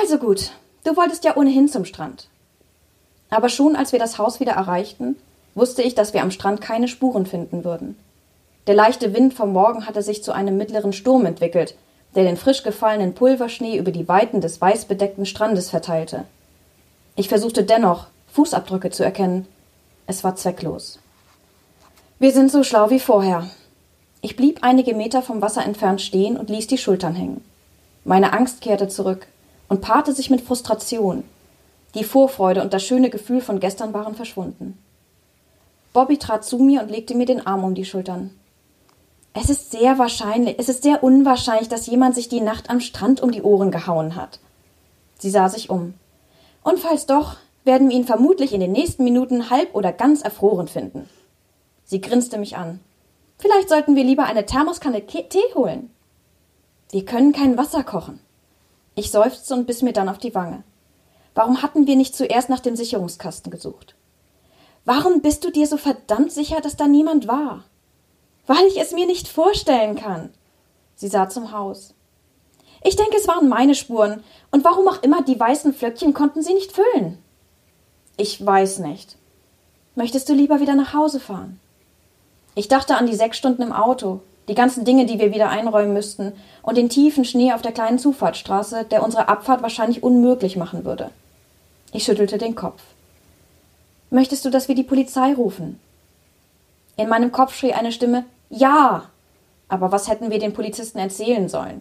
Also 0.00 0.18
gut, 0.18 0.52
du 0.84 0.96
wolltest 0.96 1.24
ja 1.24 1.36
ohnehin 1.36 1.68
zum 1.68 1.84
Strand. 1.84 2.28
Aber 3.30 3.48
schon 3.48 3.76
als 3.76 3.92
wir 3.92 3.98
das 3.98 4.18
Haus 4.18 4.40
wieder 4.40 4.52
erreichten, 4.52 5.16
wusste 5.54 5.82
ich, 5.82 5.94
dass 5.94 6.12
wir 6.12 6.22
am 6.22 6.30
Strand 6.30 6.60
keine 6.60 6.88
Spuren 6.88 7.26
finden 7.26 7.64
würden. 7.64 7.98
Der 8.66 8.74
leichte 8.74 9.14
Wind 9.14 9.34
vom 9.34 9.52
Morgen 9.52 9.86
hatte 9.86 10.02
sich 10.02 10.22
zu 10.22 10.32
einem 10.32 10.56
mittleren 10.56 10.92
Sturm 10.92 11.26
entwickelt, 11.26 11.76
der 12.14 12.24
den 12.24 12.36
frisch 12.36 12.62
gefallenen 12.62 13.14
Pulverschnee 13.14 13.76
über 13.76 13.90
die 13.90 14.08
Weiten 14.08 14.40
des 14.40 14.60
weißbedeckten 14.60 15.26
Strandes 15.26 15.70
verteilte. 15.70 16.24
Ich 17.16 17.28
versuchte 17.28 17.62
dennoch, 17.62 18.06
Fußabdrücke 18.32 18.90
zu 18.90 19.04
erkennen. 19.04 19.46
Es 20.06 20.24
war 20.24 20.36
zwecklos. 20.36 20.98
Wir 22.18 22.32
sind 22.32 22.50
so 22.50 22.62
schlau 22.62 22.90
wie 22.90 23.00
vorher. 23.00 23.48
Ich 24.20 24.36
blieb 24.36 24.60
einige 24.62 24.94
Meter 24.94 25.22
vom 25.22 25.42
Wasser 25.42 25.64
entfernt 25.64 26.00
stehen 26.00 26.36
und 26.36 26.48
ließ 26.48 26.66
die 26.66 26.78
Schultern 26.78 27.14
hängen. 27.14 27.44
Meine 28.04 28.32
Angst 28.32 28.60
kehrte 28.60 28.88
zurück 28.88 29.26
und 29.68 29.80
paarte 29.80 30.12
sich 30.12 30.30
mit 30.30 30.40
Frustration. 30.40 31.24
Die 31.94 32.04
Vorfreude 32.04 32.62
und 32.62 32.72
das 32.72 32.84
schöne 32.84 33.10
Gefühl 33.10 33.40
von 33.40 33.60
gestern 33.60 33.92
waren 33.92 34.14
verschwunden. 34.14 34.78
Bobby 35.92 36.16
trat 36.16 36.44
zu 36.44 36.58
mir 36.58 36.82
und 36.82 36.90
legte 36.90 37.14
mir 37.14 37.26
den 37.26 37.46
Arm 37.46 37.64
um 37.64 37.74
die 37.74 37.84
Schultern. 37.84 38.30
Es 39.34 39.48
ist 39.48 39.70
sehr 39.70 39.98
wahrscheinlich, 39.98 40.58
es 40.58 40.68
ist 40.68 40.82
sehr 40.82 41.02
unwahrscheinlich, 41.02 41.68
dass 41.68 41.86
jemand 41.86 42.14
sich 42.14 42.28
die 42.28 42.40
Nacht 42.40 42.68
am 42.68 42.80
Strand 42.80 43.20
um 43.20 43.30
die 43.30 43.42
Ohren 43.42 43.70
gehauen 43.70 44.14
hat. 44.14 44.40
Sie 45.18 45.30
sah 45.30 45.48
sich 45.48 45.70
um. 45.70 45.94
Und 46.62 46.78
falls 46.78 47.06
doch, 47.06 47.36
werden 47.64 47.88
wir 47.88 47.96
ihn 47.96 48.04
vermutlich 48.04 48.52
in 48.52 48.60
den 48.60 48.72
nächsten 48.72 49.04
Minuten 49.04 49.50
halb 49.50 49.74
oder 49.74 49.92
ganz 49.92 50.22
erfroren 50.22 50.68
finden. 50.68 51.08
Sie 51.84 52.00
grinste 52.00 52.38
mich 52.38 52.56
an. 52.56 52.80
Vielleicht 53.38 53.68
sollten 53.68 53.96
wir 53.96 54.04
lieber 54.04 54.24
eine 54.24 54.46
Thermoskanne 54.46 55.06
Tee 55.06 55.54
holen. 55.54 55.90
Wir 56.90 57.04
können 57.04 57.32
kein 57.32 57.56
Wasser 57.56 57.82
kochen. 57.84 58.20
Ich 58.94 59.10
seufzte 59.10 59.54
und 59.54 59.66
biss 59.66 59.82
mir 59.82 59.92
dann 59.92 60.08
auf 60.08 60.18
die 60.18 60.34
Wange. 60.34 60.62
Warum 61.34 61.62
hatten 61.62 61.86
wir 61.86 61.96
nicht 61.96 62.14
zuerst 62.14 62.50
nach 62.50 62.60
dem 62.60 62.76
Sicherungskasten 62.76 63.50
gesucht? 63.50 63.94
Warum 64.84 65.22
bist 65.22 65.44
du 65.44 65.50
dir 65.50 65.66
so 65.66 65.78
verdammt 65.78 66.32
sicher, 66.32 66.60
dass 66.60 66.76
da 66.76 66.86
niemand 66.86 67.26
war? 67.26 67.64
Weil 68.46 68.66
ich 68.66 68.80
es 68.80 68.92
mir 68.92 69.06
nicht 69.06 69.28
vorstellen 69.28 69.96
kann. 69.96 70.30
Sie 70.96 71.08
sah 71.08 71.28
zum 71.28 71.52
Haus. 71.52 71.94
Ich 72.84 72.96
denke, 72.96 73.16
es 73.16 73.28
waren 73.28 73.48
meine 73.48 73.74
Spuren, 73.74 74.24
und 74.50 74.64
warum 74.64 74.88
auch 74.88 75.02
immer 75.02 75.22
die 75.22 75.38
weißen 75.38 75.72
Flöckchen 75.72 76.14
konnten 76.14 76.42
sie 76.42 76.54
nicht 76.54 76.72
füllen. 76.72 77.18
Ich 78.16 78.44
weiß 78.44 78.80
nicht. 78.80 79.16
Möchtest 79.94 80.28
du 80.28 80.34
lieber 80.34 80.60
wieder 80.60 80.74
nach 80.74 80.92
Hause 80.92 81.20
fahren? 81.20 81.60
Ich 82.54 82.68
dachte 82.68 82.96
an 82.96 83.06
die 83.06 83.14
sechs 83.14 83.38
Stunden 83.38 83.62
im 83.62 83.72
Auto, 83.72 84.20
Die 84.48 84.54
ganzen 84.54 84.84
Dinge, 84.84 85.06
die 85.06 85.18
wir 85.18 85.32
wieder 85.32 85.50
einräumen 85.50 85.92
müssten. 85.92 86.32
Und 86.62 86.76
den 86.76 86.88
tiefen 86.88 87.24
Schnee 87.24 87.52
auf 87.52 87.62
der 87.62 87.72
kleinen 87.72 87.98
Zufahrtsstraße, 87.98 88.84
der 88.84 89.02
unsere 89.02 89.28
Abfahrt 89.28 89.62
wahrscheinlich 89.62 90.02
unmöglich 90.02 90.56
machen 90.56 90.84
würde. 90.84 91.10
Ich 91.92 92.04
schüttelte 92.04 92.38
den 92.38 92.54
Kopf. 92.54 92.82
Möchtest 94.10 94.44
du, 94.44 94.50
dass 94.50 94.68
wir 94.68 94.74
die 94.74 94.82
Polizei 94.82 95.32
rufen? 95.32 95.78
In 97.02 97.08
meinem 97.08 97.32
Kopf 97.32 97.56
schrie 97.56 97.72
eine 97.72 97.90
Stimme 97.90 98.26
Ja. 98.48 99.06
Aber 99.68 99.90
was 99.90 100.08
hätten 100.08 100.30
wir 100.30 100.38
den 100.38 100.52
Polizisten 100.52 100.98
erzählen 100.98 101.48
sollen? 101.48 101.80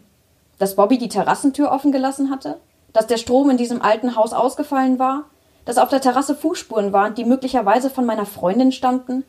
Dass 0.57 0.76
Bobby 0.76 0.97
die 0.97 1.09
Terrassentür 1.09 1.72
offen 1.72 1.91
gelassen 1.91 2.32
hatte? 2.32 2.59
Dass 2.91 3.05
der 3.05 3.17
Strom 3.17 3.51
in 3.51 3.57
diesem 3.57 3.84
alten 3.84 4.15
Haus 4.15 4.34
ausgefallen 4.34 4.97
war? 4.97 5.26
Dass 5.63 5.78
auf 5.78 5.89
der 5.89 6.01
Terrasse 6.01 6.34
Fußspuren 6.34 6.91
waren, 6.91 7.13
die 7.13 7.24
möglicherweise 7.24 7.91
von 7.91 8.07
meiner 8.07 8.26
Freundin 8.26 8.72
stammten? 8.72 9.24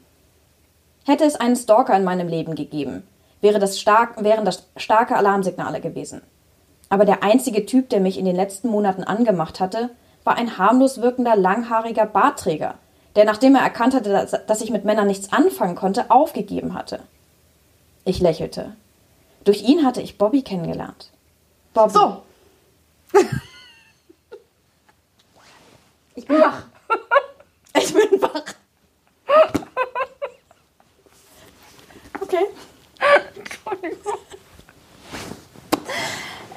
Hätte 1.05 1.25
es 1.25 1.37
einen 1.37 1.57
Stalker 1.57 1.95
in 1.95 2.05
meinem 2.05 2.29
Leben 2.29 2.55
gegeben, 2.55 3.03
wäre 3.43 3.59
das 3.59 3.79
stark, 3.79 4.25
wären 4.25 4.47
das 4.47 4.67
starke 4.79 5.15
Alarmsignale 5.15 5.83
gewesen. 5.83 6.23
Aber 6.89 7.05
der 7.05 7.23
einzige 7.23 7.67
Typ, 7.67 7.91
der 7.91 8.01
mich 8.01 8.19
in 8.19 8.25
den 8.25 8.37
letzten 8.37 8.69
Monaten 8.69 9.05
angemacht 9.05 9.61
hatte, 9.61 9.91
war 10.25 10.37
ein 10.37 10.57
harmlos 10.57 11.03
wirkender, 11.03 11.37
langhaariger 11.37 12.07
Bartträger, 12.07 12.77
der, 13.17 13.25
nachdem 13.25 13.55
er 13.55 13.63
erkannt 13.63 13.95
hatte, 13.95 14.43
dass 14.47 14.61
ich 14.61 14.71
mit 14.71 14.85
Männern 14.85 15.07
nichts 15.07 15.33
anfangen 15.33 15.75
konnte, 15.75 16.11
aufgegeben 16.11 16.75
hatte. 16.75 17.01
Ich 18.05 18.21
lächelte. 18.21 18.75
Durch 19.45 19.63
ihn 19.63 19.85
hatte 19.85 20.01
ich 20.01 20.19
Bobby 20.19 20.43
kennengelernt. 20.43 21.11
Bobby. 21.75 21.93
So. 21.93 22.23
ich 26.15 26.27
bin 26.27 26.41
wach. 26.41 26.63
Ich 27.75 27.95
bin 27.95 28.21
wach. 28.21 28.45
Okay. 32.21 32.45
Entschuldigung. 33.35 34.19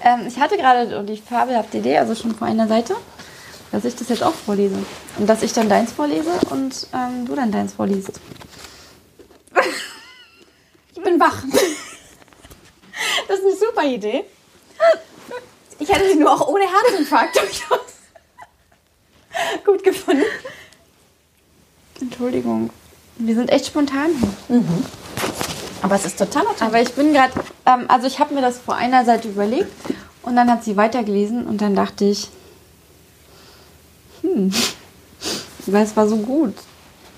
Ähm, 0.04 0.28
ich 0.28 0.38
hatte 0.38 0.58
gerade 0.58 1.04
die 1.04 1.18
fabelhafte 1.18 1.78
Idee, 1.78 1.98
also 1.98 2.14
schon 2.16 2.36
vor 2.36 2.48
einer 2.48 2.68
Seite, 2.68 2.96
dass 3.76 3.84
ich 3.84 3.96
das 3.98 4.08
jetzt 4.08 4.24
auch 4.24 4.34
vorlese. 4.34 4.78
Und 5.18 5.28
dass 5.28 5.44
ich 5.44 5.52
dann 5.52 5.68
deins 5.68 5.92
vorlese 5.92 6.32
und 6.50 6.88
ähm, 6.94 7.26
du 7.26 7.36
dann 7.36 7.52
deins 7.52 7.74
vorliest. 7.74 8.22
Ich 10.94 11.04
bin 11.04 11.20
wach. 11.20 11.44
Das 13.28 13.40
ist 13.40 13.46
eine 13.46 13.56
super 13.56 13.84
Idee. 13.84 14.24
Ich 15.80 15.90
hätte 15.90 16.08
sie 16.10 16.16
nur 16.18 16.32
auch 16.32 16.48
ohne 16.48 16.64
Herzinfarkt 16.64 17.36
durchaus 17.36 17.80
gut 19.66 19.84
gefunden. 19.84 20.24
Entschuldigung. 22.00 22.70
Wir 23.18 23.36
sind 23.36 23.50
echt 23.50 23.66
spontan 23.66 24.12
hier. 24.18 24.60
Mhm. 24.60 24.86
Aber 25.82 25.96
es 25.96 26.06
ist 26.06 26.18
total 26.18 26.46
total. 26.46 26.70
Aber 26.70 26.82
ich 26.82 26.94
bin 26.94 27.12
gerade, 27.12 27.34
ähm, 27.66 27.86
also 27.90 28.08
ich 28.08 28.20
habe 28.20 28.34
mir 28.34 28.42
das 28.42 28.60
vor 28.60 28.76
einer 28.76 29.04
Seite 29.04 29.28
überlegt 29.28 29.72
und 30.22 30.38
dann 30.38 30.50
hat 30.50 30.64
sie 30.64 30.78
weitergelesen 30.78 31.46
und 31.46 31.60
dann 31.60 31.76
dachte 31.76 32.06
ich, 32.06 32.30
hm, 34.26 34.54
weil 35.68 35.84
es 35.84 35.96
war 35.96 36.08
so 36.08 36.18
gut. 36.18 36.56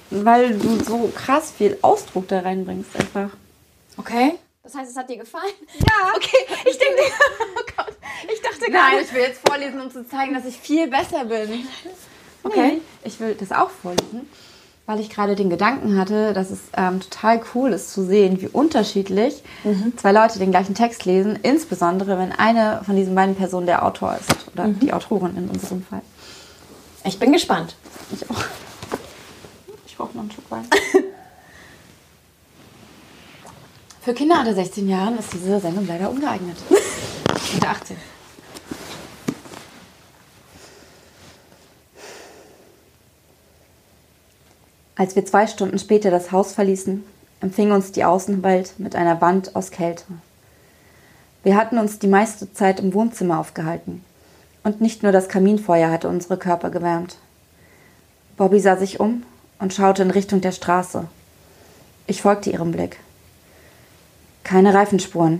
Weil 0.10 0.58
du 0.58 0.84
so 0.84 1.12
krass 1.14 1.52
viel 1.58 1.78
Ausdruck 1.82 2.28
da 2.30 2.40
reinbringst 2.40 2.96
einfach. 2.96 3.30
Okay. 3.98 4.36
Das 4.64 4.76
heißt, 4.76 4.92
es 4.92 4.98
hat 4.98 5.10
dir 5.10 5.18
gefallen? 5.18 5.54
Ja. 5.80 6.12
Okay, 6.16 6.38
ich 6.70 6.78
denke, 6.78 7.02
oh 7.56 7.62
Gott, 7.78 7.96
ich 8.34 8.42
dachte 8.42 8.72
Nein, 8.72 8.72
gerade. 8.72 9.02
ich 9.02 9.14
will 9.14 9.22
jetzt 9.22 9.48
vorlesen, 9.48 9.80
um 9.80 9.90
zu 9.92 10.06
zeigen, 10.08 10.34
dass 10.34 10.46
ich 10.46 10.58
viel 10.58 10.88
besser 10.90 11.26
bin. 11.26 11.66
Okay. 12.44 12.74
Nee, 12.74 12.82
ich 13.04 13.20
will 13.20 13.36
das 13.36 13.52
auch 13.52 13.70
vorlesen, 13.70 14.30
weil 14.86 15.00
ich 15.00 15.10
gerade 15.10 15.36
den 15.36 15.50
Gedanken 15.50 15.98
hatte, 15.98 16.34
dass 16.34 16.52
es 16.52 16.60
ähm, 16.76 17.00
total 17.00 17.42
cool 17.56 17.72
ist 17.72 17.92
zu 17.92 18.04
sehen, 18.04 18.42
wie 18.42 18.48
unterschiedlich 18.48 19.42
zwei 19.96 20.12
Leute 20.12 20.40
den 20.40 20.52
gleichen 20.52 20.76
Text 20.76 21.06
lesen, 21.06 21.40
insbesondere 21.44 22.18
wenn 22.18 22.32
eine 22.32 22.82
von 22.86 22.96
diesen 22.96 23.16
beiden 23.16 23.36
Personen 23.36 23.68
der 23.68 23.86
Autor 23.86 24.18
ist 24.20 24.30
oder 24.54 24.68
die 24.68 24.92
Autorin 24.94 25.36
in 25.38 25.50
unserem 25.50 25.84
Fall. 25.84 26.02
Ich 27.08 27.18
bin 27.18 27.32
gespannt. 27.32 27.74
Ich 28.12 28.30
auch. 28.30 28.44
Ich 29.86 29.96
brauche 29.96 30.14
noch 30.14 30.24
einen 30.24 30.32
Schluck 30.32 30.52
Wein. 30.52 30.68
Für 34.02 34.14
Kinder 34.14 34.40
unter 34.40 34.54
16 34.54 34.90
Jahren 34.90 35.18
ist 35.18 35.32
diese 35.32 35.62
Sendung 35.62 35.88
leider 35.88 36.10
ungeeignet. 36.10 36.58
Unter 37.54 37.70
18. 37.70 37.96
Als 44.96 45.16
wir 45.16 45.26
zwei 45.26 45.48
Stunden 45.48 45.80
später 45.80 46.12
das 46.12 46.34
Haus 46.34 46.54
verließen, 46.54 47.06
empfing 47.40 47.72
uns 47.72 47.94
die 47.94 48.04
Außenwelt 48.04 48.80
mit 48.80 48.96
einer 48.96 49.22
Wand 49.22 49.56
aus 49.56 49.72
Kälte. 49.72 50.04
Wir 51.44 51.56
hatten 51.56 51.78
uns 51.78 52.00
die 52.00 52.08
meiste 52.08 52.52
Zeit 52.52 52.82
im 52.82 52.94
Wohnzimmer 52.94 53.40
aufgehalten. 53.40 54.04
Und 54.68 54.82
nicht 54.82 55.02
nur 55.02 55.14
das 55.14 55.30
Kaminfeuer 55.30 55.90
hatte 55.90 56.10
unsere 56.10 56.36
Körper 56.36 56.70
gewärmt. 56.70 57.16
Bobby 58.36 58.60
sah 58.60 58.76
sich 58.76 59.00
um 59.00 59.24
und 59.60 59.74
schaute 59.74 60.02
in 60.02 60.12
Richtung 60.12 60.42
der 60.42 60.52
Straße. 60.52 61.08
Ich 62.06 62.22
folgte 62.22 62.50
ihrem 62.50 62.74
Blick. 62.74 63.00
Keine 64.44 64.74
Reifenspuren. 64.74 65.40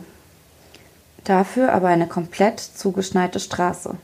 Dafür 1.26 1.74
aber 1.74 1.90
eine 1.90 2.08
komplett 2.08 2.62
zugeschneite 2.62 3.42
Straße. 3.42 3.96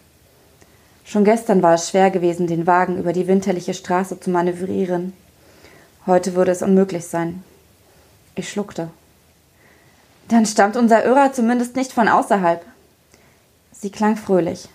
Schon 1.06 1.24
gestern 1.24 1.64
war 1.64 1.76
es 1.76 1.90
schwer 1.90 2.12
gewesen, 2.12 2.46
den 2.46 2.68
Wagen 2.68 2.98
über 2.98 3.14
die 3.14 3.26
winterliche 3.26 3.74
Straße 3.74 4.20
zu 4.20 4.30
manövrieren. 4.30 5.14
Heute 6.06 6.36
würde 6.36 6.52
es 6.52 6.62
unmöglich 6.62 7.06
sein. 7.06 7.46
Ich 8.36 8.50
schluckte. 8.50 8.90
Dann 10.28 10.46
stammt 10.46 10.76
unser 10.76 11.06
Irrer 11.06 11.32
zumindest 11.32 11.78
nicht 11.78 11.94
von 11.94 12.10
außerhalb. 12.10 12.66
Sie 13.72 13.90
klang 13.90 14.18
fröhlich. 14.18 14.68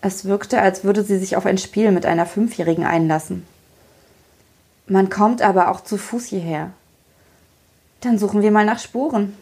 Es 0.00 0.24
wirkte, 0.24 0.60
als 0.60 0.84
würde 0.84 1.02
sie 1.02 1.18
sich 1.18 1.36
auf 1.36 1.44
ein 1.44 1.58
Spiel 1.58 1.90
mit 1.90 2.06
einer 2.06 2.26
Fünfjährigen 2.26 2.84
einlassen. 2.84 3.44
Man 4.86 5.10
kommt 5.10 5.42
aber 5.42 5.70
auch 5.70 5.82
zu 5.82 5.96
Fuß 5.98 6.26
hierher. 6.26 6.70
Dann 8.00 8.18
suchen 8.18 8.42
wir 8.42 8.52
mal 8.52 8.64
nach 8.64 8.78
Spuren. 8.78 9.36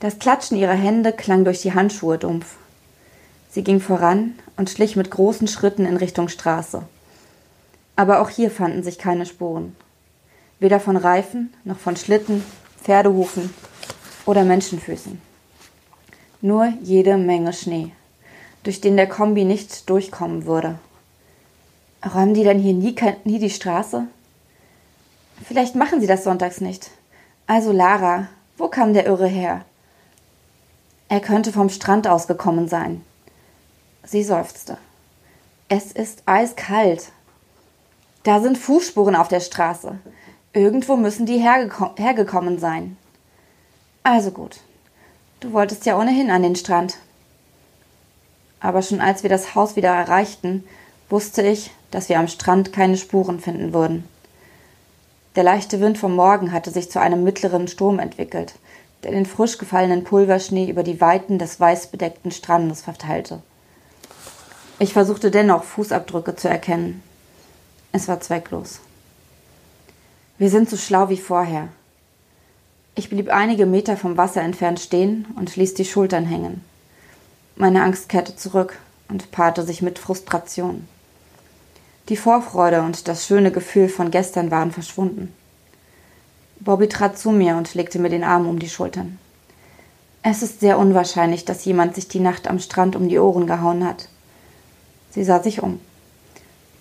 Das 0.00 0.18
Klatschen 0.18 0.56
ihrer 0.56 0.74
Hände 0.74 1.12
klang 1.12 1.44
durch 1.44 1.60
die 1.60 1.74
Handschuhe 1.74 2.18
dumpf. 2.18 2.56
Sie 3.50 3.62
ging 3.62 3.80
voran 3.80 4.34
und 4.56 4.70
schlich 4.70 4.96
mit 4.96 5.10
großen 5.10 5.48
Schritten 5.48 5.84
in 5.86 5.96
Richtung 5.96 6.28
Straße. 6.28 6.82
Aber 7.94 8.20
auch 8.20 8.30
hier 8.30 8.50
fanden 8.50 8.82
sich 8.82 8.98
keine 8.98 9.26
Spuren. 9.26 9.76
Weder 10.60 10.80
von 10.80 10.96
Reifen 10.96 11.52
noch 11.64 11.78
von 11.78 11.96
Schlitten, 11.96 12.44
Pferdehufen 12.82 13.54
oder 14.24 14.44
Menschenfüßen. 14.44 15.20
Nur 16.40 16.72
jede 16.82 17.16
Menge 17.16 17.52
Schnee, 17.52 17.92
durch 18.66 18.80
den 18.80 18.96
der 18.96 19.08
Kombi 19.08 19.44
nicht 19.44 19.88
durchkommen 19.88 20.44
würde. 20.44 20.80
Räumen 22.04 22.34
die 22.34 22.42
denn 22.42 22.58
hier 22.58 22.74
nie, 22.74 22.96
nie 23.22 23.38
die 23.38 23.50
Straße? 23.50 24.08
Vielleicht 25.44 25.76
machen 25.76 26.00
sie 26.00 26.08
das 26.08 26.24
sonntags 26.24 26.60
nicht. 26.60 26.90
Also 27.46 27.70
Lara, 27.70 28.26
wo 28.58 28.66
kam 28.66 28.92
der 28.92 29.06
Irre 29.06 29.28
her? 29.28 29.64
Er 31.08 31.20
könnte 31.20 31.52
vom 31.52 31.68
Strand 31.68 32.08
aus 32.08 32.26
gekommen 32.26 32.66
sein. 32.66 33.04
Sie 34.04 34.24
seufzte. 34.24 34.78
Es 35.68 35.92
ist 35.92 36.24
eiskalt. 36.26 37.12
Da 38.24 38.40
sind 38.40 38.58
Fußspuren 38.58 39.14
auf 39.14 39.28
der 39.28 39.40
Straße. 39.40 39.96
Irgendwo 40.52 40.96
müssen 40.96 41.24
die 41.24 41.38
hergeko 41.38 41.90
hergekommen 41.96 42.58
sein. 42.58 42.96
Also 44.02 44.32
gut. 44.32 44.58
Du 45.38 45.52
wolltest 45.52 45.86
ja 45.86 45.96
ohnehin 45.96 46.30
an 46.30 46.42
den 46.42 46.56
Strand. 46.56 46.96
Aber 48.66 48.82
schon 48.82 49.00
als 49.00 49.22
wir 49.22 49.30
das 49.30 49.54
Haus 49.54 49.76
wieder 49.76 49.90
erreichten, 49.90 50.64
wusste 51.08 51.40
ich, 51.40 51.70
dass 51.92 52.08
wir 52.08 52.18
am 52.18 52.26
Strand 52.26 52.72
keine 52.72 52.96
Spuren 52.96 53.38
finden 53.38 53.72
würden. 53.72 54.02
Der 55.36 55.44
leichte 55.44 55.80
Wind 55.80 55.98
vom 55.98 56.16
Morgen 56.16 56.50
hatte 56.50 56.72
sich 56.72 56.90
zu 56.90 57.00
einem 57.00 57.22
mittleren 57.22 57.68
Sturm 57.68 58.00
entwickelt, 58.00 58.56
der 59.04 59.12
den 59.12 59.24
frisch 59.24 59.58
gefallenen 59.58 60.02
Pulverschnee 60.02 60.68
über 60.68 60.82
die 60.82 61.00
Weiten 61.00 61.38
des 61.38 61.60
weißbedeckten 61.60 62.32
Strandes 62.32 62.82
verteilte. 62.82 63.40
Ich 64.80 64.94
versuchte 64.94 65.30
dennoch 65.30 65.62
Fußabdrücke 65.62 66.34
zu 66.34 66.48
erkennen. 66.48 67.04
Es 67.92 68.08
war 68.08 68.20
zwecklos. 68.20 68.80
Wir 70.38 70.50
sind 70.50 70.68
so 70.68 70.76
schlau 70.76 71.08
wie 71.08 71.18
vorher. 71.18 71.68
Ich 72.96 73.10
blieb 73.10 73.28
einige 73.32 73.64
Meter 73.64 73.96
vom 73.96 74.16
Wasser 74.16 74.42
entfernt 74.42 74.80
stehen 74.80 75.24
und 75.36 75.54
ließ 75.54 75.74
die 75.74 75.84
Schultern 75.84 76.24
hängen. 76.24 76.64
Meine 77.58 77.82
Angst 77.82 78.10
kehrte 78.10 78.36
zurück 78.36 78.78
und 79.08 79.30
paarte 79.30 79.62
sich 79.62 79.80
mit 79.80 79.98
Frustration. 79.98 80.86
Die 82.10 82.18
Vorfreude 82.18 82.82
und 82.82 83.08
das 83.08 83.26
schöne 83.26 83.50
Gefühl 83.50 83.88
von 83.88 84.10
gestern 84.10 84.50
waren 84.50 84.72
verschwunden. 84.72 85.32
Bobby 86.60 86.86
trat 86.86 87.18
zu 87.18 87.30
mir 87.30 87.56
und 87.56 87.74
legte 87.74 87.98
mir 87.98 88.10
den 88.10 88.24
Arm 88.24 88.46
um 88.46 88.58
die 88.58 88.68
Schultern. 88.68 89.18
Es 90.22 90.42
ist 90.42 90.60
sehr 90.60 90.78
unwahrscheinlich, 90.78 91.46
dass 91.46 91.64
jemand 91.64 91.94
sich 91.94 92.08
die 92.08 92.20
Nacht 92.20 92.46
am 92.46 92.58
Strand 92.58 92.94
um 92.94 93.08
die 93.08 93.18
Ohren 93.18 93.46
gehauen 93.46 93.86
hat. 93.86 94.08
Sie 95.10 95.24
sah 95.24 95.42
sich 95.42 95.62
um. 95.62 95.80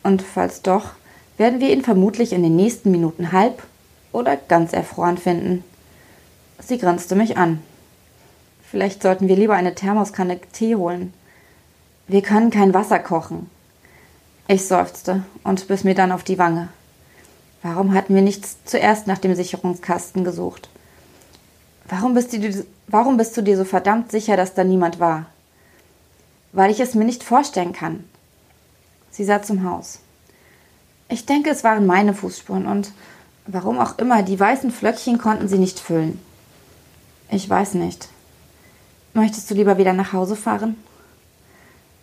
Und 0.03 0.23
falls 0.23 0.61
doch, 0.61 0.91
werden 1.37 1.61
wir 1.61 1.71
ihn 1.71 1.83
vermutlich 1.83 2.33
in 2.33 2.43
den 2.43 2.57
nächsten 2.57 2.91
Minuten 2.91 3.31
halb 3.31 3.63
oder 4.11 4.35
ganz 4.35 4.73
erfroren 4.73 5.17
finden. 5.17 5.63
Sie 6.59 6.77
grinste 6.77 7.15
mich 7.15 7.37
an. 7.37 7.61
Vielleicht 8.75 9.03
sollten 9.03 9.29
wir 9.29 9.37
lieber 9.37 9.53
eine 9.53 9.73
Thermoskanne 9.73 10.37
Tee 10.51 10.75
holen. 10.75 11.13
Wir 12.09 12.21
können 12.21 12.49
kein 12.49 12.73
Wasser 12.73 12.99
kochen. 12.99 13.49
Ich 14.49 14.67
seufzte 14.67 15.23
und 15.45 15.69
biss 15.69 15.85
mir 15.85 15.95
dann 15.95 16.11
auf 16.11 16.25
die 16.25 16.37
Wange. 16.37 16.67
Warum 17.63 17.93
hatten 17.93 18.13
wir 18.13 18.21
nicht 18.21 18.45
zuerst 18.67 19.07
nach 19.07 19.17
dem 19.17 19.33
Sicherungskasten 19.33 20.25
gesucht? 20.25 20.67
Warum 21.87 22.15
bist, 22.15 22.33
du, 22.33 22.65
warum 22.87 23.15
bist 23.15 23.37
du 23.37 23.43
dir 23.43 23.55
so 23.55 23.63
verdammt 23.63 24.11
sicher, 24.11 24.35
dass 24.35 24.55
da 24.55 24.65
niemand 24.65 24.99
war? 24.99 25.27
Weil 26.51 26.69
ich 26.69 26.81
es 26.81 26.95
mir 26.95 27.05
nicht 27.05 27.23
vorstellen 27.23 27.71
kann. 27.71 28.03
Sie 29.09 29.23
sah 29.23 29.41
zum 29.41 29.63
Haus. 29.63 29.99
Ich 31.07 31.25
denke, 31.25 31.49
es 31.49 31.63
waren 31.63 31.85
meine 31.85 32.13
Fußspuren 32.13 32.67
und 32.67 32.91
warum 33.47 33.79
auch 33.79 33.99
immer, 33.99 34.21
die 34.21 34.37
weißen 34.37 34.69
Flöckchen 34.69 35.17
konnten 35.17 35.47
sie 35.47 35.59
nicht 35.59 35.79
füllen. 35.79 36.19
Ich 37.31 37.49
weiß 37.49 37.75
nicht. 37.75 38.09
Möchtest 39.15 39.49
du 39.49 39.55
lieber 39.55 39.77
wieder 39.77 39.93
nach 39.93 40.11
Hause 40.11 40.35
fahren? 40.35 40.75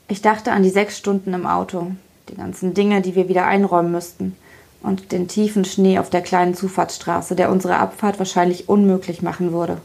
Ich 0.08 0.22
dachte 0.22 0.50
an 0.50 0.62
die 0.62 0.70
sechs 0.70 0.96
Stunden 0.96 1.34
im 1.34 1.46
Auto, 1.46 1.90
die 2.30 2.36
ganzen 2.36 2.72
Dinge, 2.72 3.02
die 3.02 3.14
wir 3.14 3.28
wieder 3.28 3.44
einräumen 3.44 3.92
müssten 3.92 4.34
und 4.82 5.12
den 5.12 5.28
tiefen 5.28 5.66
Schnee 5.66 5.98
auf 5.98 6.08
der 6.08 6.22
kleinen 6.22 6.54
Zufahrtsstraße, 6.54 7.36
der 7.36 7.50
unsere 7.50 7.76
Abfahrt 7.76 8.18
wahrscheinlich 8.18 8.70
unmöglich 8.70 9.20
machen 9.20 9.52
würde. 9.52 9.76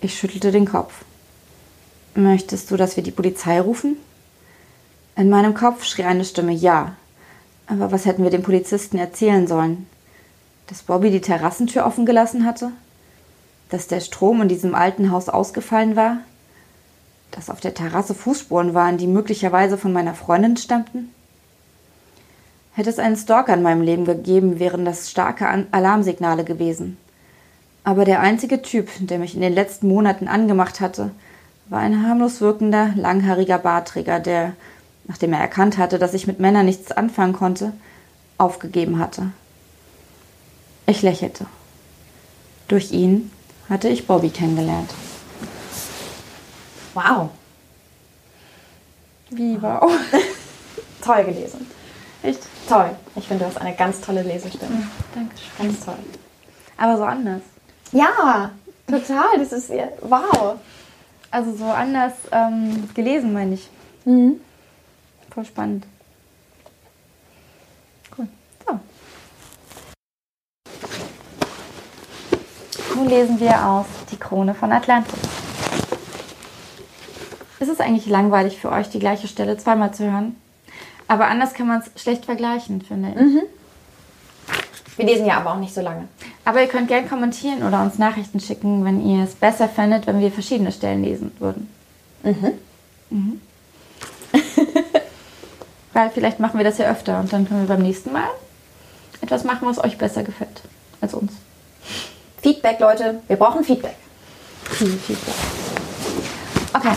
Ich 0.00 0.18
schüttelte 0.18 0.50
den 0.50 0.64
Kopf. 0.64 1.04
Möchtest 2.16 2.68
du, 2.72 2.76
dass 2.76 2.96
wir 2.96 3.04
die 3.04 3.12
Polizei 3.12 3.60
rufen? 3.60 3.96
In 5.14 5.30
meinem 5.30 5.54
Kopf 5.54 5.84
schrie 5.84 6.02
eine 6.02 6.24
Stimme 6.24 6.52
Ja. 6.52 6.96
Aber 7.68 7.92
was 7.92 8.06
hätten 8.06 8.24
wir 8.24 8.30
dem 8.30 8.42
Polizisten 8.42 8.98
erzählen 8.98 9.46
sollen? 9.46 9.86
Dass 10.66 10.82
Bobby 10.82 11.12
die 11.12 11.20
Terrassentür 11.20 11.86
offen 11.86 12.06
gelassen 12.06 12.44
hatte? 12.44 12.72
Dass 13.70 13.86
der 13.86 14.00
Strom 14.00 14.42
in 14.42 14.48
diesem 14.48 14.74
alten 14.74 15.10
Haus 15.10 15.28
ausgefallen 15.28 15.96
war? 15.96 16.18
Dass 17.30 17.50
auf 17.50 17.60
der 17.60 17.74
Terrasse 17.74 18.14
Fußspuren 18.14 18.74
waren, 18.74 18.98
die 18.98 19.06
möglicherweise 19.06 19.78
von 19.78 19.92
meiner 19.92 20.14
Freundin 20.14 20.56
stammten? 20.56 21.10
Hätte 22.74 22.90
es 22.90 22.98
einen 22.98 23.16
Stalker 23.16 23.54
in 23.54 23.62
meinem 23.62 23.82
Leben 23.82 24.04
gegeben, 24.04 24.58
wären 24.58 24.84
das 24.84 25.10
starke 25.10 25.46
Alarmsignale 25.70 26.44
gewesen. 26.44 26.96
Aber 27.84 28.04
der 28.04 28.20
einzige 28.20 28.62
Typ, 28.62 28.88
der 28.98 29.18
mich 29.18 29.34
in 29.34 29.42
den 29.42 29.52
letzten 29.52 29.88
Monaten 29.88 30.26
angemacht 30.26 30.80
hatte, 30.80 31.10
war 31.68 31.80
ein 31.80 32.06
harmlos 32.06 32.40
wirkender, 32.40 32.92
langhaariger 32.96 33.58
Barträger, 33.58 34.20
der, 34.20 34.54
nachdem 35.06 35.32
er 35.32 35.40
erkannt 35.40 35.78
hatte, 35.78 35.98
dass 35.98 36.14
ich 36.14 36.26
mit 36.26 36.40
Männern 36.40 36.66
nichts 36.66 36.92
anfangen 36.92 37.32
konnte, 37.32 37.72
aufgegeben 38.38 38.98
hatte. 38.98 39.30
Ich 40.86 41.02
lächelte. 41.02 41.46
Durch 42.68 42.90
ihn 42.90 43.30
hatte 43.68 43.88
ich 43.88 44.06
Bobby 44.06 44.30
kennengelernt. 44.30 44.90
Wow. 46.94 47.30
Wie 49.30 49.60
wow? 49.60 49.90
Toll 51.02 51.24
gelesen. 51.24 51.66
Echt? 52.22 52.40
Toll. 52.68 52.90
Ich 53.16 53.26
finde, 53.26 53.44
du 53.44 53.50
hast 53.50 53.60
eine 53.60 53.74
ganz 53.74 54.00
tolle 54.00 54.22
Lesestimme. 54.22 54.74
Ja, 54.74 54.86
danke 55.14 55.34
schön. 55.36 55.66
Ganz 55.66 55.84
toll. 55.84 55.98
Aber 56.76 56.96
so 56.96 57.04
anders. 57.04 57.42
Ja, 57.92 58.50
total. 58.88 59.38
Das 59.38 59.52
ist 59.52 59.70
wow. 60.00 60.56
Also 61.30 61.54
so 61.54 61.64
anders 61.64 62.12
ähm, 62.32 62.88
gelesen, 62.94 63.32
meine 63.32 63.54
ich. 63.54 63.68
Mhm. 64.04 64.40
Voll 65.30 65.44
spannend. 65.44 65.84
Nun 72.94 73.08
lesen 73.08 73.40
wir 73.40 73.66
aus 73.66 73.86
Die 74.12 74.16
Krone 74.16 74.54
von 74.54 74.70
Atlantis. 74.70 75.18
Ist 77.58 77.68
es 77.68 77.80
eigentlich 77.80 78.06
langweilig 78.06 78.60
für 78.60 78.70
euch, 78.70 78.88
die 78.88 78.98
gleiche 79.00 79.26
Stelle 79.26 79.56
zweimal 79.56 79.92
zu 79.92 80.04
hören? 80.04 80.36
Aber 81.08 81.26
anders 81.26 81.54
kann 81.54 81.66
man 81.66 81.82
es 81.82 82.02
schlecht 82.02 82.24
vergleichen, 82.24 82.82
finde 82.82 83.10
ich. 83.10 83.16
Mhm. 83.16 83.42
Wir 84.96 85.06
lesen 85.06 85.26
ja 85.26 85.38
aber 85.38 85.52
auch 85.52 85.58
nicht 85.58 85.74
so 85.74 85.80
lange. 85.80 86.06
Aber 86.44 86.60
ihr 86.60 86.68
könnt 86.68 86.88
gerne 86.88 87.08
kommentieren 87.08 87.64
oder 87.64 87.82
uns 87.82 87.98
Nachrichten 87.98 88.38
schicken, 88.38 88.84
wenn 88.84 89.04
ihr 89.04 89.24
es 89.24 89.34
besser 89.34 89.68
findet, 89.68 90.06
wenn 90.06 90.20
wir 90.20 90.30
verschiedene 90.30 90.70
Stellen 90.70 91.02
lesen 91.02 91.32
würden. 91.38 91.68
Mhm. 92.22 92.52
mhm. 93.10 93.40
Weil 95.92 96.10
vielleicht 96.10 96.40
machen 96.40 96.58
wir 96.58 96.64
das 96.64 96.78
ja 96.78 96.90
öfter 96.90 97.20
und 97.20 97.32
dann 97.32 97.46
können 97.46 97.60
wir 97.60 97.74
beim 97.74 97.82
nächsten 97.82 98.12
Mal 98.12 98.28
etwas 99.20 99.44
machen, 99.44 99.66
was 99.66 99.82
euch 99.82 99.96
besser 99.96 100.22
gefällt 100.22 100.62
als 101.00 101.14
uns. 101.14 101.32
Feedback, 102.44 102.78
Leute. 102.78 103.22
Wir 103.26 103.36
brauchen 103.36 103.64
Feedback. 103.64 103.96
Feedback. 104.66 105.34
Okay. 106.74 106.94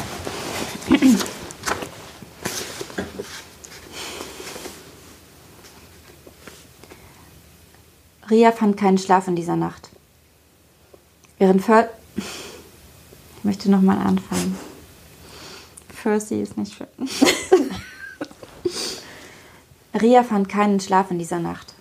Ria 8.29 8.51
fand 8.51 8.75
keinen 8.75 8.97
Schlaf 8.97 9.29
in 9.29 9.37
dieser 9.37 9.55
Nacht. 9.55 9.89
Während 11.37 11.63
Fer 11.63 11.91
ich 12.17 13.43
möchte 13.45 13.71
nochmal 13.71 13.99
anfangen. 13.99 14.57
Percy 16.03 16.41
ist 16.41 16.57
nicht 16.57 16.73
schön. 16.73 16.87
Ria 20.01 20.23
fand 20.23 20.49
keinen 20.49 20.81
Schlaf 20.81 21.09
in 21.09 21.19
dieser 21.19 21.39
Nacht. 21.39 21.73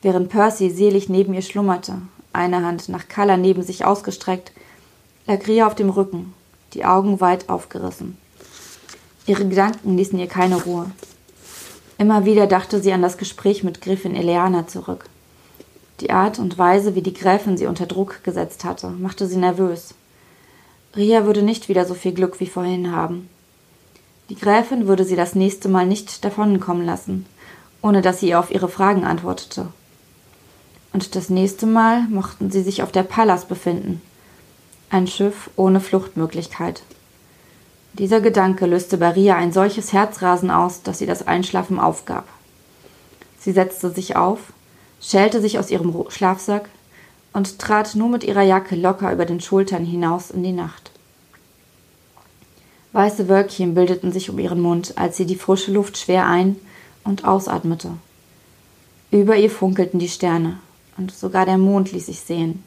Während 0.00 0.30
Percy 0.30 0.68
selig 0.68 1.08
neben 1.08 1.32
ihr 1.32 1.42
schlummerte, 1.42 2.02
eine 2.32 2.64
Hand 2.64 2.88
nach 2.88 3.08
Kalla 3.08 3.36
neben 3.36 3.62
sich 3.62 3.84
ausgestreckt, 3.84 4.52
lag 5.26 5.46
Ria 5.46 5.66
auf 5.66 5.74
dem 5.74 5.90
Rücken, 5.90 6.34
die 6.74 6.84
Augen 6.84 7.20
weit 7.20 7.48
aufgerissen. 7.48 8.16
Ihre 9.26 9.46
Gedanken 9.46 9.96
ließen 9.96 10.18
ihr 10.18 10.26
keine 10.26 10.62
Ruhe. 10.62 10.90
Immer 11.98 12.24
wieder 12.24 12.46
dachte 12.46 12.82
sie 12.82 12.92
an 12.92 13.02
das 13.02 13.18
Gespräch 13.18 13.62
mit 13.62 13.80
Griffin 13.80 14.16
Eleana 14.16 14.66
zurück. 14.66 15.06
Die 16.00 16.10
Art 16.10 16.40
und 16.40 16.58
Weise, 16.58 16.96
wie 16.96 17.02
die 17.02 17.14
Gräfin 17.14 17.56
sie 17.56 17.66
unter 17.66 17.86
Druck 17.86 18.24
gesetzt 18.24 18.64
hatte, 18.64 18.88
machte 18.88 19.26
sie 19.28 19.36
nervös. 19.36 19.94
Ria 20.96 21.24
würde 21.24 21.42
nicht 21.42 21.68
wieder 21.68 21.84
so 21.84 21.94
viel 21.94 22.12
Glück 22.12 22.40
wie 22.40 22.48
vorhin 22.48 22.90
haben. 22.90 23.28
Die 24.28 24.34
Gräfin 24.34 24.88
würde 24.88 25.04
sie 25.04 25.14
das 25.14 25.34
nächste 25.34 25.68
Mal 25.68 25.86
nicht 25.86 26.24
davonkommen 26.24 26.84
lassen, 26.84 27.26
ohne 27.82 28.02
dass 28.02 28.20
sie 28.20 28.30
ihr 28.30 28.40
auf 28.40 28.50
ihre 28.50 28.68
Fragen 28.68 29.04
antwortete. 29.04 29.68
Und 30.92 31.16
das 31.16 31.30
nächste 31.30 31.66
Mal 31.66 32.02
mochten 32.08 32.50
sie 32.50 32.62
sich 32.62 32.82
auf 32.82 32.92
der 32.92 33.02
Pallas 33.02 33.46
befinden. 33.46 34.02
Ein 34.90 35.06
Schiff 35.06 35.50
ohne 35.56 35.80
Fluchtmöglichkeit. 35.80 36.82
Dieser 37.94 38.20
Gedanke 38.20 38.66
löste 38.66 38.98
bei 38.98 39.14
ein 39.36 39.52
solches 39.52 39.92
Herzrasen 39.92 40.50
aus, 40.50 40.82
dass 40.82 40.98
sie 40.98 41.06
das 41.06 41.26
Einschlafen 41.26 41.78
aufgab. 41.78 42.26
Sie 43.38 43.52
setzte 43.52 43.90
sich 43.90 44.16
auf 44.16 44.52
schälte 45.02 45.40
sich 45.40 45.58
aus 45.58 45.70
ihrem 45.70 45.94
Schlafsack 46.08 46.68
und 47.32 47.58
trat 47.58 47.94
nur 47.94 48.08
mit 48.08 48.24
ihrer 48.24 48.42
Jacke 48.42 48.76
locker 48.76 49.12
über 49.12 49.26
den 49.26 49.40
Schultern 49.40 49.84
hinaus 49.84 50.30
in 50.30 50.42
die 50.42 50.52
Nacht. 50.52 50.90
Weiße 52.92 53.28
Wölkchen 53.28 53.74
bildeten 53.74 54.12
sich 54.12 54.30
um 54.30 54.38
ihren 54.38 54.60
Mund, 54.60 54.94
als 54.96 55.16
sie 55.16 55.26
die 55.26 55.36
frische 55.36 55.72
Luft 55.72 55.98
schwer 55.98 56.26
ein- 56.26 56.56
und 57.04 57.24
ausatmete. 57.24 57.90
Über 59.10 59.36
ihr 59.36 59.50
funkelten 59.50 59.98
die 59.98 60.08
Sterne, 60.08 60.58
und 60.96 61.12
sogar 61.12 61.46
der 61.46 61.58
Mond 61.58 61.92
ließ 61.92 62.06
sich 62.06 62.20
sehen. 62.20 62.62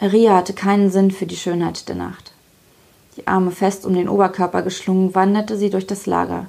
Ria 0.00 0.36
hatte 0.36 0.52
keinen 0.52 0.90
Sinn 0.90 1.10
für 1.10 1.26
die 1.26 1.36
Schönheit 1.36 1.88
der 1.88 1.96
Nacht. 1.96 2.32
Die 3.16 3.26
Arme 3.26 3.50
fest 3.50 3.84
um 3.84 3.94
den 3.94 4.08
Oberkörper 4.08 4.62
geschlungen, 4.62 5.14
wanderte 5.14 5.56
sie 5.56 5.70
durch 5.70 5.86
das 5.86 6.06
Lager, 6.06 6.46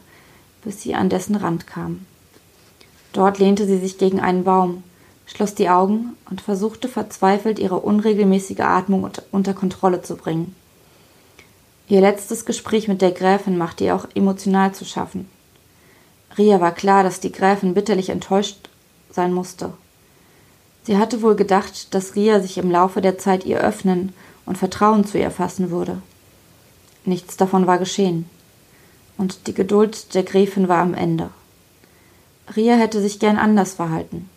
bis 0.64 0.82
sie 0.82 0.94
an 0.94 1.10
dessen 1.10 1.36
Rand 1.36 1.66
kam. 1.66 2.06
Dort 3.12 3.40
lehnte 3.40 3.66
sie 3.66 3.80
sich 3.80 3.98
gegen 3.98 4.20
einen 4.20 4.44
Baum, 4.44 4.84
schloss 5.26 5.56
die 5.56 5.70
Augen 5.70 6.16
und 6.30 6.42
versuchte 6.42 6.88
verzweifelt, 6.88 7.58
ihre 7.58 7.80
unregelmäßige 7.80 8.60
Atmung 8.60 9.10
unter 9.32 9.54
Kontrolle 9.54 10.04
zu 10.04 10.16
bringen. 10.16 10.56
Ihr 11.88 12.02
letztes 12.02 12.46
Gespräch 12.46 12.88
mit 12.88 13.02
der 13.02 13.12
Gräfin 13.12 13.58
machte 13.58 13.84
ihr 13.86 13.96
auch 13.96 14.06
emotional 14.14 14.74
zu 14.76 14.86
schaffen. 14.86 15.28
Ria 16.38 16.62
war 16.62 16.72
klar, 16.72 17.04
dass 17.04 17.20
die 17.20 17.32
Gräfin 17.32 17.74
bitterlich 17.74 18.10
enttäuscht 18.10 18.70
sein 19.10 19.34
musste. 19.34 19.74
Sie 20.84 20.98
hatte 20.98 21.22
wohl 21.22 21.36
gedacht, 21.36 21.94
dass 21.94 22.16
Ria 22.16 22.40
sich 22.40 22.58
im 22.58 22.72
Laufe 22.72 23.02
der 23.02 23.18
Zeit 23.18 23.46
ihr 23.46 23.60
öffnen 23.60 24.14
und 24.46 24.58
Vertrauen 24.58 25.06
zu 25.06 25.18
ihr 25.18 25.32
fassen 25.32 25.72
würde. 25.72 26.02
Nichts 27.06 27.38
davon 27.38 27.68
war 27.68 27.78
geschehen, 27.78 28.26
und 29.18 29.48
die 29.48 29.54
Geduld 29.54 30.14
der 30.16 30.24
Gräfin 30.24 30.68
war 30.68 30.80
am 30.80 30.94
Ende. 30.94 31.30
Ria 32.56 32.76
hätte 32.76 33.02
sich 33.02 33.20
gern 33.20 33.38
anders 33.38 33.74
verhalten. 33.74 34.30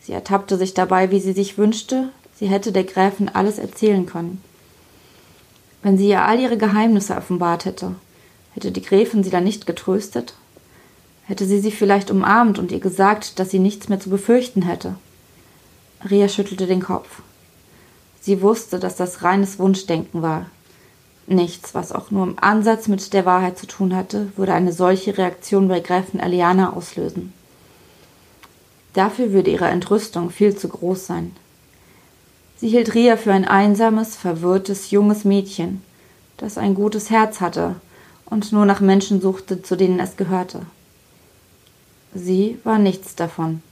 Sie 0.00 0.12
ertappte 0.12 0.56
sich 0.56 0.74
dabei, 0.74 1.10
wie 1.10 1.20
sie 1.20 1.32
sich 1.32 1.58
wünschte, 1.58 2.10
sie 2.38 2.46
hätte 2.46 2.72
der 2.72 2.84
Gräfin 2.84 3.28
alles 3.28 3.58
erzählen 3.58 4.06
können. 4.06 4.42
Wenn 5.82 5.98
sie 5.98 6.08
ihr 6.08 6.24
all 6.24 6.40
ihre 6.40 6.56
Geheimnisse 6.56 7.16
offenbart 7.16 7.64
hätte, 7.64 7.94
hätte 8.54 8.72
die 8.72 8.82
Gräfin 8.82 9.22
sie 9.22 9.30
dann 9.30 9.44
nicht 9.44 9.66
getröstet? 9.66 10.34
Hätte 11.26 11.44
sie 11.44 11.60
sie 11.60 11.70
vielleicht 11.72 12.10
umarmt 12.10 12.58
und 12.58 12.72
ihr 12.72 12.80
gesagt, 12.80 13.38
dass 13.38 13.50
sie 13.50 13.58
nichts 13.58 13.88
mehr 13.88 14.00
zu 14.00 14.10
befürchten 14.10 14.62
hätte? 14.62 14.96
Ria 16.06 16.28
schüttelte 16.28 16.66
den 16.66 16.82
Kopf. 16.82 17.22
Sie 18.20 18.42
wusste, 18.42 18.78
dass 18.78 18.96
das 18.96 19.22
reines 19.22 19.58
Wunschdenken 19.58 20.22
war. 20.22 20.46
Nichts, 21.26 21.74
was 21.74 21.92
auch 21.92 22.10
nur 22.10 22.24
im 22.24 22.38
Ansatz 22.38 22.88
mit 22.88 23.12
der 23.12 23.24
Wahrheit 23.24 23.58
zu 23.58 23.66
tun 23.66 23.94
hatte, 23.94 24.32
würde 24.36 24.54
eine 24.54 24.72
solche 24.72 25.18
Reaktion 25.18 25.68
bei 25.68 25.80
Gräfin 25.80 26.20
Eliana 26.20 26.72
auslösen. 26.72 27.32
Dafür 28.94 29.32
würde 29.32 29.50
ihre 29.50 29.66
Entrüstung 29.66 30.30
viel 30.30 30.56
zu 30.56 30.68
groß 30.68 31.06
sein. 31.06 31.36
Sie 32.56 32.68
hielt 32.68 32.94
Ria 32.94 33.16
für 33.16 33.32
ein 33.32 33.44
einsames, 33.44 34.16
verwirrtes, 34.16 34.90
junges 34.90 35.24
Mädchen, 35.24 35.82
das 36.36 36.56
ein 36.56 36.74
gutes 36.74 37.10
Herz 37.10 37.40
hatte 37.40 37.76
und 38.24 38.52
nur 38.52 38.64
nach 38.64 38.80
Menschen 38.80 39.20
suchte, 39.20 39.62
zu 39.62 39.76
denen 39.76 40.00
es 40.00 40.16
gehörte. 40.16 40.62
Sie 42.14 42.58
war 42.64 42.78
nichts 42.78 43.14
davon. 43.14 43.62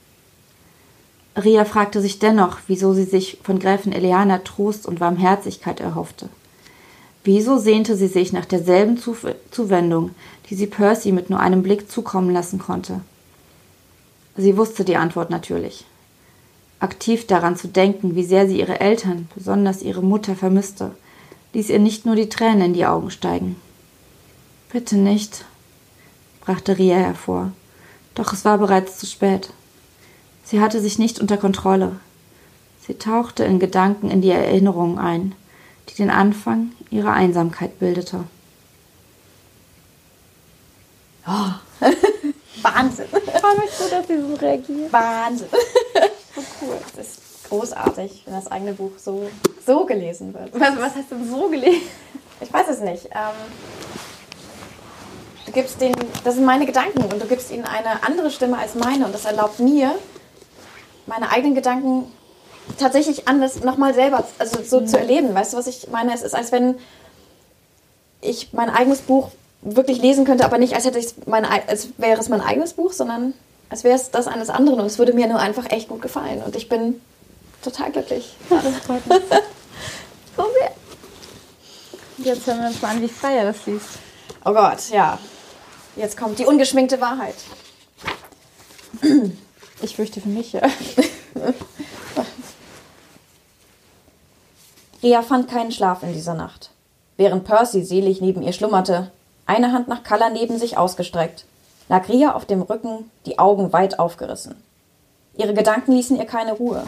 Ria 1.36 1.64
fragte 1.64 2.00
sich 2.00 2.18
dennoch, 2.20 2.58
wieso 2.68 2.92
sie 2.92 3.04
sich 3.04 3.38
von 3.42 3.58
Gräfin 3.58 3.92
Eliana 3.92 4.38
Trost 4.38 4.86
und 4.86 5.00
Warmherzigkeit 5.00 5.80
erhoffte. 5.80 6.28
Wieso 7.24 7.58
sehnte 7.58 7.96
sie 7.96 8.06
sich 8.06 8.32
nach 8.32 8.44
derselben 8.44 8.98
Zuwendung, 9.50 10.10
die 10.48 10.54
sie 10.54 10.66
Percy 10.66 11.10
mit 11.10 11.30
nur 11.30 11.40
einem 11.40 11.62
Blick 11.62 11.90
zukommen 11.90 12.30
lassen 12.30 12.58
konnte? 12.58 13.00
Sie 14.36 14.56
wusste 14.56 14.84
die 14.84 14.96
Antwort 14.96 15.30
natürlich. 15.30 15.84
Aktiv 16.80 17.26
daran 17.26 17.56
zu 17.56 17.68
denken, 17.68 18.14
wie 18.14 18.24
sehr 18.24 18.46
sie 18.46 18.60
ihre 18.60 18.80
Eltern, 18.80 19.28
besonders 19.34 19.82
ihre 19.82 20.02
Mutter, 20.02 20.36
vermisste, 20.36 20.94
ließ 21.54 21.70
ihr 21.70 21.78
nicht 21.78 22.04
nur 22.04 22.14
die 22.14 22.28
Tränen 22.28 22.62
in 22.62 22.74
die 22.74 22.84
Augen 22.84 23.10
steigen. 23.10 23.56
Bitte 24.70 24.96
nicht, 24.96 25.44
brachte 26.40 26.76
Ria 26.76 26.96
hervor. 26.96 27.52
Doch 28.14 28.32
es 28.32 28.44
war 28.44 28.58
bereits 28.58 28.98
zu 28.98 29.06
spät. 29.06 29.50
Sie 30.54 30.60
hatte 30.60 30.80
sich 30.80 31.00
nicht 31.00 31.18
unter 31.18 31.36
Kontrolle. 31.36 31.96
Sie 32.86 32.94
tauchte 32.94 33.42
in 33.42 33.58
Gedanken 33.58 34.08
in 34.08 34.22
die 34.22 34.30
Erinnerungen 34.30 35.00
ein, 35.00 35.34
die 35.88 35.96
den 35.96 36.10
Anfang 36.10 36.70
ihrer 36.90 37.12
Einsamkeit 37.12 37.80
bildete. 37.80 38.22
Oh. 41.26 41.50
Wahnsinn. 42.62 43.06
Ich 43.12 43.40
freue 43.40 43.56
mich 43.56 43.70
so, 43.72 43.88
dass 43.90 44.06
sie 44.06 44.20
so 44.20 44.34
reagiert. 44.34 44.92
Wahnsinn. 44.92 45.48
So 46.36 46.42
cool. 46.62 46.76
Das 46.94 47.08
ist 47.08 47.48
großartig, 47.48 48.22
wenn 48.24 48.34
das 48.34 48.46
eigene 48.46 48.74
Buch 48.74 48.92
so, 48.96 49.28
so 49.66 49.84
gelesen 49.86 50.32
wird. 50.34 50.52
Was, 50.52 50.76
was 50.76 50.94
heißt 50.94 51.10
denn 51.10 51.28
so 51.28 51.48
gelesen? 51.48 51.82
Ich 52.40 52.52
weiß 52.52 52.68
es 52.68 52.78
nicht. 52.78 53.06
Ähm, 53.06 53.34
du 55.46 55.50
gibst 55.50 55.80
den, 55.80 55.96
das 56.22 56.36
sind 56.36 56.44
meine 56.44 56.64
Gedanken 56.64 57.02
und 57.02 57.20
du 57.20 57.26
gibst 57.26 57.50
ihnen 57.50 57.64
eine 57.64 58.04
andere 58.06 58.30
Stimme 58.30 58.56
als 58.56 58.76
meine 58.76 59.04
und 59.04 59.12
das 59.12 59.24
erlaubt 59.24 59.58
mir, 59.58 59.96
meine 61.06 61.30
eigenen 61.30 61.54
Gedanken 61.54 62.10
tatsächlich 62.78 63.28
anders 63.28 63.62
nochmal 63.62 63.94
selber 63.94 64.24
also 64.38 64.62
so 64.62 64.80
mhm. 64.80 64.86
zu 64.86 64.98
erleben. 64.98 65.34
Weißt 65.34 65.52
du, 65.52 65.56
was 65.56 65.66
ich 65.66 65.88
meine? 65.90 66.14
Es 66.14 66.22
ist, 66.22 66.34
als 66.34 66.52
wenn 66.52 66.76
ich 68.20 68.52
mein 68.52 68.70
eigenes 68.70 69.02
Buch 69.02 69.30
wirklich 69.60 70.00
lesen 70.00 70.24
könnte, 70.24 70.44
aber 70.44 70.58
nicht, 70.58 70.74
als 70.74 70.84
hätte 70.84 70.98
ich 70.98 71.14
mein, 71.26 71.44
als 71.44 71.88
wäre 71.98 72.20
es 72.20 72.28
mein 72.28 72.40
eigenes 72.40 72.74
Buch, 72.74 72.92
sondern 72.92 73.34
als 73.70 73.84
wäre 73.84 73.96
es 73.96 74.10
das 74.10 74.26
eines 74.26 74.50
anderen 74.50 74.80
und 74.80 74.86
es 74.86 74.98
würde 74.98 75.12
mir 75.14 75.26
nur 75.26 75.38
einfach 75.38 75.70
echt 75.70 75.88
gut 75.88 76.02
gefallen 76.02 76.42
und 76.42 76.54
ich 76.56 76.68
bin 76.68 77.00
total 77.62 77.90
glücklich. 77.90 78.36
Ja, 78.50 78.60
das 78.62 78.74
freut 78.76 79.06
mich. 79.06 79.18
so 80.36 80.44
sehr. 80.58 80.72
Jetzt 82.18 82.46
hören 82.46 82.60
wir 82.60 82.68
uns 82.68 82.80
mal 82.80 82.90
an, 82.90 83.02
wie 83.02 83.08
Freier 83.08 83.44
das 83.44 83.66
liest. 83.66 83.88
Oh 84.44 84.52
Gott, 84.52 84.90
ja. 84.90 85.18
Jetzt 85.96 86.16
kommt 86.16 86.38
die 86.38 86.46
ungeschminkte 86.46 87.00
Wahrheit. 87.00 87.36
Ich 89.84 89.96
fürchte 89.96 90.22
für 90.22 90.30
mich, 90.30 90.54
ja. 90.54 90.62
Ria 95.02 95.20
fand 95.20 95.50
keinen 95.50 95.72
Schlaf 95.72 96.02
in 96.02 96.14
dieser 96.14 96.32
Nacht. 96.32 96.70
Während 97.18 97.44
Percy 97.44 97.84
selig 97.84 98.22
neben 98.22 98.42
ihr 98.42 98.54
schlummerte, 98.54 99.10
eine 99.44 99.72
Hand 99.72 99.88
nach 99.88 100.02
Kalla 100.02 100.30
neben 100.30 100.58
sich 100.58 100.78
ausgestreckt, 100.78 101.44
lag 101.90 102.08
Ria 102.08 102.34
auf 102.34 102.46
dem 102.46 102.62
Rücken, 102.62 103.10
die 103.26 103.38
Augen 103.38 103.74
weit 103.74 103.98
aufgerissen. 103.98 104.54
Ihre 105.36 105.52
Gedanken 105.52 105.92
ließen 105.92 106.16
ihr 106.16 106.24
keine 106.24 106.54
Ruhe. 106.54 106.84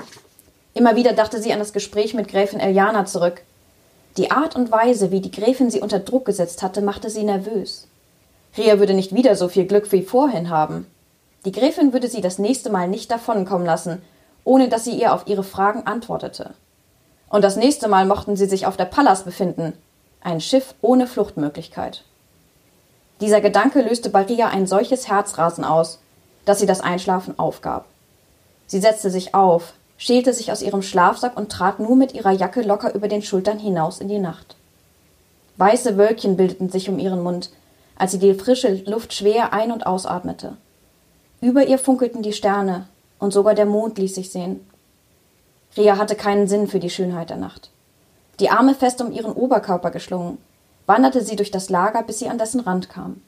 Immer 0.73 0.97
wieder 0.97 1.13
dachte 1.13 1.43
sie 1.43 1.53
an 1.53 1.59
das 1.59 1.75
Gespräch 1.75 2.15
mit 2.15 2.29
Gräfin 2.29 2.61
Eliana 2.61 3.05
zurück. 3.05 3.43
Die 4.17 4.31
Art 4.31 4.57
und 4.57 4.71
Weise, 4.71 5.11
wie 5.11 5.21
die 5.21 5.31
Gräfin 5.31 5.71
sie 5.71 5.83
unter 5.83 5.99
Druck 5.99 6.25
gesetzt 6.25 6.63
hatte, 6.63 6.81
machte 6.81 7.11
sie 7.11 7.25
nervös. 7.25 7.89
Ria 8.57 8.79
würde 8.79 8.95
nicht 8.95 9.15
wieder 9.15 9.37
so 9.37 9.49
viel 9.49 9.67
Glück 9.67 9.93
wie 9.93 10.03
vorhin 10.03 10.49
haben. 10.49 10.87
Die 11.47 11.53
Gräfin 11.53 11.93
würde 11.93 12.09
sie 12.09 12.21
das 12.21 12.41
nächste 12.41 12.71
Mal 12.71 12.89
nicht 12.89 13.09
davonkommen 13.09 13.65
lassen, 13.65 14.03
ohne 14.43 14.69
dass 14.69 14.83
sie 14.83 15.01
ihr 15.01 15.15
auf 15.15 15.29
ihre 15.29 15.45
Fragen 15.45 15.87
antwortete. 15.87 16.55
Und 17.29 17.43
das 17.43 17.55
nächste 17.55 17.87
Mal 17.87 18.05
mochten 18.05 18.35
sie 18.35 18.47
sich 18.47 18.67
auf 18.67 18.77
der 18.77 18.87
Pallas 18.87 19.23
befinden, 19.23 19.73
ein 20.21 20.41
Schiff 20.41 20.75
ohne 20.83 21.07
Fluchtmöglichkeit. 21.07 22.03
Dieser 23.21 23.41
Gedanke 23.41 23.81
löste 23.81 24.11
bei 24.11 24.23
Ria 24.23 24.49
ein 24.49 24.67
solches 24.67 25.07
Herzrasen 25.07 25.63
aus, 25.63 26.01
dass 26.47 26.59
sie 26.59 26.67
das 26.67 26.81
Einschlafen 26.81 27.39
aufgab. 27.39 27.85
Sie 28.67 28.81
setzte 28.81 29.13
sich 29.13 29.33
auf, 29.33 29.75
schälte 29.99 30.33
sich 30.33 30.51
aus 30.51 30.63
ihrem 30.63 30.83
Schlafsack 30.83 31.37
und 31.37 31.53
trat 31.53 31.79
nur 31.79 31.95
mit 31.95 32.13
ihrer 32.13 32.33
Jacke 32.33 32.63
locker 32.63 32.93
über 32.93 33.07
den 33.07 33.23
Schultern 33.23 33.61
hinaus 33.61 34.01
in 34.01 34.09
die 34.09 34.19
Nacht. 34.19 34.57
Weiße 35.59 35.97
Wölkchen 35.97 36.37
bildeten 36.37 36.71
sich 36.71 36.89
um 36.89 36.99
ihren 36.99 37.23
Mund, 37.23 37.51
als 37.97 38.11
sie 38.11 38.19
die 38.19 38.35
frische 38.35 38.83
Luft 38.87 39.15
schwer 39.15 39.53
ein- 39.53 39.71
und 39.71 39.87
ausatmete. 39.87 40.57
Über 41.47 41.65
ihr 41.65 41.79
funkelten 41.79 42.23
die 42.23 42.33
Sterne, 42.33 42.89
und 43.21 43.33
sogar 43.33 43.55
der 43.55 43.67
Mond 43.67 43.99
ließ 43.99 44.17
sich 44.17 44.33
sehen. 44.33 44.69
Ria 45.77 45.97
hatte 45.97 46.17
keinen 46.17 46.49
Sinn 46.49 46.67
für 46.67 46.81
die 46.81 46.91
Schönheit 46.91 47.31
der 47.31 47.37
Nacht. 47.37 47.71
Die 48.41 48.51
Arme 48.51 48.75
fest 48.75 49.01
um 49.01 49.13
ihren 49.13 49.31
Oberkörper 49.31 49.93
geschlungen, 49.93 50.39
wanderte 50.87 51.23
sie 51.23 51.37
durch 51.37 51.53
das 51.53 51.71
Lager, 51.71 52.03
bis 52.03 52.19
sie 52.19 52.29
an 52.29 52.39
dessen 52.39 52.59
Rand 52.59 52.89
kam. 52.89 53.23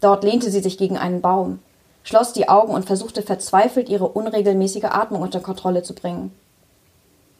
Dort 0.00 0.24
lehnte 0.24 0.50
sie 0.50 0.58
sich 0.58 0.76
gegen 0.76 0.98
einen 0.98 1.20
Baum, 1.20 1.60
schloss 2.02 2.32
die 2.32 2.48
Augen 2.48 2.74
und 2.74 2.84
versuchte 2.84 3.22
verzweifelt, 3.22 3.88
ihre 3.88 4.08
unregelmäßige 4.08 4.86
Atmung 4.86 5.22
unter 5.22 5.38
Kontrolle 5.38 5.84
zu 5.84 5.94
bringen. 5.94 6.32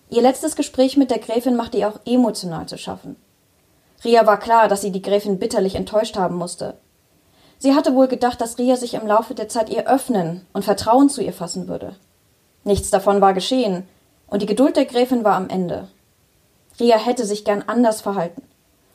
Ihr 0.09 0.22
letztes 0.22 0.54
Gespräch 0.54 0.96
mit 0.96 1.11
der 1.11 1.18
Gräfin 1.18 1.57
machte 1.57 1.78
ihr 1.78 1.88
auch 1.88 1.98
emotional 2.04 2.66
zu 2.66 2.78
schaffen. 2.78 3.16
Ria 4.04 4.24
war 4.24 4.38
klar, 4.38 4.68
dass 4.68 4.82
sie 4.82 4.92
die 4.92 5.02
Gräfin 5.02 5.40
bitterlich 5.40 5.74
enttäuscht 5.74 6.16
haben 6.16 6.36
musste. 6.36 6.74
Sie 7.59 7.74
hatte 7.74 7.94
wohl 7.94 8.09
gedacht, 8.09 8.40
dass 8.40 8.59
Ria 8.59 8.76
sich 8.76 8.94
im 8.94 9.07
Laufe 9.07 9.34
der 9.34 9.48
Zeit 9.48 9.70
ihr 9.70 9.88
öffnen 9.88 10.46
und 10.52 10.64
Vertrauen 10.64 11.09
zu 11.09 11.22
ihr 11.22 11.32
fassen 11.32 11.68
würde. 11.68 11.96
Nichts 12.64 12.90
davon 12.90 13.20
war 13.20 13.32
geschehen, 13.32 13.86
und 14.26 14.42
die 14.42 14.46
Geduld 14.46 14.76
der 14.76 14.86
Gräfin 14.86 15.24
war 15.24 15.34
am 15.34 15.48
Ende. 15.48 15.88
Ria 16.80 16.98
hätte 16.98 17.24
sich 17.24 17.44
gern 17.44 17.64
anders 17.66 18.00
verhalten. 18.00 18.42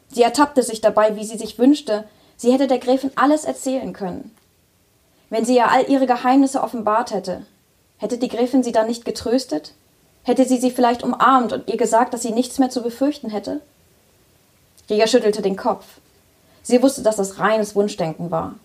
Sie 0.10 0.22
ertappte 0.22 0.62
sich 0.62 0.82
dabei, 0.82 1.16
wie 1.16 1.24
sie 1.24 1.38
sich 1.38 1.58
wünschte, 1.58 2.04
sie 2.36 2.52
hätte 2.52 2.68
der 2.68 2.80
Gräfin 2.80 3.12
alles 3.16 3.46
erzählen 3.46 3.94
können. 3.94 4.36
Wenn 5.30 5.46
sie 5.46 5.56
ihr 5.56 5.72
all 5.72 5.90
ihre 5.90 6.06
Geheimnisse 6.06 6.62
offenbart 6.62 7.12
hätte, 7.12 7.46
hätte 7.98 8.18
die 8.18 8.28
Gräfin 8.28 8.64
sie 8.64 8.74
dann 8.74 8.88
nicht 8.88 9.06
getröstet? 9.06 9.74
Hätte 10.24 10.46
sie 10.46 10.58
sie 10.58 10.72
vielleicht 10.72 11.04
umarmt 11.04 11.54
und 11.54 11.70
ihr 11.70 11.78
gesagt, 11.78 12.14
dass 12.14 12.22
sie 12.22 12.32
nichts 12.32 12.60
mehr 12.60 12.70
zu 12.70 12.84
befürchten 12.84 13.30
hätte? 13.30 13.62
Ria 14.90 15.08
schüttelte 15.08 15.42
den 15.42 15.56
Kopf. 15.56 15.86
Sie 16.64 16.82
wusste, 16.82 17.02
dass 17.02 17.16
das 17.16 17.40
reines 17.40 17.76
Wunschdenken 17.76 18.32
war. 18.32 18.56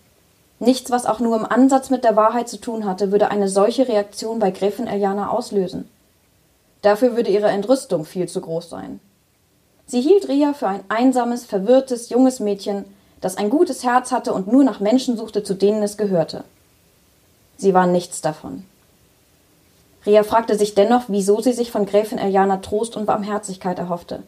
Nichts, 0.59 0.89
was 0.89 1.05
auch 1.05 1.19
nur 1.19 1.35
im 1.35 1.45
Ansatz 1.45 1.89
mit 1.89 2.03
der 2.03 2.15
Wahrheit 2.15 2.49
zu 2.49 2.59
tun 2.59 2.85
hatte, 2.85 3.11
würde 3.11 3.29
eine 3.29 3.47
solche 3.47 3.87
Reaktion 3.87 4.39
bei 4.39 4.51
Gräfin 4.51 4.87
Eliana 4.87 5.29
auslösen. 5.29 5.87
Dafür 6.81 7.15
würde 7.15 7.29
ihre 7.29 7.47
Entrüstung 7.47 8.05
viel 8.05 8.27
zu 8.27 8.41
groß 8.41 8.69
sein. 8.69 8.99
Sie 9.85 10.01
hielt 10.01 10.27
Ria 10.27 10.53
für 10.53 10.67
ein 10.67 10.83
einsames, 10.89 11.45
verwirrtes, 11.45 12.09
junges 12.09 12.39
Mädchen, 12.39 12.85
das 13.21 13.37
ein 13.37 13.49
gutes 13.49 13.83
Herz 13.83 14.11
hatte 14.11 14.33
und 14.33 14.51
nur 14.51 14.63
nach 14.63 14.79
Menschen 14.79 15.17
suchte, 15.17 15.43
zu 15.43 15.53
denen 15.53 15.81
es 15.81 15.97
gehörte. 15.97 16.43
Sie 17.57 17.73
war 17.73 17.87
nichts 17.87 18.21
davon. 18.21 18.65
Ria 20.05 20.23
fragte 20.23 20.57
sich 20.57 20.75
dennoch, 20.75 21.03
wieso 21.07 21.41
sie 21.41 21.53
sich 21.53 21.71
von 21.71 21.85
Gräfin 21.85 22.17
Eliana 22.17 22.57
Trost 22.57 22.95
und 22.95 23.05
Barmherzigkeit 23.05 23.79
erhoffte. 23.79 24.23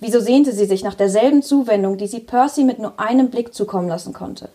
Wieso 0.00 0.18
sehnte 0.20 0.52
sie 0.52 0.64
sich 0.64 0.82
nach 0.82 0.94
derselben 0.94 1.42
Zuwendung, 1.42 1.98
die 1.98 2.06
sie 2.06 2.20
Percy 2.20 2.64
mit 2.64 2.78
nur 2.78 2.98
einem 2.98 3.28
Blick 3.28 3.54
zukommen 3.54 3.86
lassen 3.86 4.14
konnte? 4.14 4.48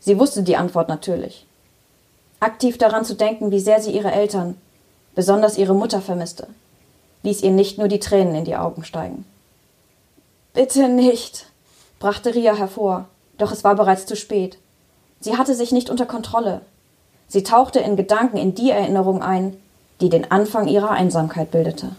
Sie 0.00 0.18
wusste 0.18 0.42
die 0.42 0.56
Antwort 0.56 0.88
natürlich. 0.88 1.46
Aktiv 2.40 2.76
daran 2.76 3.04
zu 3.04 3.14
denken, 3.14 3.52
wie 3.52 3.60
sehr 3.60 3.80
sie 3.80 3.92
ihre 3.92 4.10
Eltern, 4.10 4.56
besonders 5.14 5.58
ihre 5.58 5.74
Mutter 5.74 6.00
vermisste, 6.00 6.48
ließ 7.22 7.42
ihr 7.42 7.52
nicht 7.52 7.78
nur 7.78 7.88
die 7.88 8.00
Tränen 8.00 8.34
in 8.34 8.44
die 8.44 8.56
Augen 8.56 8.84
steigen. 8.84 9.24
Bitte 10.54 10.88
nicht, 10.88 11.46
brachte 12.00 12.34
Ria 12.34 12.54
hervor, 12.54 13.06
doch 13.38 13.52
es 13.52 13.62
war 13.62 13.76
bereits 13.76 14.06
zu 14.06 14.16
spät. 14.16 14.58
Sie 15.20 15.36
hatte 15.36 15.54
sich 15.54 15.70
nicht 15.70 15.88
unter 15.88 16.06
Kontrolle. 16.06 16.62
Sie 17.28 17.44
tauchte 17.44 17.78
in 17.78 17.96
Gedanken 17.96 18.38
in 18.38 18.54
die 18.54 18.70
Erinnerung 18.70 19.22
ein, 19.22 19.56
die 20.00 20.08
den 20.08 20.30
Anfang 20.30 20.66
ihrer 20.66 20.90
Einsamkeit 20.90 21.50
bildete. 21.50 21.90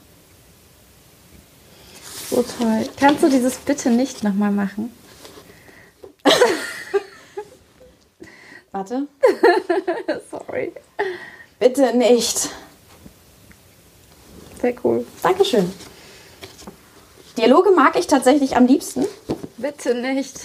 So 2.30 2.44
toll. 2.44 2.88
Kannst 2.98 3.24
du 3.24 3.30
dieses 3.30 3.58
bitte 3.58 3.90
nicht 3.90 4.24
nochmal 4.24 4.52
machen? 4.52 4.94
Warte. 8.72 9.08
Sorry. 10.32 10.72
Bitte 11.60 11.98
nicht. 11.98 12.50
Sehr 14.62 14.76
cool. 14.84 15.08
Dankeschön. 15.24 15.74
Dialoge 17.38 17.72
mag 17.72 17.98
ich 17.98 18.06
tatsächlich 18.06 18.56
am 18.56 18.68
liebsten. 18.68 19.08
Bitte 19.58 19.96
nicht. 19.96 20.40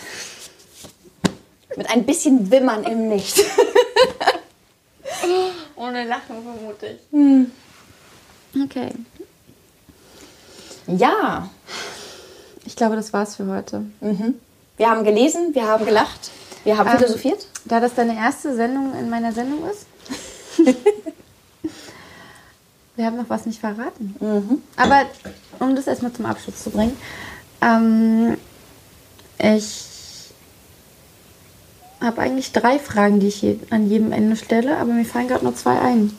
Mit 1.77 1.91
ein 1.91 2.07
bisschen 2.07 2.51
Wimmern 2.51 2.85
im 2.85 3.09
Nicht. 3.09 3.39
Ohne 5.77 6.05
Lachen 6.05 6.43
vermute 6.43 6.87
ich. 6.87 7.01
Hm. 7.11 7.51
Okay. 8.65 8.91
Ja. 10.87 11.49
Ich 12.65 12.77
glaube, 12.77 12.97
das 12.97 13.13
war's 13.13 13.37
für 13.37 13.47
heute. 13.47 13.85
Mhm. 14.01 14.35
Wir 14.77 14.91
haben 14.91 15.05
gelesen, 15.05 15.55
wir 15.55 15.67
haben 15.67 15.85
gelacht, 15.85 16.31
wir 16.65 16.77
haben 16.77 16.89
ähm, 16.91 16.99
philosophiert. 16.99 17.47
Da 17.65 17.81
das 17.81 17.95
deine 17.95 18.17
erste 18.17 18.55
Sendung 18.55 18.93
in 18.99 19.09
meiner 19.09 19.33
Sendung 19.33 19.61
ist. 19.71 19.87
wir 22.97 23.07
haben 23.07 23.17
noch 23.17 23.29
was 23.29 23.47
nicht 23.47 23.61
verraten. 23.61 24.17
Mhm. 24.21 24.63
Aber 24.77 25.03
um 25.61 25.77
das 25.77 25.87
erstmal 25.87 26.13
zum 26.13 26.27
Abschluss 26.27 26.63
zu 26.63 26.71
bringen. 26.71 26.97
Ähm, 27.61 28.37
ich 29.39 29.85
habe 32.01 32.21
eigentlich 32.21 32.53
drei 32.53 32.79
Fragen, 32.79 33.21
die 33.21 33.29
ich 33.29 33.43
je, 33.43 33.59
an 33.71 33.89
jedem 33.89 34.13
Ende 34.13 34.37
stelle, 34.37 34.77
aber 34.77 34.93
mir 34.93 35.05
fallen 35.05 35.29
gerade 35.29 35.45
nur 35.45 35.55
zwei 35.55 35.79
ein. 35.79 36.17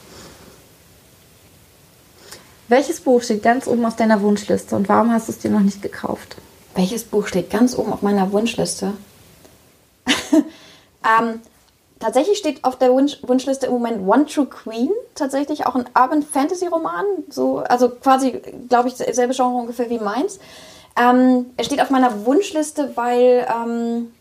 Welches 2.67 2.99
Buch 2.99 3.21
steht 3.21 3.43
ganz 3.43 3.67
oben 3.67 3.85
auf 3.85 3.95
deiner 3.95 4.21
Wunschliste 4.21 4.75
und 4.75 4.89
warum 4.89 5.11
hast 5.11 5.27
du 5.27 5.31
es 5.31 5.39
dir 5.39 5.51
noch 5.51 5.59
nicht 5.59 5.83
gekauft? 5.83 6.35
Welches 6.73 7.03
Buch 7.03 7.27
steht 7.27 7.51
ganz 7.51 7.77
oben 7.77 7.93
auf 7.93 8.01
meiner 8.01 8.31
Wunschliste? 8.31 8.93
ähm, 10.33 11.41
tatsächlich 11.99 12.39
steht 12.39 12.63
auf 12.63 12.77
der 12.77 12.91
Wunsch 12.91 13.19
Wunschliste 13.21 13.67
im 13.67 13.73
Moment 13.73 14.07
One 14.07 14.25
True 14.25 14.47
Queen, 14.47 14.89
tatsächlich 15.13 15.67
auch 15.67 15.75
ein 15.75 15.85
Urban 15.95 16.23
Fantasy 16.23 16.65
Roman, 16.65 17.05
so, 17.29 17.59
also 17.59 17.89
quasi, 17.89 18.41
glaube 18.67 18.89
ich, 18.89 18.95
selbe 18.95 19.35
Genre 19.35 19.55
ungefähr 19.55 19.91
wie 19.91 19.99
meins. 19.99 20.39
Ähm, 20.97 21.45
er 21.57 21.65
steht 21.65 21.81
auf 21.81 21.91
meiner 21.91 22.25
Wunschliste, 22.25 22.93
weil 22.95 23.47
ähm, 23.47 24.11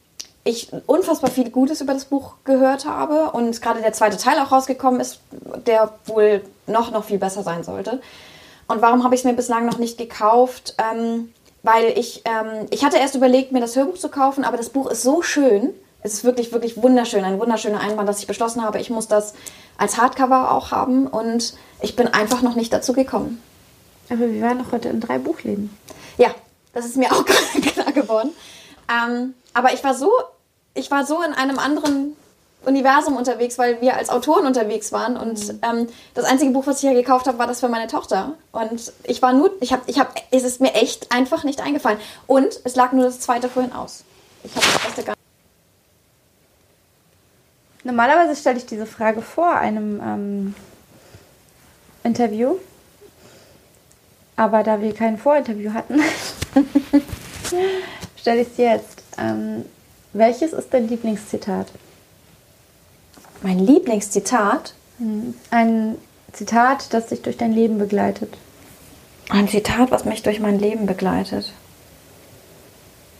ich 0.45 0.71
unfassbar 0.87 1.31
viel 1.31 1.49
Gutes 1.49 1.81
über 1.81 1.95
das 1.95 2.05
Buch 2.05 2.35
gehört 2.45 2.85
habe 2.85 3.31
und 3.31 3.63
gerade 3.63 3.81
der 3.81 3.95
zweite 3.95 4.19
Teil 4.19 4.39
auch 4.39 4.53
rausgekommen 4.53 5.01
ist, 5.01 5.21
der 5.67 5.95
wohl 6.05 6.43
noch, 6.67 6.91
noch 6.91 7.05
viel 7.05 7.19
besser 7.19 7.43
sein 7.43 7.65
sollte. 7.65 8.01
Und 8.67 8.83
warum 8.83 9.05
habe 9.05 9.15
ich 9.15 9.21
es 9.21 9.25
mir 9.25 9.35
bislang 9.35 9.67
noch 9.67 9.79
nicht 9.79 9.99
gekauft? 9.99 10.75
Ähm, 10.79 11.33
weil 11.63 11.99
ich, 11.99 12.23
ähm, 12.27 12.67
ich 12.71 12.85
hatte 12.85 12.99
erst 12.99 13.15
überlegt, 13.15 13.53
mir 13.53 13.61
das 13.61 13.75
Hörbuch 13.75 13.99
zu 13.99 14.11
kaufen, 14.11 14.45
aber 14.45 14.57
das 14.57 14.69
Buch 14.69 14.91
ist 14.91 15.03
so 15.03 15.23
schön. 15.23 15.71
Es 16.03 16.13
ist 16.13 16.25
wirklich, 16.25 16.53
wirklich 16.53 16.77
wunderschön, 16.83 17.25
ein 17.25 17.41
wunderschöner 17.41 17.81
Einband, 17.81 18.07
dass 18.07 18.21
ich 18.21 18.27
beschlossen 18.27 18.63
habe, 18.63 18.79
ich 18.79 18.91
muss 18.91 19.09
das 19.09 19.33
als 19.79 19.97
Hardcover 19.97 20.53
auch 20.53 20.71
haben 20.71 21.07
und 21.07 21.55
ich 21.81 21.97
bin 21.97 22.09
einfach 22.09 22.43
noch 22.43 22.55
nicht 22.55 22.73
dazu 22.73 22.93
gekommen. 22.93 23.43
Aber 24.11 24.31
wir 24.31 24.43
waren 24.43 24.59
doch 24.59 24.73
heute 24.73 24.91
in 24.91 25.01
drei 25.01 25.19
Buchläden. 25.19 25.75
Ja, 26.19 26.35
das 26.75 26.85
ist 26.85 26.99
mir 26.99 27.11
auch 27.11 27.25
klar 27.73 27.93
geworden. 27.93 28.31
Ähm, 28.91 29.33
aber 29.55 29.73
ich 29.73 29.83
war 29.83 29.95
so, 29.95 30.11
ich 30.75 30.91
war 30.91 31.07
so 31.07 31.23
in 31.23 31.33
einem 31.33 31.59
anderen 31.59 32.15
Universum 32.67 33.17
unterwegs, 33.17 33.59
weil 33.59 33.81
wir 33.81 33.97
als 33.97 34.11
Autoren 34.11 34.47
unterwegs 34.47 34.93
waren. 34.93 35.17
Und 35.17 35.49
mhm. 35.49 35.61
ähm, 35.63 35.87
das 36.15 36.25
einzige 36.25 36.53
Buch, 36.53 36.67
was 36.67 36.79
ich 36.79 36.85
ja 36.85 36.93
gekauft 36.93 37.27
habe, 37.27 37.39
war 37.39 37.47
das 37.47 37.61
für 37.61 37.69
meine 37.69 37.87
Tochter. 37.87 38.35
Und 38.53 38.93
ich 39.05 39.23
war 39.23 39.33
nur, 39.33 39.51
ich 39.61 39.73
habe, 39.73 39.83
ich 39.87 39.99
habe, 39.99 40.11
es 40.31 40.45
ist 40.45 40.61
mir 40.61 40.75
echt 40.75 41.13
einfach 41.13 41.45
nicht 41.45 41.61
eingefallen. 41.61 41.99
Und 42.27 42.61
es 42.65 42.77
lag 42.77 42.93
nur 42.93 43.05
das 43.05 43.21
zweite 43.21 43.49
vorhin 43.49 43.73
aus. 43.73 44.05
Ich 44.43 44.55
habe 44.55 44.67
das 44.67 44.85
erste 44.85 45.03
gar 45.05 45.15
Normalerweise 47.85 48.35
stelle 48.35 48.57
ich 48.57 48.65
diese 48.65 48.87
Frage 48.87 49.21
vor 49.21 49.55
einem 49.57 50.01
ähm, 50.03 50.55
Interview. 52.03 52.57
Aber 54.37 54.63
da 54.63 54.81
wir 54.81 54.95
kein 54.95 55.19
Vorinterview 55.19 55.73
hatten, 55.75 56.01
stelle 58.17 58.41
ich 58.41 58.49
es 58.49 58.57
jetzt. 58.57 59.03
Ähm, 59.19 59.67
welches 60.13 60.53
ist 60.53 60.73
dein 60.73 60.89
Lieblingszitat? 60.89 61.67
Mein 63.45 63.59
Lieblingszitat? 63.59 64.73
Hm. 64.99 65.35
Ein 65.51 65.97
Zitat, 66.33 66.95
das 66.95 67.09
dich 67.09 67.21
durch 67.21 67.37
dein 67.37 67.53
Leben 67.53 67.77
begleitet. 67.77 68.39
Ein 69.29 69.49
Zitat, 69.49 69.91
was 69.91 70.07
mich 70.07 70.23
durch 70.23 70.41
mein 70.41 70.59
Leben 70.59 70.87
begleitet. 70.87 71.53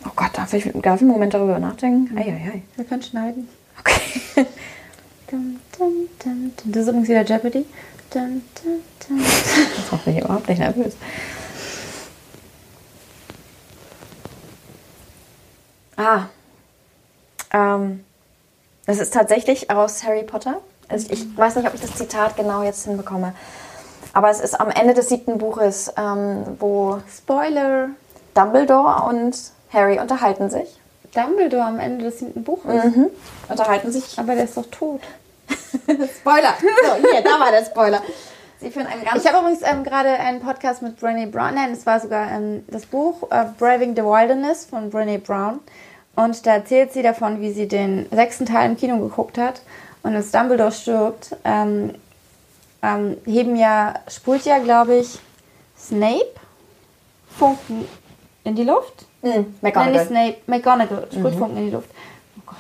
Oh 0.07 0.13
Gott, 0.17 0.31
darf 0.33 0.55
ich, 0.55 0.65
darf 0.65 0.97
ich 0.97 1.03
einen 1.03 1.11
Moment 1.11 1.35
darüber 1.35 1.59
nachdenken? 1.59 2.17
Ei, 2.17 2.23
ei, 2.23 2.53
ei. 2.55 2.63
Wir 2.75 2.85
können 2.87 3.03
schneiden. 3.03 3.49
Okay. 3.79 4.01
dum, 5.31 5.61
dum, 5.79 5.93
dum, 6.25 6.53
das 6.65 6.83
ist 6.83 6.89
übrigens 6.89 7.09
wieder 7.09 7.25
Jeopardy. 7.25 7.67
Dum, 8.11 8.43
dum. 8.63 9.23
Das 9.77 9.93
macht 9.93 10.07
mich 10.07 10.19
überhaupt 10.19 10.49
nicht 10.49 10.59
nervös. 10.59 10.95
Ah, 15.97 16.29
ähm, 17.53 18.01
das 18.87 18.99
ist 18.99 19.15
tatsächlich 19.15 19.71
aus 19.71 20.05
Harry 20.05 20.23
Potter. 20.23 20.59
Also 20.89 21.09
ich 21.11 21.37
weiß 21.37 21.57
nicht, 21.57 21.67
ob 21.67 21.75
ich 21.75 21.81
das 21.81 21.95
Zitat 21.95 22.37
genau 22.37 22.63
jetzt 22.63 22.85
hinbekomme. 22.85 23.35
Aber 24.13 24.31
es 24.31 24.41
ist 24.41 24.61
am 24.61 24.71
Ende 24.71 24.95
des 24.95 25.09
siebten 25.09 25.39
Buches, 25.39 25.93
ähm, 25.97 26.45
wo 26.61 26.99
Spoiler 27.11 27.89
Dumbledore 28.35 29.09
und 29.09 29.37
Harry 29.73 29.99
unterhalten 29.99 30.51
sich. 30.51 30.79
Dumbledore 31.15 31.65
am 31.65 31.79
Ende 31.81 32.05
des 32.05 32.19
siebten 32.19 32.45
Buches? 32.45 32.85
Mhm. 32.85 33.11
Unterhalten 33.49 33.91
sich. 33.91 34.19
Aber 34.19 34.35
der 34.35 34.45
ist 34.45 34.57
doch 34.57 34.67
tot. 34.71 35.01
Spoiler! 35.85 36.55
So, 36.61 37.11
hier, 37.11 37.23
da 37.23 37.41
war 37.41 37.51
der 37.51 37.65
Spoiler. 37.65 38.03
Sie 38.61 38.71
führen 38.71 38.87
einen 38.87 39.05
ganz 39.05 39.23
ich 39.23 39.31
habe 39.31 39.41
übrigens 39.41 39.63
ähm, 39.63 39.85
gerade 39.85 40.11
einen 40.11 40.41
Podcast 40.41 40.81
mit 40.83 40.99
Brené 40.99 41.31
Brown. 41.31 41.55
Nein, 41.55 41.73
es 41.73 41.85
war 41.87 42.01
sogar 42.01 42.31
ähm, 42.31 42.65
das 42.69 42.87
Buch 42.87 43.23
uh, 43.25 43.45
Braving 43.59 43.95
the 43.95 44.03
Wilderness 44.03 44.65
von 44.65 44.91
Brené 44.91 45.19
Brown. 45.19 45.61
Und 46.17 46.47
da 46.47 46.55
erzählt 46.55 46.93
sie 46.93 47.03
davon, 47.03 47.41
wie 47.41 47.53
sie 47.53 47.67
den 47.67 48.07
sechsten 48.11 48.47
Teil 48.47 48.71
im 48.71 48.77
Kino 48.77 48.99
geguckt 48.99 49.39
hat. 49.39 49.63
Und 50.03 50.15
als 50.15 50.31
Dumbledore 50.31 50.71
stirbt, 50.71 51.37
ähm, 51.45 51.95
ähm, 52.83 53.17
heben 53.25 53.57
ja, 53.57 53.95
sprüht 54.09 54.45
ja, 54.45 54.59
glaube 54.59 54.97
ich, 54.97 55.19
Snape 55.79 56.35
Funken 57.29 57.87
in 58.45 58.55
die 58.55 58.65
Luft. 58.65 59.07
Mhm, 59.23 59.55
McGonagall. 59.61 59.93
Nein, 59.93 60.07
Snape, 60.07 60.37
McGonagall 60.47 61.09
sprüht 61.11 61.35
mhm. 61.35 61.39
Funken 61.39 61.57
in 61.57 61.67
die 61.67 61.73
Luft. 61.73 61.89
Oh 62.39 62.43
Gott, 62.47 62.57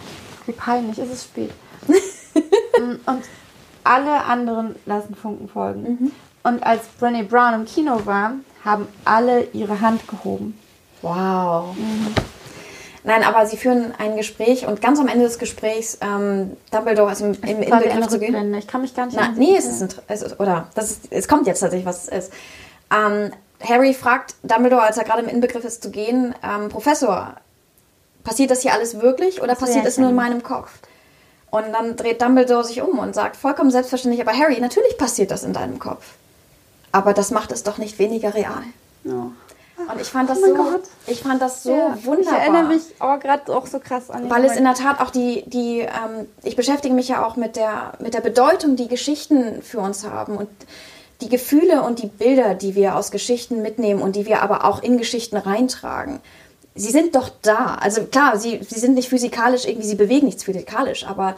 wie 0.46 0.52
peinlich, 0.52 0.98
ist 0.98 1.12
es 1.12 1.24
spät. 1.24 1.50
Mm, 1.86 2.94
und 3.06 3.24
alle 3.84 4.24
anderen 4.24 4.74
lassen 4.86 5.14
Funken 5.14 5.48
folgen. 5.48 5.82
Mhm. 5.82 6.12
Und 6.42 6.62
als 6.62 6.82
Brené 7.00 7.22
Brown 7.22 7.54
im 7.54 7.64
Kino 7.66 8.04
war, 8.06 8.32
haben 8.64 8.88
alle 9.04 9.44
ihre 9.52 9.80
Hand 9.80 10.08
gehoben. 10.08 10.58
Wow. 11.02 11.76
Mhm. 11.76 12.14
Nein, 13.06 13.22
aber 13.22 13.46
sie 13.46 13.58
führen 13.58 13.92
ein 13.98 14.16
Gespräch 14.16 14.66
und 14.66 14.80
ganz 14.80 14.98
am 14.98 15.08
Ende 15.08 15.24
des 15.26 15.38
Gesprächs, 15.38 15.98
ähm, 16.00 16.56
Dumbledore 16.70 17.12
ist 17.12 17.20
im, 17.20 17.34
im 17.42 17.62
Inbegriff 17.62 18.08
zu 18.08 18.18
gehen. 18.18 18.54
Ich 18.54 18.66
kann 18.66 18.80
mich 18.80 18.94
gar 18.94 19.04
nicht 19.06 19.18
Na, 19.18 19.28
Nee, 19.36 19.56
es 19.56 19.66
ist, 19.66 19.82
ein, 19.82 19.88
es 20.08 20.22
ist, 20.22 20.40
oder 20.40 20.68
das 20.74 20.90
ist, 20.92 21.00
es 21.10 21.28
kommt 21.28 21.46
jetzt 21.46 21.60
tatsächlich, 21.60 21.86
was 21.86 22.04
es 22.04 22.26
ist. 22.26 22.32
Ähm, 22.90 23.30
Harry 23.62 23.92
fragt 23.92 24.34
Dumbledore, 24.42 24.82
als 24.82 24.96
er 24.96 25.04
gerade 25.04 25.22
im 25.22 25.28
Inbegriff 25.28 25.64
ist 25.64 25.82
zu 25.82 25.90
gehen, 25.90 26.34
ähm, 26.42 26.70
Professor, 26.70 27.34
passiert 28.24 28.50
das 28.50 28.62
hier 28.62 28.72
alles 28.72 29.00
wirklich 29.00 29.42
oder 29.42 29.54
passiert 29.54 29.84
es 29.84 29.98
nur 29.98 30.08
in 30.08 30.16
meinem 30.16 30.42
Kopf? 30.42 30.70
Und 31.50 31.72
dann 31.72 31.96
dreht 31.96 32.22
Dumbledore 32.22 32.64
sich 32.64 32.80
um 32.80 32.98
und 32.98 33.14
sagt, 33.14 33.36
vollkommen 33.36 33.70
selbstverständlich, 33.70 34.26
aber 34.26 34.36
Harry, 34.36 34.58
natürlich 34.60 34.96
passiert 34.96 35.30
das 35.30 35.44
in 35.44 35.52
deinem 35.52 35.78
Kopf. 35.78 36.14
Aber 36.90 37.12
das 37.12 37.30
macht 37.30 37.52
es 37.52 37.62
doch 37.64 37.76
nicht 37.76 37.98
weniger 37.98 38.34
real. 38.34 38.62
Oh. 39.04 39.30
Und 39.92 40.00
ich 40.00 40.08
fand 40.08 40.28
das 40.30 40.38
oh 40.42 40.46
so, 40.46 40.54
Gott. 40.54 40.82
ich 41.06 41.20
fand 41.20 41.40
das 41.42 41.62
so 41.62 41.74
ja, 41.74 41.98
wunderbar. 42.04 42.34
Ich 42.34 42.38
erinnere 42.40 42.64
mich 42.64 42.82
auch 42.98 43.18
gerade 43.20 43.54
auch 43.54 43.66
so 43.66 43.78
krass 43.78 44.10
an. 44.10 44.30
Weil 44.30 44.44
es 44.44 44.56
in 44.56 44.64
der 44.64 44.74
Tat 44.74 45.00
auch 45.00 45.10
die, 45.10 45.44
die 45.46 45.80
ähm, 45.80 46.26
ich 46.42 46.56
beschäftige 46.56 46.94
mich 46.94 47.08
ja 47.08 47.24
auch 47.26 47.36
mit 47.36 47.56
der, 47.56 47.92
mit 48.00 48.14
der 48.14 48.20
Bedeutung, 48.20 48.76
die 48.76 48.88
Geschichten 48.88 49.62
für 49.62 49.80
uns 49.80 50.04
haben 50.04 50.36
und 50.36 50.48
die 51.20 51.28
Gefühle 51.28 51.82
und 51.82 52.02
die 52.02 52.06
Bilder, 52.06 52.54
die 52.54 52.74
wir 52.74 52.96
aus 52.96 53.10
Geschichten 53.10 53.62
mitnehmen 53.62 54.02
und 54.02 54.16
die 54.16 54.26
wir 54.26 54.42
aber 54.42 54.64
auch 54.64 54.82
in 54.82 54.98
Geschichten 54.98 55.36
reintragen. 55.36 56.20
Sie 56.74 56.90
sind 56.90 57.14
doch 57.14 57.30
da. 57.42 57.76
Also 57.80 58.04
klar, 58.04 58.36
sie, 58.36 58.60
sie 58.68 58.80
sind 58.80 58.94
nicht 58.94 59.08
physikalisch 59.08 59.64
irgendwie, 59.64 59.86
sie 59.86 59.94
bewegen 59.94 60.26
nichts 60.26 60.44
physikalisch, 60.44 61.06
aber 61.06 61.36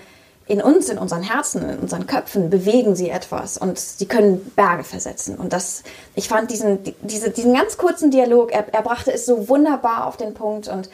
in 0.48 0.62
uns, 0.62 0.88
in 0.88 0.98
unseren 0.98 1.22
Herzen, 1.22 1.68
in 1.68 1.78
unseren 1.80 2.06
Köpfen 2.06 2.50
bewegen 2.50 2.94
sie 2.94 3.10
etwas 3.10 3.58
und 3.58 3.78
sie 3.78 4.06
können 4.06 4.52
Berge 4.54 4.84
versetzen. 4.84 5.36
Und 5.36 5.52
das, 5.52 5.82
ich 6.14 6.28
fand 6.28 6.50
diesen, 6.50 6.78
diese, 7.02 7.30
diesen 7.30 7.52
ganz 7.52 7.76
kurzen 7.76 8.10
Dialog, 8.10 8.52
er, 8.52 8.72
er 8.72 8.82
brachte 8.82 9.12
es 9.12 9.26
so 9.26 9.48
wunderbar 9.48 10.06
auf 10.06 10.16
den 10.16 10.34
Punkt 10.34 10.68
und 10.68 10.88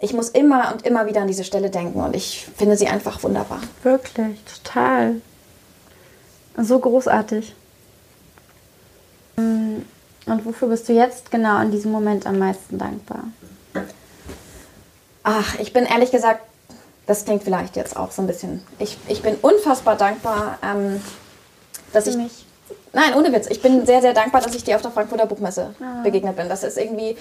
ich 0.00 0.14
muss 0.14 0.30
immer 0.30 0.72
und 0.72 0.86
immer 0.86 1.06
wieder 1.06 1.20
an 1.20 1.28
diese 1.28 1.44
Stelle 1.44 1.70
denken 1.70 2.00
und 2.00 2.16
ich 2.16 2.48
finde 2.56 2.76
sie 2.76 2.88
einfach 2.88 3.22
wunderbar. 3.22 3.60
Wirklich, 3.82 4.38
total. 4.62 5.16
So 6.56 6.78
großartig. 6.78 7.54
Und 9.36 10.44
wofür 10.44 10.68
bist 10.68 10.88
du 10.88 10.92
jetzt 10.92 11.30
genau 11.30 11.60
in 11.60 11.70
diesem 11.70 11.90
Moment 11.90 12.26
am 12.26 12.38
meisten 12.38 12.78
dankbar? 12.78 13.24
Ach, 15.22 15.58
ich 15.58 15.72
bin 15.72 15.84
ehrlich 15.84 16.10
gesagt 16.10 16.40
das 17.06 17.24
klingt 17.24 17.42
vielleicht 17.42 17.76
jetzt 17.76 17.96
auch 17.96 18.10
so 18.10 18.22
ein 18.22 18.26
bisschen. 18.26 18.62
Ich, 18.78 18.98
ich 19.08 19.22
bin 19.22 19.36
unfassbar 19.42 19.96
dankbar, 19.96 20.58
ähm, 20.62 21.00
dass 21.92 22.06
ich. 22.06 22.16
Mich. 22.16 22.46
Nein, 22.92 23.14
ohne 23.14 23.32
Witz. 23.32 23.48
Ich 23.50 23.60
bin 23.60 23.84
sehr, 23.86 24.00
sehr 24.00 24.14
dankbar, 24.14 24.40
dass 24.40 24.54
ich 24.54 24.64
dir 24.64 24.76
auf 24.76 24.82
der 24.82 24.90
Frankfurter 24.90 25.26
Buchmesse 25.26 25.74
ah. 25.80 26.02
begegnet 26.02 26.36
bin. 26.36 26.48
Das 26.48 26.62
ist 26.62 26.78
irgendwie. 26.78 27.16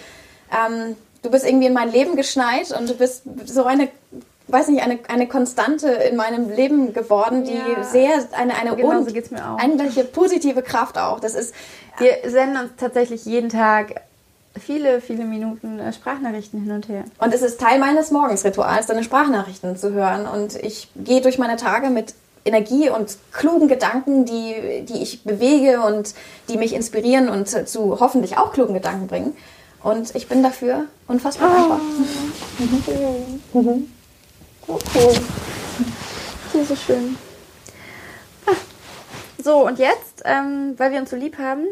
ähm, 0.51 0.95
du 1.23 1.31
bist 1.31 1.45
irgendwie 1.45 1.67
in 1.67 1.73
mein 1.73 1.91
Leben 1.91 2.15
geschneit 2.15 2.71
und 2.77 2.89
du 2.89 2.95
bist 2.95 3.23
so 3.45 3.63
eine, 3.63 3.87
weiß 4.47 4.67
nicht, 4.67 4.83
eine, 4.83 4.99
eine 5.07 5.27
Konstante 5.27 5.87
in 5.87 6.15
meinem 6.17 6.49
Leben 6.49 6.93
geworden, 6.93 7.45
die 7.45 7.53
Ja. 7.53 7.83
sehr, 7.83 8.11
eine, 8.33 8.55
eine 8.55 8.75
Genau 8.75 9.03
so 9.03 9.11
geht's 9.11 9.31
mir 9.31 9.39
auch. 9.49 9.63
unglaubliche 9.63 10.03
positive 10.03 10.61
Kraft 10.61 10.97
auch. 10.97 11.19
Das 11.21 11.33
ist, 11.33 11.55
Wir 11.97 12.17
senden 12.29 12.57
uns 12.57 12.71
tatsächlich 12.77 13.25
jeden 13.25 13.49
Tag 13.49 14.01
viele, 14.59 15.01
viele 15.01 15.25
Minuten 15.25 15.79
äh, 15.79 15.93
Sprachnachrichten 15.93 16.61
hin 16.61 16.71
und 16.71 16.87
her. 16.87 17.05
Und 17.19 17.33
es 17.33 17.41
ist 17.41 17.59
Teil 17.59 17.79
meines 17.79 18.11
Morgensrituals, 18.11 18.87
deine 18.87 19.03
Sprachnachrichten 19.03 19.75
zu 19.77 19.91
hören. 19.93 20.27
Und 20.27 20.55
ich 20.55 20.89
gehe 20.95 21.21
durch 21.21 21.37
meine 21.37 21.57
Tage 21.57 21.89
mit 21.89 22.13
Energie 22.45 22.89
und 22.89 23.17
klugen 23.31 23.67
Gedanken, 23.67 24.25
die, 24.25 24.85
die 24.87 25.01
ich 25.01 25.23
bewege 25.23 25.81
und 25.81 26.13
die 26.49 26.57
mich 26.57 26.73
inspirieren 26.73 27.29
und 27.29 27.47
zu 27.47 27.99
hoffentlich 27.99 28.37
auch 28.37 28.51
klugen 28.51 28.73
Gedanken 28.73 29.07
bringen. 29.07 29.35
Und 29.81 30.15
ich 30.15 30.27
bin 30.27 30.43
dafür 30.43 30.85
unfassbar 31.07 31.49
dankbar. 31.49 31.81
Okay. 34.67 35.15
So, 36.53 36.63
so 36.63 36.75
schön. 36.75 37.17
Ah. 38.45 38.51
So, 39.43 39.65
und 39.65 39.79
jetzt, 39.79 40.21
ähm, 40.23 40.75
weil 40.77 40.91
wir 40.91 40.99
uns 40.99 41.09
so 41.09 41.15
lieb 41.15 41.37
haben, 41.37 41.65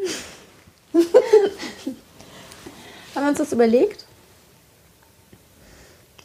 haben 3.16 3.24
wir 3.24 3.30
uns 3.30 3.38
das 3.38 3.52
überlegt. 3.52 4.06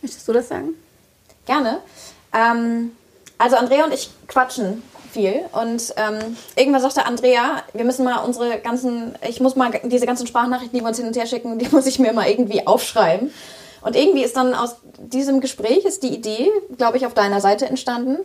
Möchtest 0.02 0.26
du 0.28 0.32
das 0.32 0.48
sagen? 0.48 0.74
Gerne. 1.46 1.80
Ähm, 2.32 2.92
also 3.38 3.56
Andrea 3.56 3.84
und 3.84 3.92
ich 3.92 4.10
quatschen 4.28 4.82
viel 5.10 5.40
und 5.52 5.94
ähm, 5.96 6.36
irgendwann 6.56 6.82
sagte 6.82 7.06
Andrea, 7.06 7.62
wir 7.72 7.84
müssen 7.84 8.04
mal 8.04 8.18
unsere 8.18 8.58
ganzen, 8.58 9.14
ich 9.26 9.40
muss 9.40 9.56
mal 9.56 9.70
diese 9.84 10.06
ganzen 10.06 10.26
Sprachnachrichten, 10.26 10.76
die 10.78 10.84
wir 10.84 10.88
uns 10.88 10.98
hin 10.98 11.06
und 11.06 11.16
her 11.16 11.26
schicken, 11.26 11.58
die 11.58 11.68
muss 11.72 11.86
ich 11.86 11.98
mir 11.98 12.12
mal 12.12 12.28
irgendwie 12.28 12.66
aufschreiben. 12.66 13.32
Und 13.82 13.94
irgendwie 13.94 14.24
ist 14.24 14.36
dann 14.36 14.54
aus 14.54 14.76
diesem 14.98 15.40
Gespräch 15.40 15.84
ist 15.84 16.02
die 16.02 16.14
Idee, 16.14 16.50
glaube 16.76 16.96
ich, 16.96 17.06
auf 17.06 17.14
deiner 17.14 17.40
Seite 17.40 17.66
entstanden, 17.66 18.18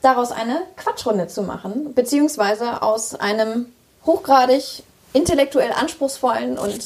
daraus 0.00 0.30
eine 0.30 0.62
Quatschrunde 0.76 1.26
zu 1.26 1.42
machen, 1.42 1.92
beziehungsweise 1.94 2.82
aus 2.82 3.14
einem 3.14 3.66
hochgradig 4.06 4.82
intellektuell 5.12 5.72
anspruchsvollen 5.72 6.56
und 6.56 6.78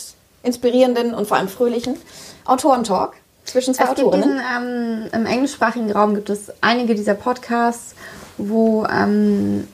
inspirierenden 0.42 1.14
und 1.14 1.26
vor 1.26 1.36
allem 1.36 1.48
fröhlichen 1.48 1.96
Autorentalk 2.44 3.14
zwischen 3.44 3.74
zwei 3.74 3.84
Es 3.84 3.94
gibt 3.94 4.08
Autorinnen. 4.08 4.38
diesen, 4.38 4.42
ähm, 4.56 5.10
Im 5.12 5.26
englischsprachigen 5.26 5.90
Raum 5.90 6.14
gibt 6.14 6.30
es 6.30 6.52
einige 6.60 6.94
dieser 6.94 7.14
Podcasts, 7.14 7.94
wo 8.38 8.86
ähm, 8.86 9.68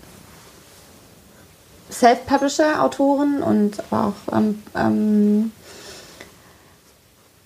Self-Publisher-Autoren 1.91 3.43
und 3.43 3.83
auch 3.91 4.15
ähm, 4.33 4.63
ähm, 4.75 5.53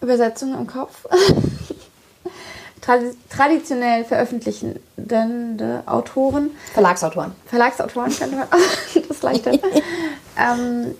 Übersetzungen 0.01 0.59
im 0.59 0.67
Kopf 0.67 1.07
tradi 2.81 3.15
traditionell 3.31 4.05
veröffentlichende 4.05 5.83
Autoren 5.87 6.51
Verlagsautoren. 6.75 7.33
Verlagsautoren 7.47 8.15
könnte 8.17 8.37
man 8.37 8.49
das 9.09 9.23
leichter 9.23 9.53
ähm, 10.37 10.95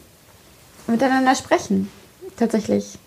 miteinander 0.87 1.35
sprechen, 1.35 1.91
tatsächlich. 2.37 2.99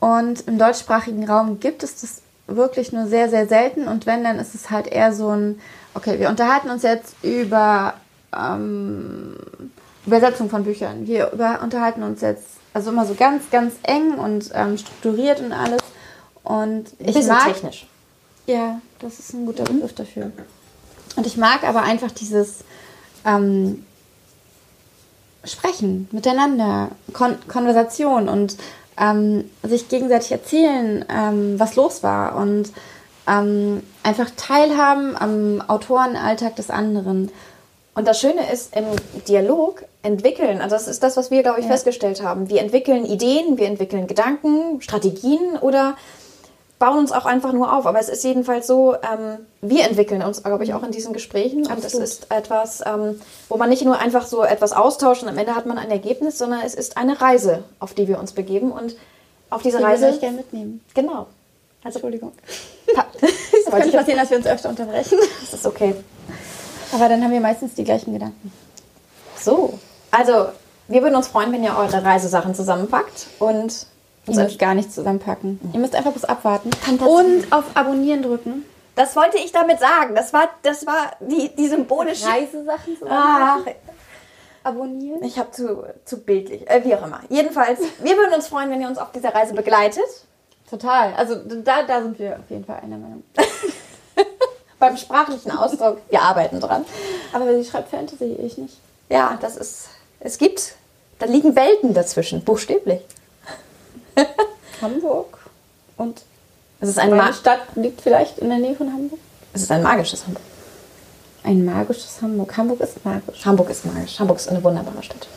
Und 0.00 0.46
im 0.46 0.58
deutschsprachigen 0.58 1.28
Raum 1.28 1.60
gibt 1.60 1.82
es 1.82 2.00
das 2.00 2.22
wirklich 2.46 2.92
nur 2.92 3.06
sehr, 3.06 3.28
sehr 3.28 3.46
selten. 3.46 3.88
Und 3.88 4.06
wenn, 4.06 4.24
dann 4.24 4.38
ist 4.38 4.54
es 4.54 4.70
halt 4.70 4.86
eher 4.86 5.12
so 5.12 5.30
ein, 5.30 5.60
okay, 5.94 6.18
wir 6.18 6.28
unterhalten 6.28 6.70
uns 6.70 6.82
jetzt 6.82 7.16
über 7.22 7.94
ähm, 8.36 9.36
Übersetzung 10.06 10.48
von 10.48 10.64
Büchern. 10.64 11.06
Wir 11.06 11.32
über, 11.32 11.60
unterhalten 11.62 12.02
uns 12.02 12.20
jetzt, 12.20 12.46
also 12.72 12.90
immer 12.90 13.06
so 13.06 13.14
ganz, 13.14 13.50
ganz 13.50 13.74
eng 13.82 14.14
und 14.14 14.50
ähm, 14.54 14.78
strukturiert 14.78 15.40
und 15.40 15.52
alles. 15.52 15.80
Und 16.44 16.92
ich 16.98 17.14
Bisschen 17.14 17.28
mag, 17.28 17.46
technisch. 17.46 17.86
ja, 18.46 18.80
das 19.00 19.18
ist 19.18 19.34
ein 19.34 19.46
guter 19.46 19.64
Begriff 19.64 19.94
dafür. 19.94 20.30
Und 21.16 21.26
ich 21.26 21.36
mag 21.36 21.64
aber 21.64 21.82
einfach 21.82 22.12
dieses 22.12 22.58
ähm, 23.24 23.84
Sprechen 25.46 26.08
miteinander, 26.12 26.90
Kon 27.12 27.36
Konversation 27.48 28.28
und 28.28 28.56
ähm, 28.98 29.50
sich 29.62 29.88
gegenseitig 29.88 30.32
erzählen, 30.32 31.04
ähm, 31.08 31.58
was 31.58 31.76
los 31.76 32.02
war 32.02 32.36
und 32.36 32.72
ähm, 33.28 33.82
einfach 34.02 34.30
teilhaben 34.36 35.16
am 35.16 35.62
Autorenalltag 35.68 36.56
des 36.56 36.70
anderen. 36.70 37.30
Und 37.94 38.06
das 38.06 38.20
Schöne 38.20 38.50
ist, 38.52 38.76
im 38.76 38.84
Dialog 39.26 39.84
entwickeln, 40.02 40.60
also 40.60 40.76
das 40.76 40.86
ist 40.86 41.02
das, 41.02 41.16
was 41.16 41.30
wir, 41.30 41.42
glaube 41.42 41.60
ich, 41.60 41.66
festgestellt 41.66 42.22
haben. 42.22 42.48
Wir 42.48 42.60
entwickeln 42.60 43.06
Ideen, 43.06 43.56
wir 43.58 43.66
entwickeln 43.66 44.06
Gedanken, 44.06 44.80
Strategien 44.82 45.56
oder 45.60 45.96
bauen 46.78 46.98
uns 46.98 47.12
auch 47.12 47.26
einfach 47.26 47.52
nur 47.52 47.72
auf. 47.72 47.86
Aber 47.86 47.98
es 47.98 48.08
ist 48.08 48.22
jedenfalls 48.24 48.66
so, 48.66 48.94
ähm, 48.94 49.38
wir 49.60 49.84
entwickeln 49.84 50.22
uns, 50.22 50.42
glaube 50.42 50.64
ich, 50.64 50.74
auch 50.74 50.82
in 50.82 50.90
diesen 50.90 51.12
Gesprächen. 51.12 51.66
Und 51.66 51.84
es 51.84 51.94
ist 51.94 52.30
etwas, 52.30 52.82
ähm, 52.86 53.20
wo 53.48 53.56
man 53.56 53.68
nicht 53.68 53.84
nur 53.84 53.98
einfach 53.98 54.26
so 54.26 54.44
etwas 54.44 54.72
austauscht 54.72 55.22
und 55.22 55.28
am 55.28 55.38
Ende 55.38 55.54
hat 55.54 55.66
man 55.66 55.78
ein 55.78 55.90
Ergebnis, 55.90 56.38
sondern 56.38 56.60
es 56.60 56.74
ist 56.74 56.96
eine 56.96 57.20
Reise, 57.20 57.64
auf 57.80 57.94
die 57.94 58.08
wir 58.08 58.18
uns 58.18 58.32
begeben. 58.32 58.72
Und 58.72 58.96
auf 59.50 59.62
diese 59.62 59.78
Die 59.78 59.84
Reise. 59.84 60.02
würde 60.02 60.14
ich 60.14 60.20
gerne 60.20 60.36
mitnehmen. 60.36 60.84
Genau. 60.94 61.26
Also, 61.82 61.98
Entschuldigung. 61.98 62.32
Es 63.68 63.86
ich 63.86 63.92
passieren, 63.92 64.18
dass 64.18 64.30
wir 64.30 64.36
uns 64.36 64.46
öfter 64.46 64.68
unterbrechen. 64.68 65.18
das 65.40 65.54
ist 65.54 65.66
okay. 65.66 65.94
Aber 66.92 67.08
dann 67.08 67.22
haben 67.22 67.32
wir 67.32 67.40
meistens 67.40 67.74
die 67.74 67.84
gleichen 67.84 68.12
Gedanken. 68.12 68.52
So, 69.40 69.78
also 70.10 70.48
wir 70.88 71.02
würden 71.02 71.16
uns 71.16 71.28
freuen, 71.28 71.52
wenn 71.52 71.64
ihr 71.64 71.76
eure 71.76 72.04
Reisesachen 72.04 72.54
zusammenpackt 72.54 73.26
und 73.38 73.86
Ihr 74.26 74.34
müsst 74.34 74.58
gar 74.58 74.74
nichts 74.74 74.94
zusammenpacken. 74.94 75.60
Ihr 75.72 75.80
müsst 75.80 75.94
einfach 75.94 76.12
bloß 76.12 76.24
abwarten. 76.24 76.70
Und 77.04 77.52
auf 77.52 77.64
Abonnieren 77.74 78.22
drücken. 78.22 78.64
Das 78.96 79.14
wollte 79.14 79.36
ich 79.36 79.52
damit 79.52 79.78
sagen. 79.78 80.14
Das 80.14 80.32
war, 80.32 80.48
das 80.62 80.86
war 80.86 81.12
die, 81.20 81.54
die 81.54 81.68
symbolische. 81.68 82.26
Reisesachen 82.26 82.96
Ach, 83.08 83.60
abonnieren. 84.64 85.22
ich 85.22 85.38
habe 85.38 85.50
zu, 85.50 85.84
zu 86.04 86.22
bildlich. 86.22 86.68
Äh, 86.68 86.82
wie 86.84 86.94
auch 86.94 87.04
immer. 87.06 87.20
Jedenfalls, 87.28 87.78
wir 88.02 88.16
würden 88.16 88.34
uns 88.34 88.48
freuen, 88.48 88.70
wenn 88.70 88.80
ihr 88.80 88.88
uns 88.88 88.98
auf 88.98 89.12
dieser 89.12 89.34
Reise 89.34 89.54
begleitet. 89.54 90.02
Total. 90.68 91.12
Also 91.14 91.36
da, 91.36 91.84
da 91.84 92.02
sind 92.02 92.18
wir 92.18 92.32
auf 92.32 92.50
jeden 92.50 92.64
Fall 92.64 92.80
einer 92.82 92.96
Meinung. 92.96 93.22
Beim 94.78 94.96
sprachlichen 94.96 95.52
Ausdruck. 95.52 95.98
Wir 96.10 96.22
arbeiten 96.22 96.60
dran. 96.60 96.84
Aber 97.32 97.54
sie 97.54 97.68
schreibt 97.68 97.90
Fantasy, 97.90 98.24
ich 98.24 98.58
nicht. 98.58 98.78
Ja, 99.08 99.38
das 99.40 99.56
ist. 99.56 99.88
Es 100.20 100.38
gibt. 100.38 100.74
Da 101.18 101.26
liegen 101.26 101.54
Welten 101.56 101.94
dazwischen. 101.94 102.44
Buchstäblich. 102.44 103.00
Hamburg. 104.82 105.38
Und 105.96 106.22
Es 106.80 106.88
ist 106.88 106.98
ein, 106.98 107.10
meine 107.10 107.22
Ma 107.22 107.32
Stadt 107.32 107.60
liegt 107.74 108.00
vielleicht 108.00 108.38
in 108.38 108.48
der 108.48 108.58
Nähe 108.58 108.74
von 108.74 108.92
Hamburg. 108.92 109.20
es 109.52 109.62
ist 109.62 109.70
ein 109.70 109.82
magisches 109.82 110.26
Hamburg. 110.26 110.42
Ein 111.44 111.64
magisches 111.64 112.20
Hamburg. 112.20 112.56
Hamburg 112.56 112.80
ist 112.80 113.04
magisch. 113.04 113.46
Hamburg 113.46 113.70
ist 113.70 113.86
magisch. 113.86 114.18
Hamburg 114.18 114.38
ist 114.38 114.48
eine 114.48 114.62
wunderbare 114.62 115.02
Stadt. 115.02 115.28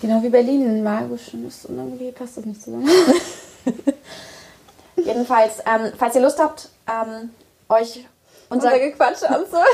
Genau 0.00 0.22
wie 0.22 0.30
Berlin 0.30 0.82
magisch 0.82 1.32
ist. 1.46 1.66
Und 1.66 1.76
irgendwie 1.76 2.10
passt 2.12 2.36
das 2.36 2.44
nicht 2.44 2.62
zusammen. 2.62 2.86
Jedenfalls, 4.96 5.58
ähm, 5.66 5.92
falls 5.96 6.14
ihr 6.14 6.22
Lust 6.22 6.38
habt, 6.38 6.68
ähm, 6.88 7.30
euch 7.68 8.06
unser 8.48 8.78
Gequatsch 8.78 9.22
anzuhören. 9.24 9.66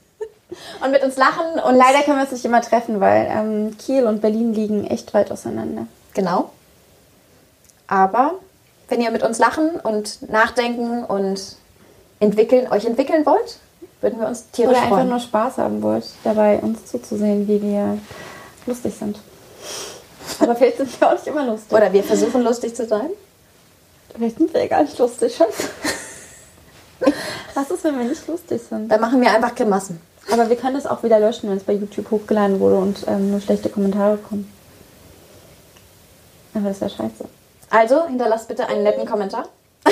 und 0.84 0.90
mit 0.90 1.02
uns 1.02 1.16
lachen 1.16 1.58
und 1.60 1.74
Leider 1.74 2.02
können 2.02 2.18
wir 2.18 2.22
uns 2.22 2.32
nicht 2.32 2.44
immer 2.44 2.60
treffen, 2.60 3.00
weil 3.00 3.26
ähm, 3.30 3.76
Kiel 3.78 4.06
und 4.06 4.20
Berlin 4.20 4.52
liegen 4.52 4.86
echt 4.86 5.14
weit 5.14 5.30
auseinander. 5.30 5.86
Genau. 6.14 6.50
Aber 7.92 8.36
wenn 8.88 9.02
ihr 9.02 9.10
mit 9.10 9.22
uns 9.22 9.38
lachen 9.38 9.72
und 9.72 10.26
nachdenken 10.30 11.04
und 11.04 11.56
entwickeln, 12.20 12.72
euch 12.72 12.86
entwickeln 12.86 13.26
wollt, 13.26 13.58
würden 14.00 14.18
wir 14.18 14.28
uns 14.28 14.50
tierisch 14.50 14.78
Oder 14.78 14.82
einfach 14.82 15.04
nur 15.04 15.20
Spaß 15.20 15.58
haben 15.58 15.82
wollt, 15.82 16.06
dabei 16.24 16.58
uns 16.60 16.86
zuzusehen, 16.86 17.46
wie 17.46 17.60
wir 17.60 17.98
lustig 18.64 18.94
sind. 18.98 19.18
Aber 20.40 20.56
vielleicht 20.56 20.78
sind 20.78 20.98
wir 20.98 21.06
auch 21.06 21.12
nicht 21.12 21.26
immer 21.26 21.44
lustig. 21.44 21.70
Oder 21.70 21.92
wir 21.92 22.02
versuchen 22.02 22.42
lustig 22.42 22.74
zu 22.74 22.86
sein. 22.86 23.10
Vielleicht 24.14 24.38
sind 24.38 24.54
wir 24.54 24.62
ja 24.62 24.68
gar 24.68 24.82
nicht 24.84 24.98
lustig, 24.98 25.36
Schatz. 25.36 25.68
Was 27.52 27.70
ist, 27.70 27.84
wenn 27.84 27.98
wir 27.98 28.06
nicht 28.06 28.26
lustig 28.26 28.62
sind? 28.70 28.88
Dann 28.90 29.02
machen 29.02 29.20
wir 29.20 29.30
einfach 29.30 29.54
Grimassen. 29.54 30.00
Aber 30.30 30.48
wir 30.48 30.56
können 30.56 30.76
das 30.76 30.86
auch 30.86 31.02
wieder 31.02 31.20
löschen, 31.20 31.50
wenn 31.50 31.58
es 31.58 31.64
bei 31.64 31.74
YouTube 31.74 32.10
hochgeladen 32.10 32.58
wurde 32.58 32.76
und 32.76 33.04
ähm, 33.06 33.32
nur 33.32 33.40
schlechte 33.42 33.68
Kommentare 33.68 34.16
kommen. 34.16 34.50
Aber 36.54 36.68
das 36.68 36.80
wäre 36.80 36.90
scheiße. 36.90 37.41
Also 37.72 38.06
hinterlasst 38.06 38.48
bitte 38.48 38.68
einen 38.68 38.84
netten 38.84 39.06
Kommentar. 39.06 39.48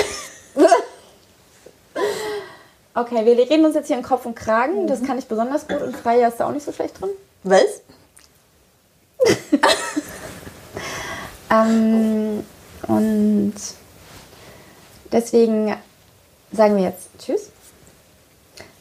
Okay, 2.93 3.25
wir 3.25 3.37
reden 3.37 3.63
uns 3.63 3.73
jetzt 3.73 3.87
hier 3.87 3.95
in 3.95 4.03
Kopf 4.03 4.25
und 4.25 4.35
Kragen. 4.35 4.85
Das 4.85 5.01
kann 5.01 5.17
ich 5.17 5.25
besonders 5.25 5.65
gut 5.65 5.81
und 5.81 5.95
Freya 5.95 6.27
ist 6.27 6.41
da 6.41 6.47
auch 6.47 6.51
nicht 6.51 6.65
so 6.65 6.73
schlecht 6.73 6.99
drin. 6.99 7.09
Was? 7.43 7.81
Ähm, 11.51 12.45
und 12.87 13.53
deswegen 15.11 15.75
sagen 16.51 16.77
wir 16.77 16.83
jetzt 16.83 17.09
Tschüss. 17.19 17.49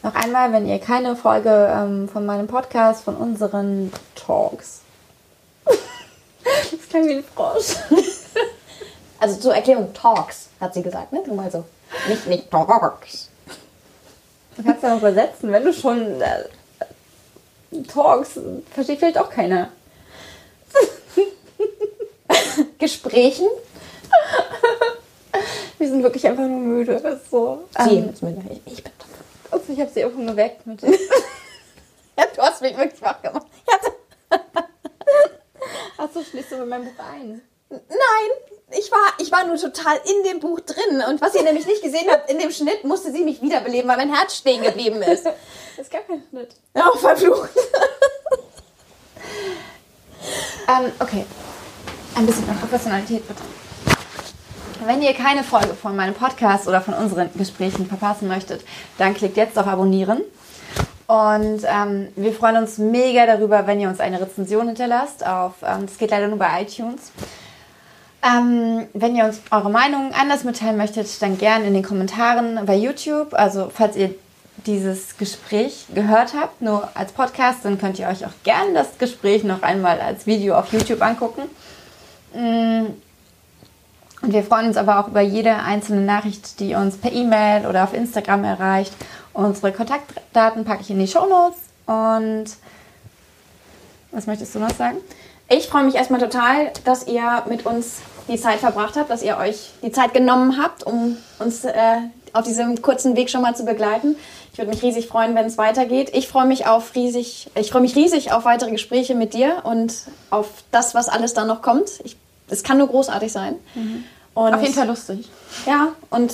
Noch 0.03 0.15
einmal, 0.15 0.53
wenn 0.53 0.69
ihr 0.69 0.79
keine 0.79 1.17
Folge 1.17 1.51
ähm, 1.51 2.09
von 2.09 2.25
meinem 2.25 2.47
Podcast, 2.47 3.03
von 3.03 3.17
unseren 3.17 3.93
Talks. 4.15 4.83
das 5.65 6.89
klang 6.89 7.07
wie 7.07 7.15
ein 7.15 7.25
Frosch. 7.25 7.75
Also 9.21 9.39
zur 9.39 9.55
Erklärung, 9.55 9.93
Talks, 9.95 10.49
hat 10.61 10.75
sie 10.75 10.83
gesagt, 10.83 11.13
ne? 11.13 11.23
Nur 11.27 11.37
mal 11.37 11.51
so. 11.51 11.65
Nicht, 12.09 12.27
nicht 12.27 12.51
Talks. 12.51 13.29
Du 14.57 14.65
kannst 14.65 14.83
ja 14.83 14.91
noch 14.91 14.99
übersetzen, 14.99 15.53
wenn 15.53 15.65
du 15.65 15.73
schon 15.73 16.21
äh, 16.21 16.45
talks, 17.87 18.39
versteht 18.75 18.99
vielleicht 18.99 19.19
auch 19.19 19.31
keiner. 19.31 19.71
Gesprächen. 22.79 23.47
Wir 25.79 25.89
sind 25.89 26.03
wirklich 26.03 26.27
einfach 26.27 26.43
nur 26.45 26.59
müde. 26.59 27.01
Das 27.01 27.23
ist 27.23 27.31
so. 27.31 27.65
Sie 27.87 27.99
Ähm, 27.99 28.11
ist 28.11 28.23
müde. 28.23 28.43
Ich, 28.51 28.61
ich 28.79 28.85
bin 28.85 28.93
also 29.51 29.73
ich 29.73 29.81
habe 29.81 29.91
sie 29.91 30.01
irgendwo 30.01 30.31
geweckt 30.31 30.67
mit 30.67 30.81
Ja, 30.83 32.27
du 32.35 32.43
hast 32.43 32.61
mich 32.61 32.77
wirklich 32.77 33.01
wach 33.03 33.21
gemacht. 33.23 33.47
Achso, 35.97 36.23
schließt 36.23 36.53
du 36.53 36.59
mit 36.59 36.69
meinem 36.69 36.85
Buch 36.85 37.05
ein. 37.13 37.41
Nein, 37.71 38.31
ich 38.79 38.91
war, 38.91 39.15
ich 39.19 39.33
war 39.33 39.45
nur 39.47 39.57
total 39.57 39.97
in 40.05 40.25
dem 40.25 40.41
Buch 40.41 40.61
drin. 40.61 41.03
Und 41.09 41.21
was 41.21 41.35
ihr 41.35 41.43
nämlich 41.43 41.67
nicht 41.67 41.83
gesehen 41.83 42.09
habt, 42.11 42.31
in 42.31 42.39
dem 42.39 42.51
Schnitt 42.51 42.85
musste 42.85 43.13
sie 43.13 43.25
mich 43.25 43.43
wiederbeleben, 43.43 43.89
weil 43.89 43.97
mein 43.97 44.15
Herz 44.15 44.37
stehen 44.37 44.63
geblieben 44.63 45.03
ist. 45.03 45.27
Es 45.77 45.89
gab 45.91 46.07
keinen 46.07 46.23
Schnitt. 46.31 46.51
Oh, 46.75 46.97
verflucht. 46.97 47.51
Ähm, 50.71 50.93
okay. 51.01 51.25
Ein 52.15 52.27
bisschen 52.27 52.47
mehr 52.47 52.55
Professionalität 52.55 53.27
bitte. 53.27 53.43
Wenn 54.85 55.03
ihr 55.03 55.15
keine 55.15 55.43
Folge 55.43 55.75
von 55.75 55.97
meinem 55.97 56.15
Podcast 56.15 56.69
oder 56.69 56.81
von 56.81 56.95
unseren 56.95 57.29
Gesprächen 57.35 57.87
verpassen 57.87 58.29
möchtet, 58.29 58.65
dann 58.97 59.15
klickt 59.15 59.37
jetzt 59.37 59.59
auf 59.59 59.67
Abonnieren. 59.67 60.23
Und 61.07 61.65
ähm, 61.65 62.09
wir 62.15 62.33
freuen 62.33 62.57
uns 62.57 62.79
mega 62.79 63.27
darüber, 63.27 63.67
wenn 63.67 63.81
ihr 63.81 63.89
uns 63.89 63.99
eine 63.99 64.21
Rezension 64.21 64.69
hinterlasst. 64.69 65.27
Auf, 65.27 65.55
ähm, 65.63 65.87
das 65.87 65.99
geht 65.99 66.13
leider 66.13 66.29
nur 66.29 66.39
bei 66.39 66.63
iTunes. 66.63 67.11
Ähm, 68.23 68.87
wenn 68.93 69.17
ihr 69.17 69.25
uns 69.25 69.41
eure 69.51 69.71
Meinung 69.71 70.13
anders 70.13 70.45
mitteilen 70.45 70.77
möchtet, 70.77 71.23
dann 71.23 71.39
gern 71.39 71.65
in 71.65 71.73
den 71.73 71.83
Kommentaren 71.83 72.61
bei 72.67 72.77
YouTube. 72.77 73.33
Also 73.33 73.71
falls 73.73 73.97
ihr 73.97 74.15
dieses 74.67 75.17
Gespräch 75.17 75.87
gehört 75.95 76.35
habt, 76.35 76.61
nur 76.61 76.89
als 76.95 77.13
Podcast, 77.13 77.61
dann 77.63 77.79
könnt 77.79 77.99
ihr 77.99 78.09
euch 78.09 78.27
auch 78.27 78.33
gern 78.45 78.75
das 78.75 78.99
Gespräch 78.99 79.43
noch 79.43 79.63
einmal 79.63 80.01
als 80.01 80.27
Video 80.27 80.55
auf 80.55 80.73
YouTube 80.73 81.01
angucken. 81.01 81.43
Mm. 82.35 82.87
Und 84.23 84.35
wir 84.35 84.45
freuen 84.45 84.67
uns 84.67 84.77
aber 84.77 85.01
auch 85.01 85.09
über 85.09 85.23
jede 85.23 85.57
einzelne 85.57 86.03
Nachricht, 86.03 86.61
die 86.61 86.75
uns 86.75 86.99
per 86.99 87.11
E-Mail 87.11 87.67
oder 87.67 87.85
auf 87.85 87.95
Instagram 87.95 88.45
erreicht. 88.45 88.93
Unsere 89.33 89.73
Kontaktdaten 89.73 90.67
packe 90.67 90.83
ich 90.83 90.91
in 90.91 90.99
die 90.99 91.09
Show 91.09 91.27
Notes. 91.27 91.59
Und 91.87 92.57
was 94.13 94.27
möchtest 94.27 94.55
du 94.55 94.59
noch 94.59 94.75
sagen? 94.75 94.99
Ich 95.49 95.69
freue 95.69 95.85
mich 95.85 95.95
erstmal 95.95 96.21
total, 96.21 96.71
dass 96.85 97.07
ihr 97.07 97.45
mit 97.49 97.65
uns 97.65 98.03
die 98.31 98.39
Zeit 98.39 98.61
verbracht 98.61 98.97
habt, 98.97 99.11
dass 99.11 99.23
ihr 99.23 99.37
euch 99.37 99.71
die 99.83 99.93
Zeit 99.93 100.15
genommen 100.15 100.63
habt, 100.63 100.85
um 100.85 101.17
uns 101.39 101.65
äh, 101.65 101.73
auf 102.33 102.45
diesem 102.45 102.81
kurzen 102.81 103.17
Weg 103.17 103.29
schon 103.31 103.43
mal 103.43 103.57
zu 103.57 103.65
begleiten. 103.65 104.17
Ich 104.53 104.59
würde 104.59 104.71
mich 104.71 104.83
riesig 104.83 105.09
freuen, 105.09 105.35
wenn 105.35 105.47
es 105.47 105.59
weitergeht. 105.59 106.11
Ich 106.13 106.29
freue 106.29 106.47
mich 106.47 106.67
auf 106.67 106.95
riesig, 106.95 107.51
ich 107.55 107.71
freue 107.71 107.83
mich 107.83 107.97
riesig 107.97 108.33
auf 108.33 108.45
weitere 108.45 108.71
Gespräche 108.71 109.15
mit 109.15 109.35
dir 109.35 109.63
und 109.65 109.95
auf 110.31 110.49
das, 110.71 110.95
was 110.95 111.09
alles 111.09 111.35
da 111.35 111.45
noch 111.45 111.63
kommt. 111.63 111.91
Es 112.49 112.63
kann 112.63 112.79
nur 112.79 112.89
großartig 112.89 113.31
sein. 113.31 113.57
Und, 114.35 114.55
Auf 114.55 114.63
jeden 114.63 114.75
Fall 114.75 114.87
lustig. 114.87 115.29
Ja, 115.67 115.89
und 116.11 116.33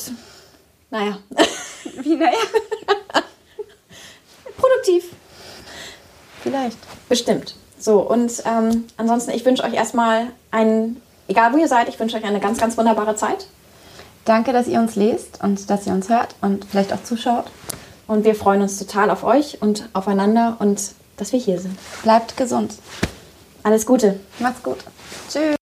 naja, 0.91 1.19
Wie, 2.03 2.17
naja. 2.17 2.33
produktiv. 4.57 5.05
Vielleicht. 6.43 6.79
Bestimmt. 7.09 7.57
So, 7.79 8.01
und 8.01 8.43
ähm, 8.45 8.85
ansonsten, 8.97 9.33
ich 9.33 9.45
wünsche 9.45 9.63
euch 9.63 9.75
erstmal 9.75 10.29
einen, 10.51 11.01
egal 11.29 11.53
wo 11.53 11.59
ihr 11.59 11.69
seid, 11.69 11.89
ich 11.89 11.99
wünsche 11.99 12.17
euch 12.17 12.25
eine 12.25 12.41
ganz, 12.41 12.59
ganz 12.59 12.77
wunderbare 12.77 13.17
Zeit. 13.17 13.47
Danke, 14.25 14.53
dass 14.53 14.67
ihr 14.67 14.81
uns 14.81 14.97
lest 14.97 15.43
und 15.43 15.71
dass 15.71 15.87
ihr 15.87 15.93
uns 15.93 16.09
hört 16.09 16.35
und 16.41 16.65
vielleicht 16.65 16.93
auch 16.93 17.03
zuschaut. 17.03 17.47
Und 18.07 18.25
wir 18.25 18.35
freuen 18.35 18.63
uns 18.63 18.79
total 18.79 19.11
auf 19.11 19.25
euch 19.25 19.63
und 19.63 19.89
aufeinander 19.93 20.57
und 20.59 20.81
dass 21.17 21.33
wir 21.33 21.39
hier 21.39 21.61
sind. 21.61 21.79
Bleibt 22.03 22.37
gesund. 22.37 22.75
Alles 23.63 23.87
Gute. 23.87 24.21
Macht's 24.39 24.63
gut. 24.63 24.79
Tschüss. 25.29 25.57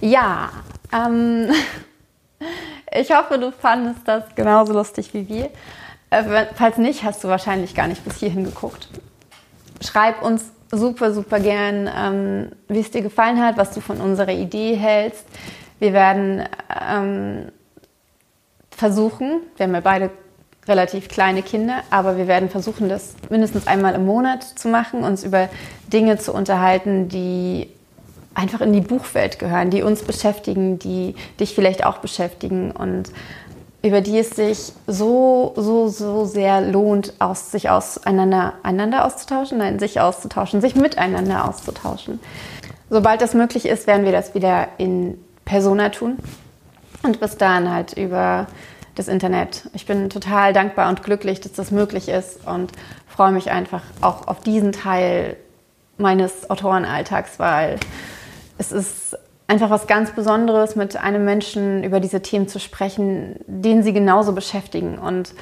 Ja, 0.00 0.50
ähm, 0.92 1.50
ich 2.92 3.10
hoffe, 3.10 3.38
du 3.38 3.50
fandest 3.52 4.00
das 4.04 4.24
genauso 4.34 4.72
lustig 4.72 5.12
wie 5.14 5.28
wir. 5.28 5.50
Äh, 6.10 6.46
falls 6.54 6.78
nicht, 6.78 7.02
hast 7.02 7.24
du 7.24 7.28
wahrscheinlich 7.28 7.74
gar 7.74 7.88
nicht 7.88 8.04
bis 8.04 8.16
hierhin 8.16 8.44
geguckt. 8.44 8.88
Schreib 9.80 10.22
uns 10.22 10.44
super, 10.70 11.12
super 11.12 11.40
gern, 11.40 11.90
ähm, 11.94 12.52
wie 12.68 12.80
es 12.80 12.90
dir 12.90 13.02
gefallen 13.02 13.42
hat, 13.42 13.56
was 13.56 13.72
du 13.72 13.80
von 13.80 14.00
unserer 14.00 14.32
Idee 14.32 14.74
hältst. 14.74 15.24
Wir 15.78 15.92
werden 15.92 16.44
ähm, 16.90 17.52
versuchen, 18.70 19.40
wir 19.56 19.64
haben 19.64 19.74
ja 19.74 19.80
beide 19.80 20.10
relativ 20.68 21.08
kleine 21.08 21.42
Kinder, 21.42 21.82
aber 21.90 22.16
wir 22.16 22.26
werden 22.26 22.48
versuchen, 22.48 22.88
das 22.88 23.14
mindestens 23.30 23.66
einmal 23.66 23.94
im 23.94 24.04
Monat 24.04 24.42
zu 24.42 24.68
machen, 24.68 25.04
uns 25.04 25.22
über 25.22 25.48
Dinge 25.92 26.18
zu 26.18 26.32
unterhalten, 26.32 27.08
die 27.08 27.68
einfach 28.34 28.60
in 28.60 28.72
die 28.72 28.80
Buchwelt 28.80 29.38
gehören, 29.38 29.70
die 29.70 29.82
uns 29.82 30.02
beschäftigen, 30.02 30.78
die 30.78 31.14
dich 31.40 31.54
vielleicht 31.54 31.86
auch 31.86 31.98
beschäftigen 31.98 32.70
und 32.70 33.10
über 33.86 34.00
die 34.00 34.18
es 34.18 34.30
sich 34.30 34.72
so, 34.86 35.52
so, 35.56 35.88
so 35.88 36.24
sehr 36.24 36.60
lohnt, 36.60 37.14
aus, 37.20 37.52
sich 37.52 37.70
auseinander, 37.70 38.54
einander 38.62 39.04
auszutauschen, 39.04 39.58
nein, 39.58 39.78
sich 39.78 40.00
auszutauschen, 40.00 40.60
sich 40.60 40.74
miteinander 40.74 41.48
auszutauschen. 41.48 42.20
Sobald 42.90 43.20
das 43.20 43.34
möglich 43.34 43.66
ist, 43.66 43.86
werden 43.86 44.04
wir 44.04 44.12
das 44.12 44.34
wieder 44.34 44.68
in 44.78 45.18
Persona 45.44 45.90
tun 45.90 46.16
und 47.02 47.20
bis 47.20 47.36
dahin 47.36 47.70
halt 47.70 47.92
über 47.92 48.46
das 48.96 49.08
Internet. 49.08 49.68
Ich 49.72 49.86
bin 49.86 50.10
total 50.10 50.52
dankbar 50.52 50.88
und 50.88 51.02
glücklich, 51.02 51.40
dass 51.40 51.52
das 51.52 51.70
möglich 51.70 52.08
ist 52.08 52.46
und 52.46 52.72
freue 53.06 53.32
mich 53.32 53.50
einfach 53.50 53.82
auch 54.00 54.26
auf 54.26 54.40
diesen 54.40 54.72
Teil 54.72 55.36
meines 55.98 56.50
Autorenalltags, 56.50 57.38
weil 57.38 57.78
es 58.58 58.72
ist 58.72 59.16
einfach 59.48 59.70
was 59.70 59.86
ganz 59.86 60.10
Besonderes, 60.10 60.76
mit 60.76 60.96
einem 60.96 61.24
Menschen 61.24 61.84
über 61.84 62.00
diese 62.00 62.20
Themen 62.20 62.48
zu 62.48 62.58
sprechen, 62.58 63.36
den 63.46 63.82
sie 63.82 63.92
genauso 63.92 64.32
beschäftigen 64.32 64.98
und 64.98 65.34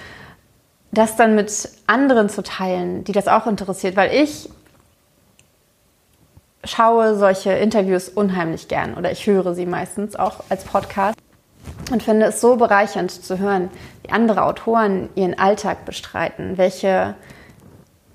das 0.93 1.16
dann 1.16 1.35
mit 1.35 1.68
anderen 1.86 2.28
zu 2.28 2.43
teilen, 2.43 3.05
die 3.05 3.12
das 3.12 3.28
auch 3.28 3.47
interessiert, 3.47 3.97
weil 3.97 4.12
ich 4.14 4.48
schaue 6.64 7.16
solche 7.16 7.52
Interviews 7.52 8.09
unheimlich 8.09 8.68
gern 8.68 8.94
oder 8.94 9.10
ich 9.10 9.26
höre 9.26 9.55
sie 9.55 9.66
meistens 9.66 10.16
auch 10.16 10.44
als 10.48 10.64
Podcast 10.64 11.18
und 11.90 12.02
finde 12.02 12.26
es 12.26 12.40
so 12.40 12.56
bereichernd 12.56 13.10
zu 13.10 13.39
hören, 13.39 13.70
wie 14.02 14.10
andere 14.10 14.44
Autoren 14.44 15.09
ihren 15.14 15.39
Alltag 15.39 15.85
bestreiten, 15.85 16.56
welche 16.56 17.14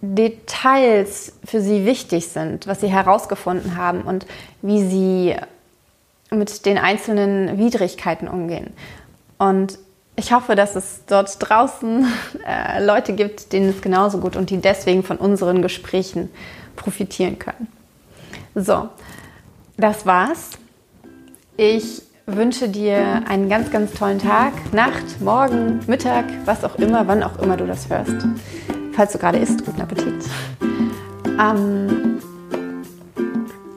Details 0.01 1.33
für 1.43 1.61
sie 1.61 1.85
wichtig 1.85 2.27
sind, 2.27 2.67
was 2.67 2.79
sie 2.81 2.87
herausgefunden 2.87 3.75
haben 3.75 4.01
und 4.01 4.25
wie 4.61 4.83
sie 4.83 5.35
mit 6.31 6.65
den 6.65 6.77
einzelnen 6.77 7.57
Widrigkeiten 7.57 8.27
umgehen. 8.27 8.73
Und 9.37 9.79
ich 10.15 10.33
hoffe, 10.33 10.55
dass 10.55 10.75
es 10.75 11.01
dort 11.07 11.37
draußen 11.39 12.05
äh, 12.47 12.83
Leute 12.83 13.13
gibt, 13.13 13.53
denen 13.53 13.69
es 13.69 13.81
genauso 13.81 14.19
gut 14.19 14.35
und 14.35 14.49
die 14.49 14.57
deswegen 14.57 15.03
von 15.03 15.17
unseren 15.17 15.61
Gesprächen 15.61 16.29
profitieren 16.75 17.39
können. 17.39 17.67
So, 18.55 18.89
das 19.77 20.05
war's. 20.05 20.51
Ich 21.57 22.01
wünsche 22.25 22.69
dir 22.69 23.23
einen 23.27 23.49
ganz, 23.49 23.71
ganz 23.71 23.93
tollen 23.93 24.19
Tag, 24.19 24.53
Nacht, 24.73 25.19
Morgen, 25.21 25.79
Mittag, 25.87 26.25
was 26.45 26.63
auch 26.63 26.75
immer, 26.75 27.07
wann 27.07 27.23
auch 27.23 27.39
immer 27.39 27.57
du 27.57 27.65
das 27.65 27.89
hörst. 27.89 28.15
Falls 28.93 29.13
du 29.13 29.17
gerade 29.17 29.39
isst, 29.39 29.65
guten 29.65 29.81
Appetit. 29.81 30.25
Ähm, 31.39 32.19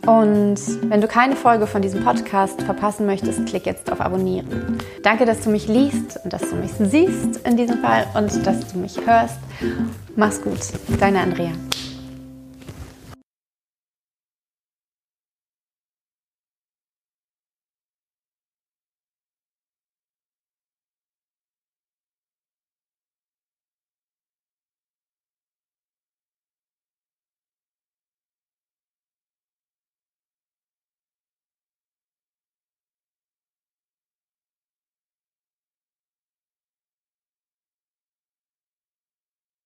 und 0.07 0.57
wenn 0.91 1.01
du 1.01 1.07
keine 1.07 1.37
Folge 1.37 1.67
von 1.69 1.81
diesem 1.81 2.03
Podcast 2.03 2.61
verpassen 2.63 3.07
möchtest, 3.07 3.47
klick 3.47 3.67
jetzt 3.67 3.91
auf 3.93 4.01
Abonnieren. 4.01 4.79
Danke, 5.05 5.27
dass 5.27 5.43
du 5.43 5.51
mich 5.51 5.69
liest 5.69 6.19
und 6.25 6.33
dass 6.33 6.43
du 6.43 6.57
mich 6.57 6.73
siehst 6.73 7.47
in 7.47 7.57
diesem 7.57 7.79
Fall 7.79 8.07
und 8.15 8.45
dass 8.45 8.73
du 8.73 8.79
mich 8.79 8.97
hörst. 9.07 9.39
Mach's 10.17 10.43
gut, 10.43 10.59
deine 10.99 11.21
Andrea. 11.21 11.53